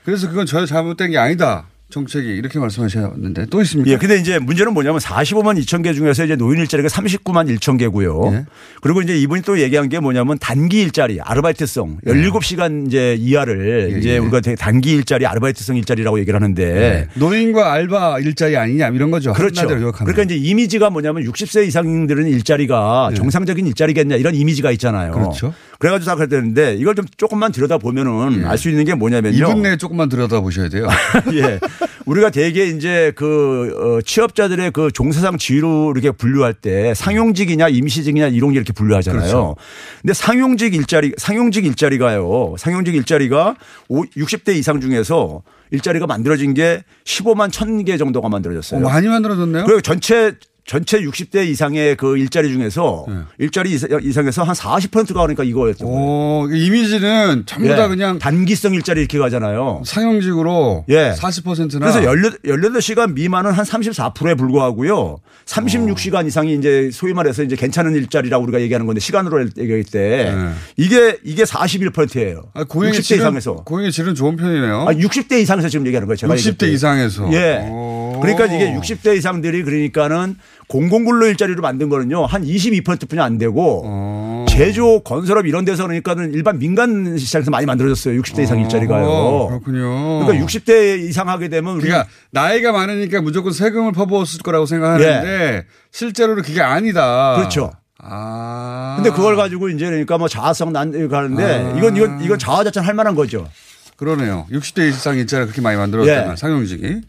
그래서 0.04 0.28
그건 0.28 0.46
전혀 0.46 0.66
잘못된 0.66 1.10
게 1.10 1.18
아니다. 1.18 1.69
정책이 1.90 2.28
이렇게 2.28 2.58
말씀하셨는데 2.58 3.46
또 3.46 3.60
있습니까? 3.62 3.90
예, 3.90 3.96
근데 3.96 4.16
이제 4.16 4.38
문제는 4.38 4.72
뭐냐면 4.72 5.00
45만 5.00 5.60
2천 5.62 5.82
개 5.82 5.92
중에서 5.92 6.24
이제 6.24 6.36
노인 6.36 6.60
일자리가 6.60 6.88
39만 6.88 7.54
1천 7.58 7.78
개고요. 7.78 8.32
예. 8.32 8.46
그리고 8.80 9.02
이제 9.02 9.18
이분이 9.18 9.42
또 9.42 9.60
얘기한 9.60 9.88
게 9.88 10.00
뭐냐면 10.00 10.38
단기 10.38 10.80
일자리, 10.80 11.20
아르바이트성, 11.20 11.98
17시간 12.06 12.86
이제 12.86 13.16
이하를 13.18 13.92
예, 13.92 13.98
이제 13.98 14.10
예. 14.10 14.18
우리가 14.18 14.40
단기 14.58 14.92
일자리, 14.92 15.26
아르바이트성 15.26 15.76
일자리라고 15.76 16.18
얘기를 16.20 16.34
하는데 16.40 16.62
예. 16.62 17.08
노인과 17.14 17.72
알바 17.72 18.20
일자리 18.20 18.56
아니냐 18.56 18.88
이런 18.88 19.10
거죠. 19.10 19.32
그렇죠. 19.32 19.66
그러니까 19.66 20.22
이제 20.22 20.36
이미지가 20.36 20.90
뭐냐면 20.90 21.24
60세 21.24 21.66
이상들은 21.66 22.26
일자리가 22.28 23.10
정상적인 23.14 23.66
일자리겠냐 23.66 24.16
이런 24.16 24.34
이미지가 24.34 24.70
있잖아요. 24.72 25.10
예. 25.10 25.18
그렇죠. 25.18 25.54
그래가지고 25.78 26.10
다 26.10 26.14
그랬는데 26.16 26.74
이걸 26.74 26.94
좀 26.94 27.06
조금만 27.16 27.52
들여다 27.52 27.78
보면은 27.78 28.42
예. 28.42 28.44
알수 28.46 28.68
있는 28.68 28.84
게 28.84 28.94
뭐냐면요. 28.94 29.38
2분 29.38 29.60
내에 29.60 29.76
조금만 29.76 30.08
들여다 30.08 30.40
보셔야 30.40 30.68
돼요. 30.68 30.86
예. 31.32 31.58
우리가 32.06 32.30
대개 32.30 32.64
이제 32.64 33.12
그 33.16 33.98
어, 33.98 34.02
취업자들의 34.02 34.70
그 34.72 34.90
종사상 34.92 35.38
지위로 35.38 35.92
이렇게 35.94 36.10
분류할 36.10 36.54
때 36.54 36.94
상용직이냐 36.94 37.68
임시직이냐 37.68 38.28
이런 38.28 38.50
게 38.52 38.56
이렇게 38.56 38.72
분류하잖아요. 38.72 39.20
그렇죠. 39.20 39.56
근데 40.00 40.14
상용직 40.14 40.74
일자리 40.74 41.12
상용직 41.16 41.64
일자리가요. 41.66 42.54
상용직 42.58 42.94
일자리가 42.94 43.56
오- 43.88 44.04
60대 44.04 44.54
이상 44.56 44.80
중에서 44.80 45.42
일자리가 45.70 46.06
만들어진 46.06 46.54
게 46.54 46.82
15만 47.04 47.50
1천 47.50 47.84
개 47.86 47.96
정도가 47.96 48.28
만들어졌어요. 48.28 48.80
어, 48.80 48.82
많이 48.88 49.06
만들어졌네요. 49.08 49.64
그리고 49.64 49.80
전체 49.80 50.32
전체 50.70 51.00
60대 51.00 51.48
이상의 51.48 51.96
그 51.96 52.16
일자리 52.16 52.52
중에서 52.52 53.04
네. 53.08 53.14
일자리 53.38 53.72
이상- 53.72 53.88
이상에서 54.00 54.44
한 54.44 54.54
40%가 54.54 55.14
그러니까 55.22 55.42
이거였죠. 55.42 55.84
오, 55.84 56.48
이미지는 56.48 57.42
전부 57.44 57.66
다 57.74 57.88
그냥 57.88 58.14
예. 58.14 58.18
단기성 58.20 58.74
일자리 58.74 59.00
이렇게 59.00 59.18
가잖아요. 59.18 59.82
상용직으로 59.84 60.84
예. 60.90 61.12
40%나 61.18 61.90
그래서 61.90 62.04
18, 62.04 62.80
시간 62.80 63.14
미만은 63.14 63.50
한 63.50 63.64
34%에 63.64 64.34
불과하고요. 64.36 65.18
36시간 65.44 66.28
이상이 66.28 66.54
이제 66.54 66.90
소위 66.92 67.14
말해서 67.14 67.42
이제 67.42 67.56
괜찮은 67.56 67.96
일자리라고 67.96 68.44
우리가 68.44 68.60
얘기하는 68.60 68.86
건데 68.86 69.00
시간으로 69.00 69.48
얘기할 69.58 69.82
때 69.82 70.32
네. 70.32 70.50
이게 70.76 71.18
이게 71.24 71.42
41%예요. 71.42 72.42
아, 72.54 72.62
고용의 72.62 73.00
60대 73.00 73.02
질은, 73.02 73.22
이상에서. 73.22 73.54
고용의 73.64 73.90
질은 73.90 74.14
좋은 74.14 74.36
편이네요. 74.36 74.82
아, 74.88 74.92
60대 74.92 75.40
이상에서 75.40 75.68
지금 75.68 75.84
얘기하는 75.88 76.06
거예요. 76.06 76.16
제가 76.16 76.32
60대 76.32 76.38
얘기할 76.38 76.56
때. 76.58 76.68
이상에서. 76.68 77.32
예. 77.32 77.66
오. 77.68 78.09
그러니까 78.20 78.46
이게 78.46 78.74
60대 78.74 79.16
이상들이 79.16 79.62
그러니까는 79.62 80.36
공공근로 80.68 81.26
일자리로 81.26 81.62
만든 81.62 81.88
거는요. 81.88 82.26
한 82.26 82.44
22%뿐이 82.44 83.20
안 83.20 83.38
되고 83.38 83.82
어. 83.84 84.46
제조, 84.48 85.00
건설업 85.00 85.46
이런 85.46 85.64
데서 85.64 85.84
그러니까는 85.84 86.32
일반 86.32 86.58
민간 86.58 87.16
시장에서 87.18 87.50
많이 87.50 87.66
만들어졌어요. 87.66 88.20
60대 88.20 88.44
이상 88.44 88.60
일자리가요. 88.60 89.04
어, 89.06 89.48
그렇군요. 89.48 90.24
그러니까 90.26 90.46
60대 90.46 91.00
이상 91.00 91.28
하게 91.28 91.48
되면 91.48 91.76
우리 91.76 91.82
그러니까 91.82 92.08
나이가 92.30 92.72
많으니까 92.72 93.20
무조건 93.20 93.52
세금을 93.52 93.92
퍼부었을 93.92 94.42
거라고 94.42 94.66
생각하는데 94.66 95.64
실제로는 95.90 96.42
그게 96.42 96.60
아니다. 96.60 97.34
예. 97.34 97.38
그렇죠. 97.38 97.72
아. 97.98 98.94
근데 98.96 99.10
그걸 99.10 99.36
가지고 99.36 99.68
이제 99.68 99.84
그러니까 99.86 100.18
뭐 100.18 100.28
자아성 100.28 100.72
난 100.72 101.08
가는데 101.08 101.44
아. 101.44 101.76
이건 101.76 101.96
이건 101.96 102.20
이건 102.22 102.38
자아자찬 102.38 102.84
할 102.84 102.94
만한 102.94 103.14
거죠. 103.14 103.48
그러네요. 103.96 104.46
60대 104.50 104.88
이상 104.88 105.16
일자리가 105.16 105.44
그렇게 105.46 105.60
많이 105.60 105.76
만들어졌다면 105.76 106.32
예. 106.32 106.36
상용직이. 106.36 107.02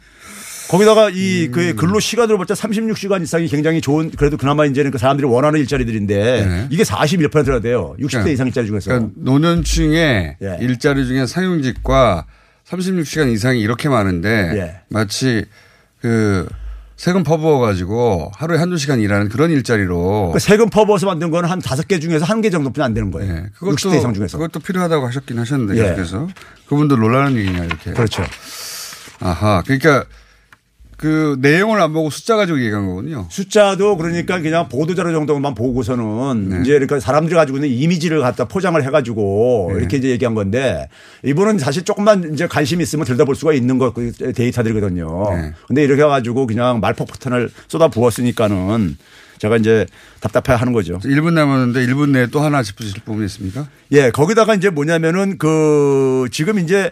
거기다가 0.72 1.10
이 1.12 1.48
음. 1.48 1.52
그 1.52 1.76
근로 1.76 2.00
시간으로 2.00 2.38
볼 2.38 2.46
때 2.48 2.54
36시간 2.54 3.22
이상이 3.22 3.48
굉장히 3.48 3.82
좋은 3.82 4.10
그래도 4.12 4.38
그나마 4.38 4.66
이제는 4.66 4.90
그 4.92 4.98
사람들이 4.98 5.28
원하는 5.28 5.60
일자리들인데 5.60 6.46
네. 6.46 6.68
이게 6.70 6.84
41%가 6.84 7.60
돼요. 7.60 7.96
60대 8.00 8.10
그러니까- 8.12 8.30
이상 8.32 8.48
일자리 8.48 8.68
중에서. 8.68 8.90
그러니까 8.90 9.12
노년층의 9.18 10.38
예. 10.42 10.58
일자리 10.62 11.06
중에 11.06 11.26
상용직과 11.26 12.26
36시간 12.68 13.32
이상이 13.34 13.60
이렇게 13.60 13.90
많은데 13.90 14.30
예. 14.56 14.82
마치 14.90 15.44
그 16.02 16.48
세금 16.96 17.24
퍼부어 17.24 17.60
가지고 17.60 18.32
하루에 18.36 18.58
한두 18.60 18.78
시간 18.78 19.00
일하는 19.02 19.28
그런 19.28 19.50
일자리로 19.52 20.32
그 20.34 20.40
세금 20.40 20.70
퍼부어서 20.70 21.06
만든 21.08 21.32
거는 21.32 21.50
한 21.50 21.60
다섯 21.60 21.88
개 21.88 22.00
중에서 22.00 22.26
한 22.26 22.42
개 22.42 22.50
정도뿐이 22.50 22.84
안 22.86 22.94
되는 22.94 23.12
거예요. 23.12 23.34
예. 23.34 23.44
그것도 23.58 23.76
60대 23.76 23.98
이상 23.98 24.14
중에서. 24.14 24.38
그것도 24.38 24.60
필요하다고 24.62 25.08
하셨긴 25.08 25.38
하셨는데 25.40 25.80
예. 25.80 25.84
계속해서 25.90 26.28
그분들 26.70 26.98
놀라는 27.00 27.36
얘기냐 27.38 27.66
이렇게. 27.66 27.92
그렇죠. 27.92 28.24
아하. 29.20 29.62
그러니까 29.66 30.06
그 31.02 31.36
내용을 31.39 31.82
안 31.82 31.93
보고 31.93 32.12
숫자 32.12 32.36
가지고 32.36 32.60
얘기한 32.60 32.86
거군요. 32.86 33.26
숫자도 33.32 33.97
그러니까 33.97 34.39
그냥 34.39 34.70
보도자료 34.70 35.12
정도만 35.12 35.56
보고서는 35.56 36.49
네. 36.49 36.62
이제 36.62 36.74
그러니까 36.74 36.99
사람들이 36.99 37.36
가지고 37.36 37.58
있는 37.58 37.70
이미지를 37.70 38.22
갖다 38.22 38.45
포장을 38.45 38.82
해가지고 38.84 39.72
네. 39.72 39.80
이렇게 39.80 39.97
이제 39.97 40.10
얘기한 40.10 40.36
건데 40.36 40.89
이분은 41.26 41.58
사실 41.58 41.84
조금만 41.84 42.34
이제 42.34 42.45
관심이 42.45 42.84
있으면 42.84 43.06
들여다볼 43.06 43.34
수가 43.34 43.54
있는 43.54 43.80
거그 43.80 44.12
데이터들이거든요. 44.36 45.30
네. 45.32 45.54
근데 45.68 45.84
이렇게 45.84 46.04
해가지고 46.04 46.45
그냥 46.45 46.80
말폭탄을 46.80 47.49
쏟아 47.68 47.88
부었으니까는 47.88 48.95
제가 49.39 49.58
이제 49.58 49.88
답답해 50.20 50.56
하는 50.56 50.72
거죠. 50.72 50.99
1분 50.99 51.34
남았는데 51.34 51.84
1분 51.88 52.12
내에 52.12 52.28
또 52.28 52.41
하나 52.41 52.62
짚으실 52.62 53.02
부분이 53.04 53.26
있습니까? 53.26 53.68
예, 53.91 54.12
거기다가 54.12 54.54
이제 54.54 54.70
뭐냐면은 54.70 55.39
그 55.39 56.28
지금 56.32 56.60
이제 56.60 56.91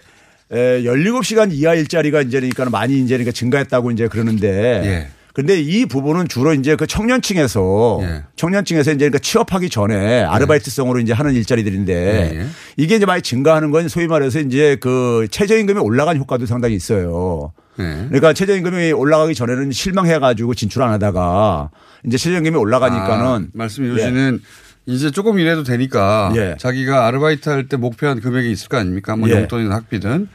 에 0.52 0.82
17시간 0.82 1.52
이하 1.52 1.76
일자리가 1.76 2.22
이제 2.22 2.40
그러니까 2.40 2.70
많이 2.70 3.00
이제 3.00 3.16
그러니까 3.16 3.32
증가했다고 3.32 3.92
이제 3.92 4.08
그러는데 4.08 4.48
예. 4.84 5.08
근데 5.34 5.62
이 5.62 5.86
부분은 5.86 6.28
주로 6.28 6.54
이제 6.56 6.76
그 6.76 6.88
청년층에서 6.88 8.00
예. 8.02 8.24
청년층에서 8.36 8.92
이제 8.92 8.98
그러니까 9.10 9.20
취업하기 9.20 9.70
전에 9.70 10.24
아르바이트성으로 10.24 11.00
이제 11.00 11.14
하는 11.14 11.36
일자리들인데 11.36 11.94
예, 11.94 12.40
예. 12.40 12.46
이게 12.78 12.96
이제 12.96 13.06
많이 13.06 13.22
증가하는 13.22 13.70
건 13.70 13.88
소위 13.90 14.08
말해서 14.08 14.40
이제 14.40 14.78
그 14.82 15.28
최저임금이 15.30 15.80
올라간 15.80 16.18
효과도 16.18 16.48
상당히 16.48 16.74
있어요. 16.76 17.54
네. 17.78 18.06
그러니까 18.08 18.34
최저임금이 18.34 18.92
올라가기 18.92 19.36
전에는 19.36 19.72
실망해 19.72 20.18
가지고 20.18 20.56
진출 20.56 20.82
안 20.82 20.92
하다가 20.92 21.70
이제 22.06 22.18
최저임금이 22.18 22.58
올라가니까는 22.58 23.26
아, 23.26 23.48
말씀 23.54 23.86
예. 23.86 23.90
이루시는 23.90 24.42
이제 24.90 25.12
조금 25.12 25.40
일해도 25.40 25.64
되니까 25.64 26.32
예. 26.36 26.56
자기가 26.60 27.06
아르바이트 27.06 27.48
할 27.50 27.68
때 27.70 27.78
목표한 27.78 28.20
금액이 28.20 28.52
있을 28.52 28.68
거 28.70 28.78
아닙니까? 28.78 29.16
뭐 29.16 29.30
예. 29.30 29.34
용돈이든 29.34 29.72
학비든. 29.72 30.28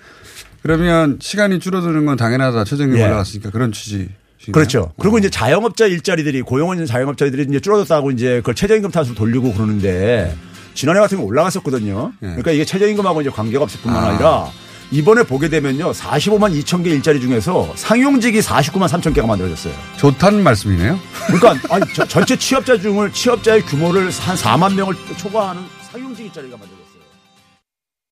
그러면 0.63 1.19
시간이 1.21 1.59
줄어드는 1.59 2.07
건 2.07 2.17
당연하다. 2.17 2.65
최저임금 2.65 2.99
예. 2.99 3.05
올라갔으니까 3.05 3.51
그런 3.51 3.73
취지. 3.73 4.09
그렇죠. 4.53 4.93
그리고 5.01 5.19
이제 5.19 5.31
자영업자 5.31 5.87
일자리들이 5.87 6.43
고용원 6.43 6.77
있는 6.77 6.87
자영업자들이 6.87 7.47
이제 7.49 7.61
줄어들었다고 7.61 8.11
이제 8.13 8.37
그걸 8.37 8.55
최저임금 8.55 8.91
탓으로 8.91 9.15
돌리고 9.15 9.53
그러는데 9.55 10.37
지난해 10.75 11.01
같으면 11.01 11.25
올라갔었거든요. 11.25 12.13
그러니까 12.21 12.51
이게 12.53 12.65
최저임금하고 12.65 13.23
이제 13.23 13.31
관계가 13.31 13.65
없을 13.65 13.81
뿐만 13.81 14.05
아. 14.05 14.09
아니라 14.09 14.51
이번에 14.95 15.25
보게 15.25 15.49
되면요. 15.49 15.91
45만 15.91 16.55
2천 16.63 16.85
개 16.85 16.91
일자리 16.91 17.21
중에서 17.21 17.73
상용직이 17.75 18.39
49만 18.39 18.87
3천 18.89 19.13
개가 19.13 19.27
만들어졌어요. 19.27 19.75
좋다는 19.97 20.45
말씀이네요. 20.45 21.01
그러니까 21.27 21.75
아니, 21.75 21.85
저- 21.95 22.07
전체 22.07 22.37
취업자 22.37 22.79
중을 22.79 23.13
취업자의 23.13 23.63
규모를 23.63 24.05
한 24.11 24.37
4만 24.37 24.75
명을 24.75 24.95
초과하는 25.17 25.63
상용직 25.91 26.27
일자리가 26.27 26.57
만들어졌어요. 26.57 26.84